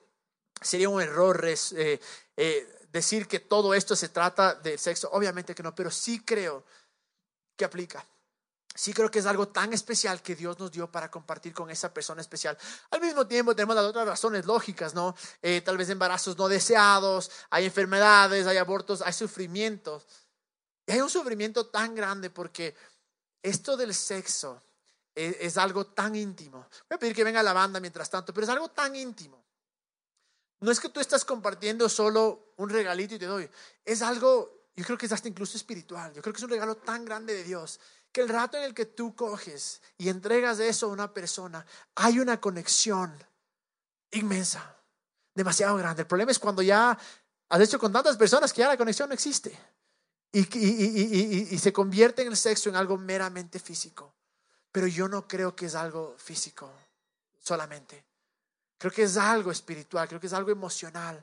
sería 0.60 0.88
un 0.88 1.00
error 1.00 1.44
eh, 1.46 2.00
eh, 2.36 2.77
decir 2.92 3.28
que 3.28 3.40
todo 3.40 3.74
esto 3.74 3.94
se 3.94 4.08
trata 4.08 4.54
del 4.54 4.78
sexo, 4.78 5.10
obviamente 5.12 5.54
que 5.54 5.62
no, 5.62 5.74
pero 5.74 5.90
sí 5.90 6.20
creo 6.20 6.64
que 7.56 7.64
aplica. 7.64 8.04
sí 8.74 8.92
creo 8.92 9.10
que 9.10 9.18
es 9.18 9.26
algo 9.26 9.48
tan 9.48 9.72
especial 9.72 10.22
que 10.22 10.36
Dios 10.36 10.58
nos 10.60 10.70
dio 10.70 10.90
para 10.90 11.10
compartir 11.10 11.52
con 11.52 11.68
esa 11.68 11.92
persona 11.92 12.20
especial. 12.20 12.56
Al 12.90 13.00
mismo 13.00 13.26
tiempo 13.26 13.54
tenemos 13.56 13.74
las 13.74 13.84
otras 13.84 14.06
razones 14.06 14.46
lógicas, 14.46 14.94
¿no? 14.94 15.16
Eh, 15.42 15.60
tal 15.62 15.76
vez 15.76 15.90
embarazos 15.90 16.38
no 16.38 16.46
deseados, 16.48 17.30
hay 17.50 17.64
enfermedades, 17.64 18.46
hay 18.46 18.56
abortos, 18.56 19.02
hay 19.02 19.12
sufrimientos. 19.12 20.06
Y 20.86 20.92
hay 20.92 21.00
un 21.00 21.10
sufrimiento 21.10 21.66
tan 21.66 21.94
grande 21.94 22.30
porque 22.30 22.76
esto 23.42 23.76
del 23.76 23.92
sexo 23.92 24.62
es, 25.12 25.36
es 25.40 25.56
algo 25.58 25.88
tan 25.88 26.14
íntimo. 26.14 26.68
Voy 26.88 26.94
a 26.94 26.98
pedir 26.98 27.16
que 27.16 27.24
venga 27.24 27.42
la 27.42 27.52
banda 27.52 27.80
mientras 27.80 28.08
tanto, 28.08 28.32
pero 28.32 28.44
es 28.44 28.50
algo 28.50 28.70
tan 28.70 28.94
íntimo. 28.94 29.47
No 30.60 30.70
es 30.70 30.80
que 30.80 30.88
tú 30.88 31.00
estás 31.00 31.24
compartiendo 31.24 31.88
solo 31.88 32.52
un 32.56 32.68
regalito 32.68 33.14
y 33.14 33.18
te 33.18 33.26
doy. 33.26 33.48
Es 33.84 34.02
algo, 34.02 34.66
yo 34.74 34.84
creo 34.84 34.98
que 34.98 35.06
es 35.06 35.12
hasta 35.12 35.28
incluso 35.28 35.56
espiritual. 35.56 36.12
Yo 36.12 36.22
creo 36.22 36.32
que 36.32 36.38
es 36.38 36.44
un 36.44 36.50
regalo 36.50 36.76
tan 36.76 37.04
grande 37.04 37.34
de 37.34 37.44
Dios 37.44 37.78
que 38.12 38.20
el 38.20 38.28
rato 38.28 38.56
en 38.56 38.64
el 38.64 38.74
que 38.74 38.86
tú 38.86 39.14
coges 39.14 39.82
y 39.96 40.08
entregas 40.08 40.58
eso 40.60 40.86
a 40.86 40.90
una 40.90 41.12
persona, 41.12 41.64
hay 41.94 42.18
una 42.18 42.40
conexión 42.40 43.12
inmensa, 44.10 44.76
demasiado 45.34 45.76
grande. 45.76 46.02
El 46.02 46.08
problema 46.08 46.32
es 46.32 46.38
cuando 46.38 46.62
ya 46.62 46.98
has 47.48 47.60
hecho 47.60 47.78
con 47.78 47.92
tantas 47.92 48.16
personas 48.16 48.52
que 48.52 48.60
ya 48.60 48.68
la 48.68 48.76
conexión 48.76 49.08
no 49.08 49.14
existe 49.14 49.56
y, 50.32 50.40
y, 51.54 51.58
se 51.58 51.72
convierte 51.72 52.22
en 52.22 52.28
el 52.28 52.36
sexo 52.36 52.68
en 52.68 52.76
algo 52.76 52.98
meramente 52.98 53.58
físico. 53.58 54.14
Pero 54.70 54.86
yo 54.86 55.08
no 55.08 55.26
creo 55.26 55.56
que 55.56 55.66
es 55.66 55.74
algo 55.74 56.14
físico 56.18 56.70
solamente. 57.38 58.04
Creo 58.78 58.92
que 58.92 59.02
es 59.02 59.16
algo 59.16 59.50
espiritual, 59.50 60.06
creo 60.08 60.20
que 60.20 60.28
es 60.28 60.32
algo 60.32 60.50
emocional, 60.50 61.22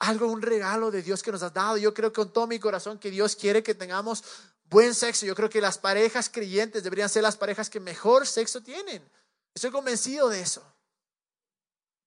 algo, 0.00 0.26
un 0.26 0.42
regalo 0.42 0.90
de 0.90 1.02
Dios 1.02 1.22
que 1.22 1.32
nos 1.32 1.42
has 1.42 1.54
dado. 1.54 1.76
Yo 1.76 1.94
creo 1.94 2.12
con 2.12 2.32
todo 2.32 2.46
mi 2.48 2.58
corazón 2.58 2.98
que 2.98 3.10
Dios 3.10 3.36
quiere 3.36 3.62
que 3.62 3.74
tengamos 3.74 4.24
buen 4.68 4.92
sexo. 4.94 5.24
Yo 5.24 5.34
creo 5.34 5.48
que 5.48 5.60
las 5.60 5.78
parejas 5.78 6.28
creyentes 6.28 6.82
deberían 6.82 7.08
ser 7.08 7.22
las 7.22 7.36
parejas 7.36 7.70
que 7.70 7.78
mejor 7.78 8.26
sexo 8.26 8.60
tienen. 8.60 9.08
Estoy 9.54 9.70
convencido 9.70 10.28
de 10.28 10.40
eso. 10.40 10.62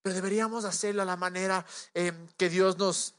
Pero 0.01 0.15
deberíamos 0.15 0.65
hacerlo 0.65 1.01
a 1.01 1.05
la 1.05 1.15
manera 1.15 1.65
em, 1.93 2.27
que 2.37 2.49
Dios 2.49 2.77
nos, 2.77 3.15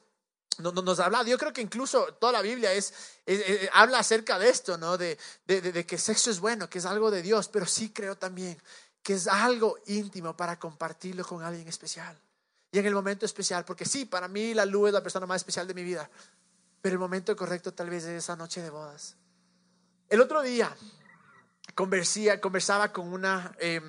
nos 0.58 1.00
ha 1.00 1.06
hablado. 1.06 1.26
Yo 1.26 1.38
creo 1.38 1.52
que 1.52 1.62
incluso 1.62 2.14
toda 2.14 2.32
la 2.32 2.42
Biblia 2.42 2.72
es, 2.72 2.92
habla 3.72 3.98
acerca 3.98 4.38
de 4.38 4.50
esto, 4.50 4.76
¿no? 4.76 4.98
De, 4.98 5.18
de, 5.46 5.60
de, 5.60 5.86
que 5.86 5.98
sexo 5.98 6.30
es 6.30 6.40
bueno, 6.40 6.68
que 6.68 6.78
es 6.78 6.84
algo 6.84 7.10
de 7.10 7.22
Dios, 7.22 7.48
pero 7.48 7.66
sí 7.66 7.90
creo 7.90 8.16
también 8.16 8.60
que 9.02 9.14
es 9.14 9.26
algo 9.26 9.78
íntimo 9.86 10.36
para 10.36 10.58
compartirlo 10.58 11.24
con 11.24 11.42
alguien 11.42 11.68
especial. 11.68 12.18
Y 12.72 12.78
en 12.78 12.86
el 12.86 12.94
momento 12.94 13.26
especial, 13.26 13.64
porque 13.64 13.84
sí, 13.84 14.04
para 14.04 14.28
mí 14.28 14.54
la 14.54 14.64
luz 14.64 14.88
es 14.88 14.94
la 14.94 15.02
persona 15.02 15.26
más 15.26 15.40
especial 15.40 15.66
de 15.66 15.74
mi 15.74 15.82
vida, 15.82 16.08
pero 16.80 16.94
el 16.94 16.98
momento 16.98 17.34
correcto 17.34 17.74
tal 17.74 17.90
vez 17.90 18.04
es 18.04 18.24
esa 18.24 18.36
noche 18.36 18.62
de 18.62 18.70
bodas. 18.70 19.16
El 20.08 20.20
otro 20.20 20.42
día 20.42 20.74
conversía, 21.74 22.40
conversaba 22.40 22.92
con 22.92 23.12
una, 23.12 23.54
em, 23.58 23.82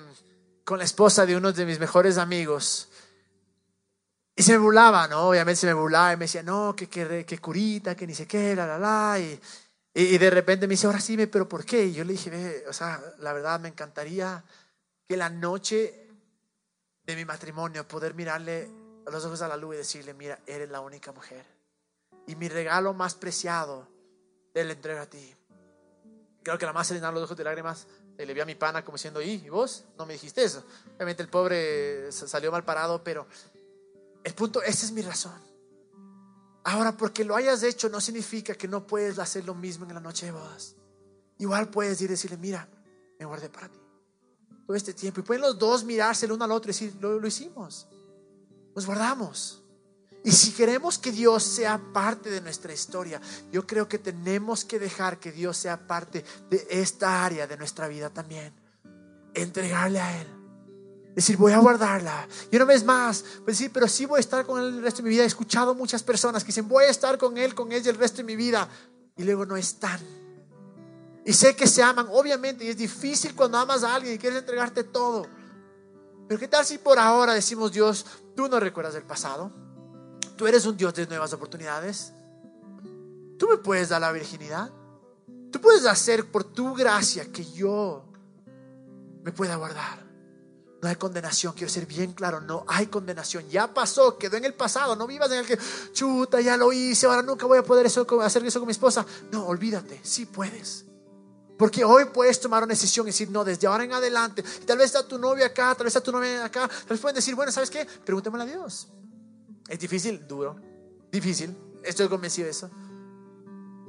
con 0.64 0.78
la 0.78 0.84
esposa 0.84 1.26
de 1.26 1.36
uno 1.36 1.52
de 1.52 1.66
mis 1.66 1.78
mejores 1.78 2.18
amigos. 2.18 2.88
Y 4.34 4.42
se 4.42 4.52
me 4.52 4.58
burlaba, 4.58 5.08
¿no? 5.08 5.28
Obviamente 5.28 5.60
se 5.60 5.66
me 5.66 5.74
burlaba 5.74 6.12
y 6.12 6.16
me 6.16 6.24
decía, 6.24 6.42
no, 6.42 6.74
que, 6.74 6.88
que, 6.88 7.38
curita, 7.38 7.94
que 7.94 8.06
ni 8.06 8.14
sé 8.14 8.26
qué, 8.26 8.56
la, 8.56 8.66
la, 8.66 8.78
la. 8.78 9.18
Y, 9.18 9.40
y, 9.94 10.18
de 10.18 10.30
repente 10.30 10.66
me 10.66 10.72
dice, 10.72 10.86
ahora 10.86 11.00
sí, 11.00 11.16
pero 11.26 11.48
¿por 11.48 11.64
qué? 11.64 11.84
Y 11.84 11.92
yo 11.92 12.04
le 12.04 12.12
dije, 12.12 12.64
o 12.68 12.72
sea, 12.72 13.00
la 13.18 13.32
verdad 13.32 13.60
me 13.60 13.68
encantaría 13.68 14.42
que 15.08 15.16
la 15.16 15.28
noche 15.28 16.08
de 17.04 17.16
mi 17.16 17.24
matrimonio 17.24 17.86
poder 17.86 18.14
mirarle 18.14 18.70
a 19.06 19.10
los 19.10 19.24
ojos 19.24 19.42
a 19.42 19.48
la 19.48 19.56
luz 19.56 19.74
y 19.74 19.78
decirle, 19.78 20.14
mira, 20.14 20.38
eres 20.46 20.70
la 20.70 20.80
única 20.80 21.12
mujer. 21.12 21.44
Y 22.26 22.36
mi 22.36 22.48
regalo 22.48 22.94
más 22.94 23.14
preciado, 23.14 23.88
te 24.52 24.64
lo 24.64 24.72
entrego 24.72 25.00
a 25.00 25.06
ti. 25.06 25.34
Creo 26.42 26.58
que 26.58 26.66
la 26.66 26.72
más 26.72 26.86
se 26.86 26.94
llenaron 26.94 27.14
los 27.14 27.24
ojos 27.24 27.36
de 27.36 27.44
lágrimas. 27.44 27.86
le 28.16 28.32
vi 28.32 28.40
a 28.40 28.44
mi 28.44 28.54
pana 28.54 28.84
como 28.84 28.96
diciendo, 28.96 29.20
¿y 29.20 29.48
vos? 29.48 29.84
No 29.98 30.06
me 30.06 30.12
dijiste 30.12 30.44
eso. 30.44 30.64
Obviamente 30.96 31.22
el 31.22 31.28
pobre 31.28 32.12
salió 32.12 32.52
mal 32.52 32.64
parado, 32.64 33.02
pero 33.02 33.26
el 34.22 34.34
punto, 34.34 34.62
esa 34.62 34.86
es 34.86 34.92
mi 34.92 35.02
razón. 35.02 35.40
Ahora, 36.64 36.96
porque 36.96 37.24
lo 37.24 37.34
hayas 37.34 37.64
hecho 37.64 37.88
no 37.88 38.00
significa 38.00 38.54
que 38.54 38.68
no 38.68 38.86
puedes 38.86 39.18
hacer 39.18 39.44
lo 39.44 39.54
mismo 39.54 39.84
en 39.84 39.94
la 39.94 40.00
noche 40.00 40.26
de 40.26 40.32
bodas. 40.32 40.76
Igual 41.38 41.70
puedes 41.70 42.00
ir 42.00 42.06
y 42.06 42.12
decirle, 42.12 42.36
mira, 42.36 42.68
me 43.18 43.24
guardé 43.24 43.48
para 43.48 43.68
ti 43.68 43.81
todo 44.66 44.76
este 44.76 44.94
tiempo. 44.94 45.20
Y 45.20 45.22
pueden 45.22 45.42
los 45.42 45.58
dos 45.58 45.84
mirarse 45.84 46.26
el 46.26 46.32
uno 46.32 46.44
al 46.44 46.52
otro 46.52 46.70
y 46.70 46.74
decir, 46.74 46.94
lo, 47.00 47.18
lo 47.18 47.26
hicimos. 47.26 47.88
Nos 48.74 48.86
guardamos. 48.86 49.62
Y 50.24 50.30
si 50.30 50.52
queremos 50.52 50.98
que 50.98 51.10
Dios 51.10 51.42
sea 51.42 51.80
parte 51.92 52.30
de 52.30 52.40
nuestra 52.40 52.72
historia, 52.72 53.20
yo 53.50 53.66
creo 53.66 53.88
que 53.88 53.98
tenemos 53.98 54.64
que 54.64 54.78
dejar 54.78 55.18
que 55.18 55.32
Dios 55.32 55.56
sea 55.56 55.86
parte 55.86 56.24
de 56.48 56.66
esta 56.70 57.24
área 57.24 57.46
de 57.46 57.56
nuestra 57.56 57.88
vida 57.88 58.08
también. 58.08 58.54
Entregarle 59.34 60.00
a 60.00 60.20
Él. 60.20 60.28
Decir, 61.16 61.36
voy 61.36 61.52
a 61.52 61.58
guardarla. 61.58 62.28
Y 62.50 62.56
una 62.56 62.64
vez 62.64 62.84
más, 62.84 63.24
pues 63.44 63.58
sí, 63.58 63.68
pero 63.68 63.88
sí 63.88 64.06
voy 64.06 64.18
a 64.18 64.20
estar 64.20 64.46
con 64.46 64.62
Él 64.62 64.76
el 64.76 64.82
resto 64.82 64.98
de 64.98 65.08
mi 65.08 65.10
vida. 65.10 65.24
He 65.24 65.26
escuchado 65.26 65.74
muchas 65.74 66.02
personas 66.02 66.44
que 66.44 66.48
dicen, 66.48 66.68
voy 66.68 66.84
a 66.84 66.90
estar 66.90 67.18
con 67.18 67.36
Él, 67.36 67.54
con 67.54 67.72
ella 67.72 67.90
el 67.90 67.96
resto 67.98 68.18
de 68.18 68.24
mi 68.24 68.36
vida. 68.36 68.68
Y 69.16 69.24
luego 69.24 69.44
no 69.44 69.56
están. 69.56 70.00
Y 71.24 71.32
sé 71.32 71.54
que 71.54 71.66
se 71.66 71.82
aman, 71.82 72.08
obviamente, 72.10 72.64
y 72.64 72.68
es 72.68 72.76
difícil 72.76 73.34
cuando 73.34 73.58
amas 73.58 73.84
a 73.84 73.94
alguien 73.94 74.14
y 74.14 74.18
quieres 74.18 74.40
entregarte 74.40 74.84
todo. 74.84 75.26
Pero 76.26 76.40
¿qué 76.40 76.48
tal 76.48 76.64
si 76.64 76.78
por 76.78 76.98
ahora 76.98 77.34
decimos, 77.34 77.72
Dios, 77.72 78.04
tú 78.34 78.48
no 78.48 78.58
recuerdas 78.58 78.94
el 78.94 79.04
pasado? 79.04 79.52
Tú 80.36 80.46
eres 80.46 80.66
un 80.66 80.76
Dios 80.76 80.94
de 80.94 81.06
nuevas 81.06 81.32
oportunidades. 81.32 82.12
Tú 83.38 83.48
me 83.48 83.58
puedes 83.58 83.90
dar 83.90 84.00
la 84.00 84.10
virginidad. 84.12 84.70
Tú 85.52 85.60
puedes 85.60 85.86
hacer 85.86 86.30
por 86.30 86.44
tu 86.44 86.74
gracia 86.74 87.30
que 87.30 87.44
yo 87.44 88.04
me 89.22 89.30
pueda 89.30 89.56
guardar. 89.56 90.02
No 90.80 90.88
hay 90.88 90.96
condenación, 90.96 91.52
quiero 91.52 91.72
ser 91.72 91.86
bien 91.86 92.12
claro, 92.12 92.40
no 92.40 92.64
hay 92.66 92.86
condenación. 92.86 93.48
Ya 93.48 93.72
pasó, 93.72 94.18
quedó 94.18 94.36
en 94.36 94.44
el 94.44 94.54
pasado. 94.54 94.96
No 94.96 95.06
vivas 95.06 95.30
en 95.30 95.38
el 95.38 95.46
que, 95.46 95.56
chuta, 95.92 96.40
ya 96.40 96.56
lo 96.56 96.72
hice, 96.72 97.06
ahora 97.06 97.22
nunca 97.22 97.46
voy 97.46 97.58
a 97.58 97.62
poder 97.62 97.86
eso, 97.86 98.04
hacer 98.20 98.44
eso 98.44 98.58
con 98.58 98.66
mi 98.66 98.72
esposa. 98.72 99.06
No, 99.30 99.46
olvídate, 99.46 100.00
sí 100.02 100.26
puedes. 100.26 100.86
Porque 101.58 101.84
hoy 101.84 102.06
puedes 102.06 102.40
tomar 102.40 102.62
una 102.62 102.72
decisión 102.72 103.06
y 103.06 103.10
decir, 103.10 103.30
no, 103.30 103.44
desde 103.44 103.66
ahora 103.66 103.84
en 103.84 103.92
adelante. 103.92 104.42
tal 104.66 104.78
vez 104.78 104.86
está 104.86 105.06
tu 105.06 105.18
novia 105.18 105.46
acá, 105.46 105.74
tal 105.74 105.84
vez 105.84 105.94
está 105.94 106.00
tu 106.00 106.12
novia 106.12 106.44
acá. 106.44 106.68
Tal 106.68 106.88
vez 106.88 107.00
pueden 107.00 107.16
decir, 107.16 107.34
bueno, 107.34 107.52
¿sabes 107.52 107.70
qué? 107.70 107.86
Preguntémosle 108.04 108.44
a 108.44 108.46
Dios. 108.46 108.88
Es 109.68 109.78
difícil, 109.78 110.26
duro, 110.26 110.56
difícil. 111.10 111.56
Estoy 111.82 112.08
convencido 112.08 112.46
de 112.46 112.50
eso. 112.50 112.70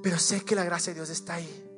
Pero 0.02 0.20
sé 0.20 0.44
que 0.44 0.56
la 0.56 0.64
gracia 0.64 0.94
de 0.94 1.00
Dios 1.00 1.10
está 1.10 1.36
ahí 1.36 1.70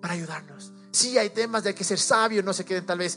para 0.00 0.14
ayudarnos. 0.14 0.72
Sí, 0.92 1.16
hay 1.16 1.30
temas 1.30 1.64
de 1.64 1.74
que 1.74 1.84
ser 1.84 1.98
sabio, 1.98 2.42
no 2.42 2.52
se 2.52 2.66
queden 2.66 2.84
tal 2.84 2.98
vez 2.98 3.16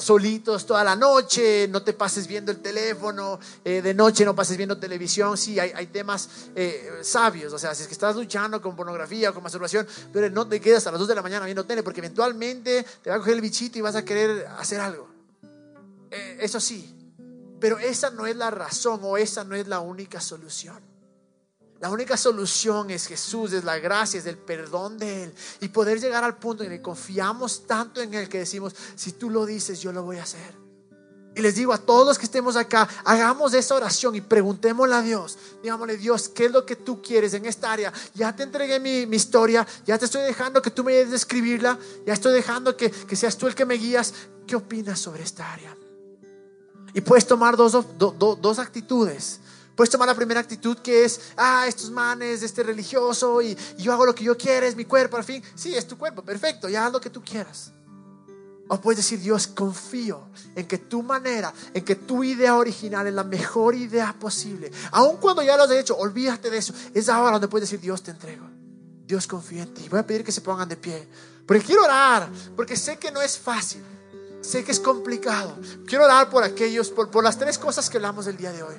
solitos 0.00 0.64
toda 0.64 0.82
la 0.82 0.96
noche, 0.96 1.68
no 1.68 1.82
te 1.82 1.92
pases 1.92 2.26
viendo 2.26 2.50
el 2.50 2.62
teléfono, 2.62 3.38
eh, 3.62 3.82
de 3.82 3.92
noche 3.92 4.24
no 4.24 4.34
pases 4.34 4.56
viendo 4.56 4.78
televisión. 4.78 5.36
Sí, 5.36 5.60
hay, 5.60 5.72
hay 5.74 5.88
temas 5.88 6.28
eh, 6.54 7.00
sabios, 7.02 7.52
o 7.52 7.58
sea, 7.58 7.74
si 7.74 7.82
es 7.82 7.88
que 7.88 7.92
estás 7.92 8.16
luchando 8.16 8.62
con 8.62 8.74
pornografía 8.74 9.28
o 9.28 9.34
con 9.34 9.42
masturbación, 9.42 9.86
pero 10.10 10.30
no 10.30 10.48
te 10.48 10.58
quedas 10.58 10.86
a 10.86 10.90
las 10.90 10.98
2 10.98 11.08
de 11.08 11.14
la 11.14 11.22
mañana 11.22 11.44
viendo 11.44 11.66
tele, 11.66 11.82
porque 11.82 12.00
eventualmente 12.00 12.86
te 13.02 13.10
va 13.10 13.16
a 13.16 13.18
coger 13.18 13.34
el 13.34 13.42
bichito 13.42 13.78
y 13.78 13.82
vas 13.82 13.94
a 13.94 14.02
querer 14.02 14.46
hacer 14.58 14.80
algo. 14.80 15.06
Eh, 16.10 16.38
eso 16.40 16.60
sí, 16.60 16.96
pero 17.60 17.78
esa 17.78 18.08
no 18.08 18.26
es 18.26 18.36
la 18.36 18.50
razón 18.50 19.00
o 19.02 19.18
esa 19.18 19.44
no 19.44 19.54
es 19.54 19.68
la 19.68 19.80
única 19.80 20.18
solución. 20.18 20.95
La 21.80 21.90
única 21.90 22.16
solución 22.16 22.90
es 22.90 23.06
Jesús, 23.06 23.52
es 23.52 23.64
la 23.64 23.78
gracia, 23.78 24.18
es 24.18 24.26
el 24.26 24.38
perdón 24.38 24.98
de 24.98 25.24
Él. 25.24 25.34
Y 25.60 25.68
poder 25.68 26.00
llegar 26.00 26.24
al 26.24 26.36
punto 26.36 26.64
en 26.64 26.72
el 26.72 26.78
que 26.78 26.82
confiamos 26.82 27.66
tanto 27.66 28.00
en 28.00 28.14
Él 28.14 28.28
que 28.28 28.38
decimos, 28.38 28.74
si 28.94 29.12
tú 29.12 29.28
lo 29.28 29.44
dices, 29.44 29.80
yo 29.80 29.92
lo 29.92 30.02
voy 30.02 30.16
a 30.18 30.22
hacer. 30.22 30.66
Y 31.36 31.42
les 31.42 31.54
digo 31.54 31.74
a 31.74 31.78
todos 31.78 32.06
los 32.06 32.18
que 32.18 32.24
estemos 32.24 32.56
acá, 32.56 32.88
hagamos 33.04 33.52
esa 33.52 33.74
oración 33.74 34.14
y 34.14 34.22
preguntémosle 34.22 34.94
a 34.94 35.02
Dios. 35.02 35.36
Digámosle, 35.62 35.98
Dios, 35.98 36.30
¿qué 36.30 36.46
es 36.46 36.50
lo 36.50 36.64
que 36.64 36.76
tú 36.76 37.02
quieres 37.02 37.34
en 37.34 37.44
esta 37.44 37.70
área? 37.70 37.92
Ya 38.14 38.34
te 38.34 38.42
entregué 38.42 38.80
mi, 38.80 39.14
historia, 39.14 39.66
ya 39.84 39.98
te 39.98 40.06
estoy 40.06 40.22
dejando 40.22 40.62
que 40.62 40.70
tú 40.70 40.82
me 40.82 40.94
a 40.94 41.00
escribirla, 41.02 41.78
ya 42.06 42.14
estoy 42.14 42.32
dejando 42.32 42.74
que, 42.74 42.90
que 42.90 43.16
seas 43.16 43.36
tú 43.36 43.48
el 43.48 43.54
que 43.54 43.66
me 43.66 43.74
guías. 43.74 44.14
¿Qué 44.46 44.56
opinas 44.56 44.98
sobre 44.98 45.24
esta 45.24 45.52
área? 45.52 45.76
Y 46.94 47.02
puedes 47.02 47.26
tomar 47.26 47.54
dos, 47.54 47.84
dos 47.98 48.58
actitudes. 48.58 49.40
Puedes 49.76 49.90
tomar 49.90 50.08
la 50.08 50.14
primera 50.14 50.40
actitud 50.40 50.78
que 50.78 51.04
es, 51.04 51.20
ah, 51.36 51.66
estos 51.68 51.90
manes, 51.90 52.42
este 52.42 52.62
religioso, 52.62 53.42
y, 53.42 53.56
yo 53.76 53.92
hago 53.92 54.06
lo 54.06 54.14
que 54.14 54.24
yo 54.24 54.36
quiera, 54.36 54.66
es 54.66 54.74
mi 54.74 54.86
cuerpo, 54.86 55.18
al 55.18 55.24
fin. 55.24 55.42
Sí, 55.54 55.74
es 55.74 55.86
tu 55.86 55.98
cuerpo, 55.98 56.22
perfecto, 56.22 56.68
ya 56.68 56.86
haz 56.86 56.92
lo 56.92 57.00
que 57.00 57.10
tú 57.10 57.22
quieras. 57.22 57.72
O 58.68 58.80
puedes 58.80 58.96
decir, 58.96 59.20
Dios, 59.20 59.46
confío 59.46 60.28
en 60.56 60.66
que 60.66 60.78
tu 60.78 61.02
manera, 61.02 61.52
en 61.72 61.84
que 61.84 61.94
tu 61.94 62.24
idea 62.24 62.56
original 62.56 63.06
es 63.06 63.14
la 63.14 63.22
mejor 63.22 63.74
idea 63.74 64.16
posible. 64.18 64.72
Aun 64.92 65.18
cuando 65.18 65.42
ya 65.42 65.56
lo 65.56 65.64
has 65.64 65.70
hecho, 65.70 65.96
olvídate 65.96 66.50
de 66.50 66.58
eso. 66.58 66.72
Es 66.92 67.08
ahora 67.08 67.32
donde 67.32 67.46
puedes 67.46 67.68
decir, 67.68 67.80
Dios, 67.80 68.02
te 68.02 68.10
entrego. 68.10 68.44
Dios 69.06 69.26
confía 69.28 69.62
en 69.62 69.72
ti. 69.72 69.88
Voy 69.88 70.00
a 70.00 70.06
pedir 70.06 70.24
que 70.24 70.32
se 70.32 70.40
pongan 70.40 70.68
de 70.68 70.76
pie. 70.76 71.06
Porque 71.46 71.62
quiero 71.62 71.84
orar, 71.84 72.28
porque 72.56 72.76
sé 72.76 72.98
que 72.98 73.12
no 73.12 73.22
es 73.22 73.38
fácil. 73.38 73.84
Sé 74.40 74.64
que 74.64 74.72
es 74.72 74.80
complicado. 74.80 75.56
Quiero 75.86 76.04
orar 76.04 76.28
por 76.28 76.42
aquellos, 76.42 76.90
por, 76.90 77.08
por 77.08 77.22
las 77.22 77.38
tres 77.38 77.58
cosas 77.58 77.88
que 77.88 77.98
hablamos 77.98 78.26
el 78.26 78.36
día 78.36 78.50
de 78.50 78.64
hoy. 78.64 78.74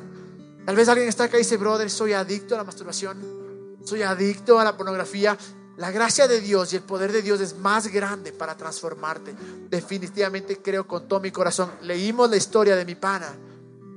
Tal 0.68 0.76
vez 0.76 0.90
alguien 0.90 1.08
está 1.08 1.24
acá 1.24 1.38
y 1.38 1.44
dice, 1.44 1.56
brother, 1.56 1.90
soy 1.90 2.12
adicto 2.12 2.54
a 2.54 2.58
la 2.58 2.66
masturbación, 2.66 3.78
soy 3.86 4.02
adicto 4.02 4.60
a 4.60 4.66
la 4.66 4.76
pornografía. 4.76 5.38
La 5.78 5.92
gracia 5.92 6.28
de 6.28 6.42
Dios 6.42 6.74
y 6.74 6.76
el 6.76 6.82
poder 6.82 7.14
de 7.14 7.22
Dios 7.22 7.40
es 7.40 7.58
más 7.58 7.88
grande 7.88 8.34
para 8.34 8.58
transformarte. 8.58 9.34
Definitivamente 9.70 10.62
creo 10.62 10.86
con 10.86 11.08
todo 11.08 11.22
mi 11.22 11.32
corazón. 11.32 11.72
Leímos 11.84 12.30
la 12.30 12.36
historia 12.36 12.76
de 12.76 12.84
mi 12.84 12.96
pana 12.96 13.34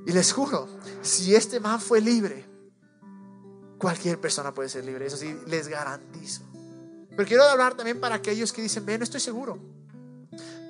y 0.07 0.13
les 0.13 0.31
juro, 0.31 0.69
si 1.01 1.35
este 1.35 1.59
man 1.59 1.81
fue 1.81 1.99
libre, 1.99 2.45
cualquier 3.77 4.21
persona 4.21 4.53
puede 4.53 4.69
ser 4.69 4.85
libre. 4.85 5.07
Eso 5.07 5.17
sí, 5.17 5.37
les 5.47 5.67
garantizo. 5.67 6.43
Pero 7.09 7.27
quiero 7.27 7.43
hablar 7.43 7.75
también 7.75 7.99
para 7.99 8.15
aquellos 8.15 8.53
que 8.53 8.61
dicen, 8.61 8.85
no 8.85 9.03
estoy 9.03 9.19
seguro. 9.19 9.59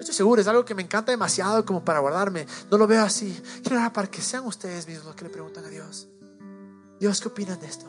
Estoy 0.01 0.15
seguro, 0.15 0.41
es 0.41 0.47
algo 0.47 0.65
que 0.65 0.73
me 0.73 0.81
encanta 0.81 1.11
demasiado 1.11 1.63
como 1.63 1.85
para 1.85 1.99
guardarme. 1.99 2.47
No 2.71 2.79
lo 2.79 2.87
veo 2.87 3.03
así. 3.03 3.39
Quiero 3.61 3.77
hablar 3.77 3.93
para 3.93 4.09
que 4.09 4.19
sean 4.19 4.47
ustedes 4.47 4.87
mismos 4.87 5.05
los 5.05 5.15
que 5.15 5.25
le 5.25 5.29
preguntan 5.29 5.63
a 5.63 5.69
Dios. 5.69 6.07
Dios, 6.99 7.21
¿qué 7.21 7.27
opinan 7.27 7.59
de 7.59 7.67
esto? 7.67 7.85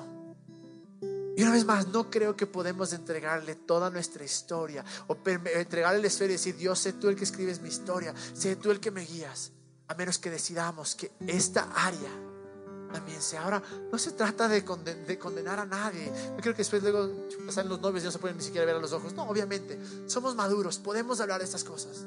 Y 1.35 1.43
una 1.43 1.53
vez 1.53 1.65
más, 1.65 1.89
no 1.89 2.11
creo 2.11 2.37
que 2.37 2.47
podemos 2.47 2.93
entregarle 2.93 3.55
toda 3.55 3.89
nuestra 3.89 4.25
historia 4.25 4.85
o 5.07 5.17
entregarle 5.27 6.03
la 6.03 6.07
historia 6.07 6.35
y 6.35 6.37
decir, 6.37 6.55
Dios, 6.55 6.79
sé 6.81 6.93
tú 6.93 7.09
el 7.09 7.17
que 7.17 7.25
escribes 7.25 7.63
mi 7.63 7.71
historia, 7.71 8.15
sé 8.35 8.57
tú 8.57 8.71
el 8.71 8.79
que 8.79 8.91
me 8.91 9.07
guías, 9.07 9.53
a 9.89 9.95
menos 9.95 10.19
que 10.19 10.29
decidamos 10.29 10.95
que 10.95 11.13
esta 11.27 11.63
área 11.75 12.11
también 12.93 13.21
sea. 13.21 13.43
Ahora, 13.43 13.63
no 13.91 13.99
se 13.99 14.13
trata 14.13 14.49
de, 14.49 14.65
condenar 14.65 15.59
a 15.59 15.67
nadie. 15.67 16.05
Yo 16.05 16.41
creo 16.41 16.55
que 16.55 16.59
después 16.59 16.83
luego 16.83 17.11
pasan 17.47 17.69
los 17.69 17.81
novios 17.81 18.05
y 18.05 18.07
no 18.07 18.13
se 18.13 18.19
pueden 18.19 18.37
ni 18.37 18.45
siquiera 18.45 18.67
ver 18.67 18.77
a 18.77 18.79
los 18.79 18.93
ojos. 18.93 19.13
No, 19.15 19.25
obviamente, 19.25 19.79
somos 20.07 20.35
maduros, 20.35 20.79
podemos 20.79 21.21
hablar 21.21 21.39
de 21.39 21.47
estas 21.47 21.65
cosas. 21.65 22.05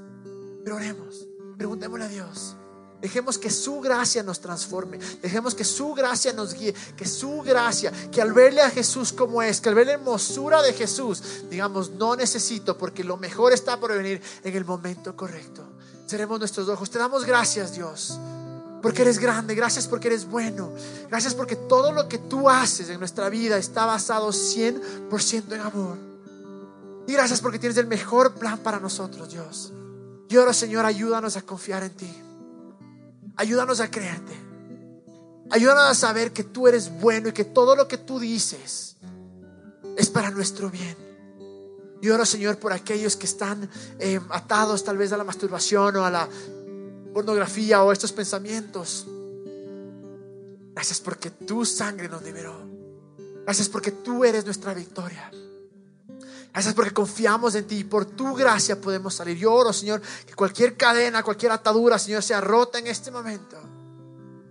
Pero 0.64 0.76
oremos, 0.76 1.26
preguntémosle 1.58 2.06
a 2.06 2.10
Dios. 2.10 2.56
Dejemos 3.02 3.38
que 3.38 3.50
su 3.50 3.82
gracia 3.82 4.24
nos 4.24 4.40
transforme. 4.40 4.98
Dejemos 5.22 5.54
que 5.54 5.64
su 5.64 5.94
gracia 5.94 6.34
nos 6.34 6.54
guíe. 6.54 6.74
Que 6.96 7.06
su 7.06 7.42
gracia, 7.42 7.92
que 8.12 8.22
al 8.22 8.34
verle 8.34 8.62
a 8.62 8.70
Jesús 8.70 9.14
como 9.14 9.42
es, 9.42 9.62
que 9.62 9.70
al 9.70 9.76
ver 9.76 9.88
la 9.88 9.94
hermosura 9.94 10.62
de 10.62 10.74
Jesús, 10.74 11.22
digamos, 11.50 11.92
no 11.92 12.16
necesito 12.16 12.78
porque 12.78 13.04
lo 13.04 13.18
mejor 13.18 13.54
está 13.54 13.80
por 13.80 13.94
venir 13.94 14.22
en 14.44 14.56
el 14.56 14.66
momento 14.66 15.16
correcto. 15.16 15.64
Seremos 16.08 16.40
nuestros 16.40 16.68
ojos. 16.70 16.90
Te 16.90 16.98
damos 16.98 17.26
gracias, 17.26 17.74
Dios 17.74 18.18
porque 18.86 19.02
eres 19.02 19.18
grande, 19.18 19.56
gracias 19.56 19.88
porque 19.88 20.10
eres 20.10 20.30
bueno, 20.30 20.72
gracias 21.10 21.34
porque 21.34 21.56
todo 21.56 21.92
lo 21.92 22.08
que 22.08 22.20
tú 22.20 22.52
haces 22.52 22.88
en 22.88 23.00
nuestra 23.00 23.30
vida 23.30 23.58
está 23.58 23.88
basado 23.88 24.30
100% 24.30 25.54
en 25.54 25.60
amor. 25.60 25.98
Y 27.08 27.14
gracias 27.14 27.42
porque 27.42 27.58
tienes 27.58 27.80
el 27.80 27.88
mejor 27.88 28.36
plan 28.36 28.60
para 28.60 28.80
nosotros, 28.80 29.32
Dios. 29.32 29.74
Y 30.30 30.38
ahora, 30.38 30.54
Señor, 30.54 30.86
ayúdanos 30.86 31.36
a 31.36 31.42
confiar 31.42 31.82
en 31.82 31.90
ti. 31.96 32.24
Ayúdanos 33.38 33.80
a 33.80 33.90
creerte. 33.90 34.34
Ayúdanos 35.50 35.86
a 35.86 35.96
saber 35.96 36.32
que 36.32 36.44
tú 36.44 36.68
eres 36.68 36.92
bueno 37.02 37.30
y 37.30 37.32
que 37.32 37.44
todo 37.44 37.76
lo 37.76 37.88
que 37.88 37.98
tú 37.98 38.20
dices 38.20 38.98
es 39.98 40.10
para 40.12 40.30
nuestro 40.30 40.70
bien. 40.70 40.96
Y 42.04 42.10
oro, 42.12 42.24
Señor, 42.24 42.60
por 42.60 42.72
aquellos 42.72 43.16
que 43.16 43.26
están 43.26 43.68
eh, 43.98 44.20
atados 44.30 44.84
tal 44.84 44.98
vez 44.98 45.12
a 45.12 45.18
la 45.18 45.24
masturbación 45.24 45.96
o 45.96 46.06
a 46.06 46.12
la 46.12 46.30
pornografía 47.16 47.82
o 47.82 47.94
estos 47.94 48.12
pensamientos. 48.12 49.08
Gracias 50.74 51.00
porque 51.00 51.30
tu 51.30 51.66
sangre 51.66 52.10
nos 52.10 52.22
liberó. 52.22 52.54
Gracias 53.46 53.70
porque 53.70 53.92
tú 53.92 54.26
eres 54.26 54.44
nuestra 54.44 54.74
victoria. 54.74 55.32
Gracias 56.52 56.74
porque 56.74 56.92
confiamos 56.92 57.56
en 57.56 57.68
ti 57.68 57.78
y 57.78 57.84
por 57.86 58.04
tu 58.04 58.36
gracia 58.36 58.82
podemos 58.82 59.16
salir. 59.16 59.38
Yo 59.38 59.72
Señor, 59.72 60.02
que 60.26 60.34
cualquier 60.34 60.76
cadena, 60.76 61.24
cualquier 61.24 61.54
atadura, 61.54 61.98
Señor, 61.98 62.22
sea 62.22 62.42
rota 62.42 62.80
en 62.80 62.88
este 62.88 63.12
momento. 63.12 63.62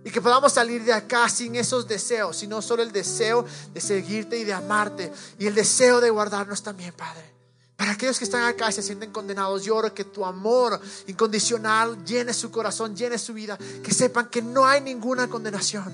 Y 0.03 0.09
que 0.09 0.19
podamos 0.19 0.51
salir 0.51 0.83
de 0.83 0.93
acá 0.93 1.29
sin 1.29 1.55
esos 1.55 1.87
deseos, 1.87 2.35
sino 2.35 2.63
solo 2.63 2.81
el 2.81 2.91
deseo 2.91 3.45
de 3.75 3.79
seguirte 3.79 4.39
y 4.39 4.43
de 4.43 4.53
amarte 4.53 5.13
y 5.37 5.45
el 5.45 5.53
deseo 5.53 6.01
de 6.01 6.09
guardarnos 6.09 6.63
también, 6.63 6.93
Padre. 6.93 7.34
Para 7.75 7.91
aquellos 7.91 8.17
que 8.17 8.23
están 8.23 8.43
acá 8.43 8.69
y 8.69 8.73
se 8.73 8.81
sienten 8.81 9.11
condenados, 9.11 9.63
yo 9.63 9.75
oro 9.75 9.93
que 9.93 10.05
tu 10.05 10.23
amor 10.25 10.79
incondicional 11.07 12.05
llene 12.05 12.33
su 12.33 12.49
corazón, 12.49 12.95
llene 12.95 13.17
su 13.17 13.33
vida, 13.33 13.57
que 13.83 13.93
sepan 13.93 14.29
que 14.29 14.41
no 14.41 14.65
hay 14.65 14.81
ninguna 14.81 15.27
condenación. 15.27 15.91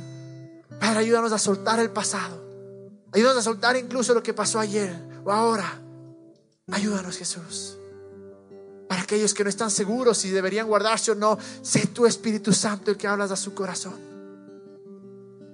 Padre, 0.80 1.00
ayúdanos 1.00 1.32
a 1.32 1.40
soltar 1.40 1.80
el 1.80 1.90
pasado. 1.90 2.40
Ayúdanos 3.12 3.40
a 3.40 3.44
soltar 3.44 3.76
incluso 3.78 4.14
lo 4.14 4.22
que 4.22 4.34
pasó 4.34 4.60
ayer 4.60 4.96
o 5.26 5.32
ahora. 5.32 5.80
Ayúdanos, 6.72 7.18
Jesús. 7.18 7.78
Para 8.88 9.02
aquellos 9.02 9.34
que 9.34 9.44
no 9.44 9.50
están 9.50 9.72
seguros 9.72 10.18
si 10.18 10.30
deberían 10.30 10.68
guardarse 10.68 11.12
o 11.12 11.16
no, 11.16 11.38
sé 11.62 11.88
tu 11.88 12.06
Espíritu 12.06 12.54
Santo 12.54 12.92
el 12.92 12.98
que 12.98 13.08
hablas 13.08 13.32
a 13.32 13.36
su 13.36 13.54
corazón. 13.54 14.00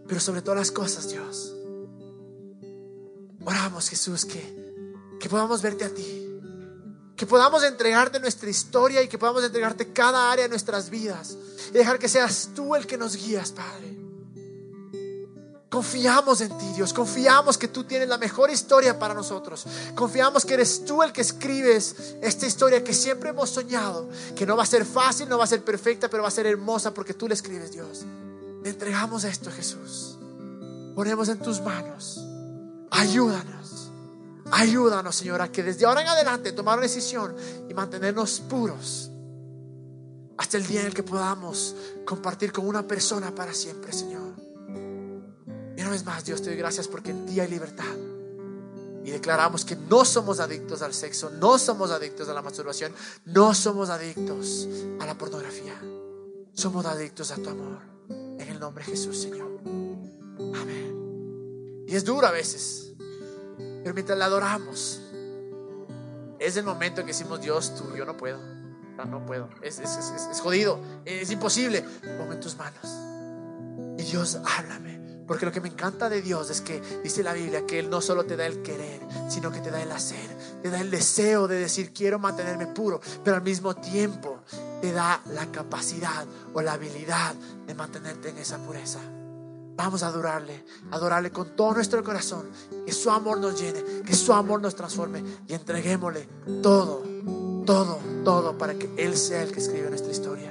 Pero 0.08 0.20
sobre 0.20 0.42
todas 0.42 0.60
las 0.60 0.72
cosas, 0.72 1.10
Dios, 1.10 1.54
oramos, 3.46 3.90
Jesús, 3.90 4.26
que 4.26 4.57
que 5.20 5.30
podamos 5.30 5.62
verte 5.62 5.86
a 5.86 5.90
ti. 5.90 6.24
Que 7.16 7.26
podamos 7.26 7.64
entregarte 7.64 8.20
nuestra 8.20 8.50
historia 8.50 9.02
y 9.02 9.08
que 9.08 9.18
podamos 9.18 9.44
entregarte 9.44 9.92
cada 9.92 10.32
área 10.32 10.44
de 10.44 10.50
nuestras 10.50 10.90
vidas. 10.90 11.36
Y 11.70 11.74
dejar 11.74 11.98
que 11.98 12.08
seas 12.08 12.50
tú 12.56 12.76
el 12.76 12.86
que 12.86 12.98
nos 12.98 13.16
guías, 13.16 13.52
Padre. 13.52 13.98
Confiamos 15.70 16.40
en 16.42 16.58
ti, 16.58 16.66
Dios. 16.76 16.94
Confiamos 16.94 17.58
que 17.58 17.68
tú 17.68 17.84
tienes 17.84 18.08
la 18.08 18.18
mejor 18.18 18.50
historia 18.50 18.98
para 18.98 19.14
nosotros. 19.14 19.66
Confiamos 19.96 20.46
que 20.46 20.54
eres 20.54 20.86
tú 20.86 21.04
el 21.04 21.12
que 21.12 21.22
escribes 21.22 22.16
esta 22.22 22.46
historia 22.46 22.84
que 22.84 22.94
siempre 22.94 23.30
hemos 23.30 23.50
soñado. 23.50 24.10
Que 24.36 24.46
no 24.46 24.56
va 24.56 24.64
a 24.64 24.68
ser 24.68 24.86
fácil, 24.86 25.28
no 25.28 25.38
va 25.38 25.44
a 25.44 25.48
ser 25.48 25.64
perfecta, 25.64 26.10
pero 26.10 26.24
va 26.24 26.30
a 26.30 26.32
ser 26.32 26.48
hermosa 26.48 26.94
porque 26.94 27.14
tú 27.14 27.28
la 27.28 27.34
escribes, 27.34 27.72
Dios. 27.72 28.06
Le 28.64 28.70
entregamos 28.70 29.24
esto, 29.26 29.52
Jesús. 29.52 30.18
Ponemos 30.96 31.28
en 31.30 31.40
tus 31.40 31.60
manos. 31.62 32.26
Ayúdanos. 32.90 33.57
Ayúdanos, 34.52 35.16
Señor, 35.16 35.42
a 35.42 35.52
que 35.52 35.64
desde 35.64 35.86
ahora 35.86 36.02
en 36.02 36.08
adelante 36.08 36.52
tomar 36.52 36.78
una 36.78 36.88
decisión 36.88 37.36
y 37.70 37.74
mantenernos 37.74 38.40
puros 38.40 39.12
hasta 40.38 40.58
el 40.58 40.68
día 40.68 40.82
en 40.82 40.88
el 40.88 40.94
que 40.94 41.04
podamos 41.04 41.76
compartir 42.06 42.52
con 42.52 42.68
una 42.68 42.88
persona 42.88 43.34
para 43.34 43.54
siempre, 43.54 43.92
Señor. 43.92 44.36
Y 45.76 45.82
una 45.82 45.90
vez 45.90 46.06
más, 46.06 46.24
Dios, 46.24 46.42
te 46.42 46.50
doy 46.50 46.58
gracias 46.58 46.88
porque 46.88 47.12
en 47.12 47.26
ti 47.26 47.40
hay 47.40 47.50
libertad. 47.50 47.86
Y 49.04 49.12
declaramos 49.12 49.64
que 49.64 49.76
no 49.76 50.04
somos 50.04 50.40
adictos 50.40 50.82
al 50.82 50.94
sexo, 50.94 51.30
no 51.30 51.58
somos 51.58 51.92
adictos 51.92 52.28
a 52.30 52.34
la 52.34 52.42
masturbación, 52.42 52.94
no 53.26 53.54
somos 53.54 53.90
adictos 53.90 54.68
a 55.00 55.06
la 55.06 55.18
pornografía. 55.18 55.76
Somos 56.58 56.88
adictos 56.88 57.30
a 57.30 57.36
tu 57.36 57.50
amor. 57.50 57.78
En 58.10 58.50
el 58.50 58.60
nombre 58.60 58.84
de 58.84 58.92
Jesús, 58.92 59.22
Señor. 59.22 59.60
Amén. 59.64 61.86
Y 61.88 61.96
es 61.96 62.04
duro 62.04 62.26
a 62.26 62.32
veces. 62.32 62.87
Pero 63.88 63.96
mientras 63.96 64.20
la 64.20 64.26
adoramos, 64.26 65.00
es 66.40 66.58
el 66.58 66.66
momento 66.66 67.00
en 67.00 67.08
que 67.08 67.14
decimos, 67.14 67.40
Dios, 67.40 67.74
tú, 67.74 67.96
yo 67.96 68.04
no 68.04 68.18
puedo. 68.18 68.38
No, 68.98 69.26
puedo. 69.26 69.48
Es, 69.62 69.80
es, 69.80 70.42
jodido. 70.42 70.78
Es 71.06 71.32
imposible. 71.32 71.86
Pongo 72.18 72.34
en 72.34 72.42
tus 72.42 72.58
manos. 72.58 72.84
Y 73.98 74.04
Dios, 74.04 74.40
háblame. 74.58 75.24
Porque 75.26 75.46
lo 75.46 75.54
que 75.54 75.62
me 75.62 75.70
encanta 75.70 76.10
de 76.10 76.22
Dios 76.22 76.50
es 76.50 76.60
que 76.60 76.82
dice 77.02 77.24
la 77.24 77.32
Biblia 77.32 77.66
que 77.66 77.80
Él 77.80 77.90
no 77.90 78.02
solo 78.02 78.26
te 78.26 78.36
da 78.36 78.46
el 78.46 78.62
querer, 78.62 79.00
sino 79.30 79.54
que 79.54 79.62
te 79.62 79.72
da 79.72 79.82
el 79.82 79.92
hacer. 79.94 80.36
Te 80.62 80.70
da 80.70 80.82
el 80.82 80.92
deseo 80.92 81.48
de 81.48 81.56
decir, 81.58 81.94
quiero 81.94 82.20
mantenerme 82.20 82.68
puro. 82.68 83.00
Pero 83.24 83.38
al 83.38 83.44
mismo 83.44 83.74
tiempo 83.74 84.42
te 84.82 84.92
da 84.92 85.22
la 85.28 85.50
capacidad 85.50 86.26
o 86.54 86.62
la 86.62 86.74
habilidad 86.74 87.36
de 87.66 87.74
mantenerte 87.74 88.32
en 88.32 88.38
esa 88.38 88.58
pureza. 88.58 89.00
Vamos 89.78 90.02
a 90.02 90.08
adorarle, 90.08 90.66
adorarle 90.92 91.32
con 91.32 91.56
todo 91.56 91.76
nuestro 91.76 92.04
corazón. 92.04 92.50
Que 92.86 92.92
su 92.92 93.12
amor 93.12 93.40
nos 93.40 93.62
llene, 93.62 93.84
que 94.04 94.16
su 94.16 94.34
amor 94.34 94.60
nos 94.60 94.76
transforme 94.76 95.24
y 95.48 95.54
entreguémosle 95.54 96.28
todo, 96.64 97.04
todo, 97.64 98.00
todo 98.26 98.58
para 98.58 98.74
que 98.74 98.90
Él 98.98 99.16
sea 99.16 99.44
el 99.44 99.52
que 99.52 99.60
escribe 99.60 99.90
nuestra 99.90 100.12
historia. 100.12 100.47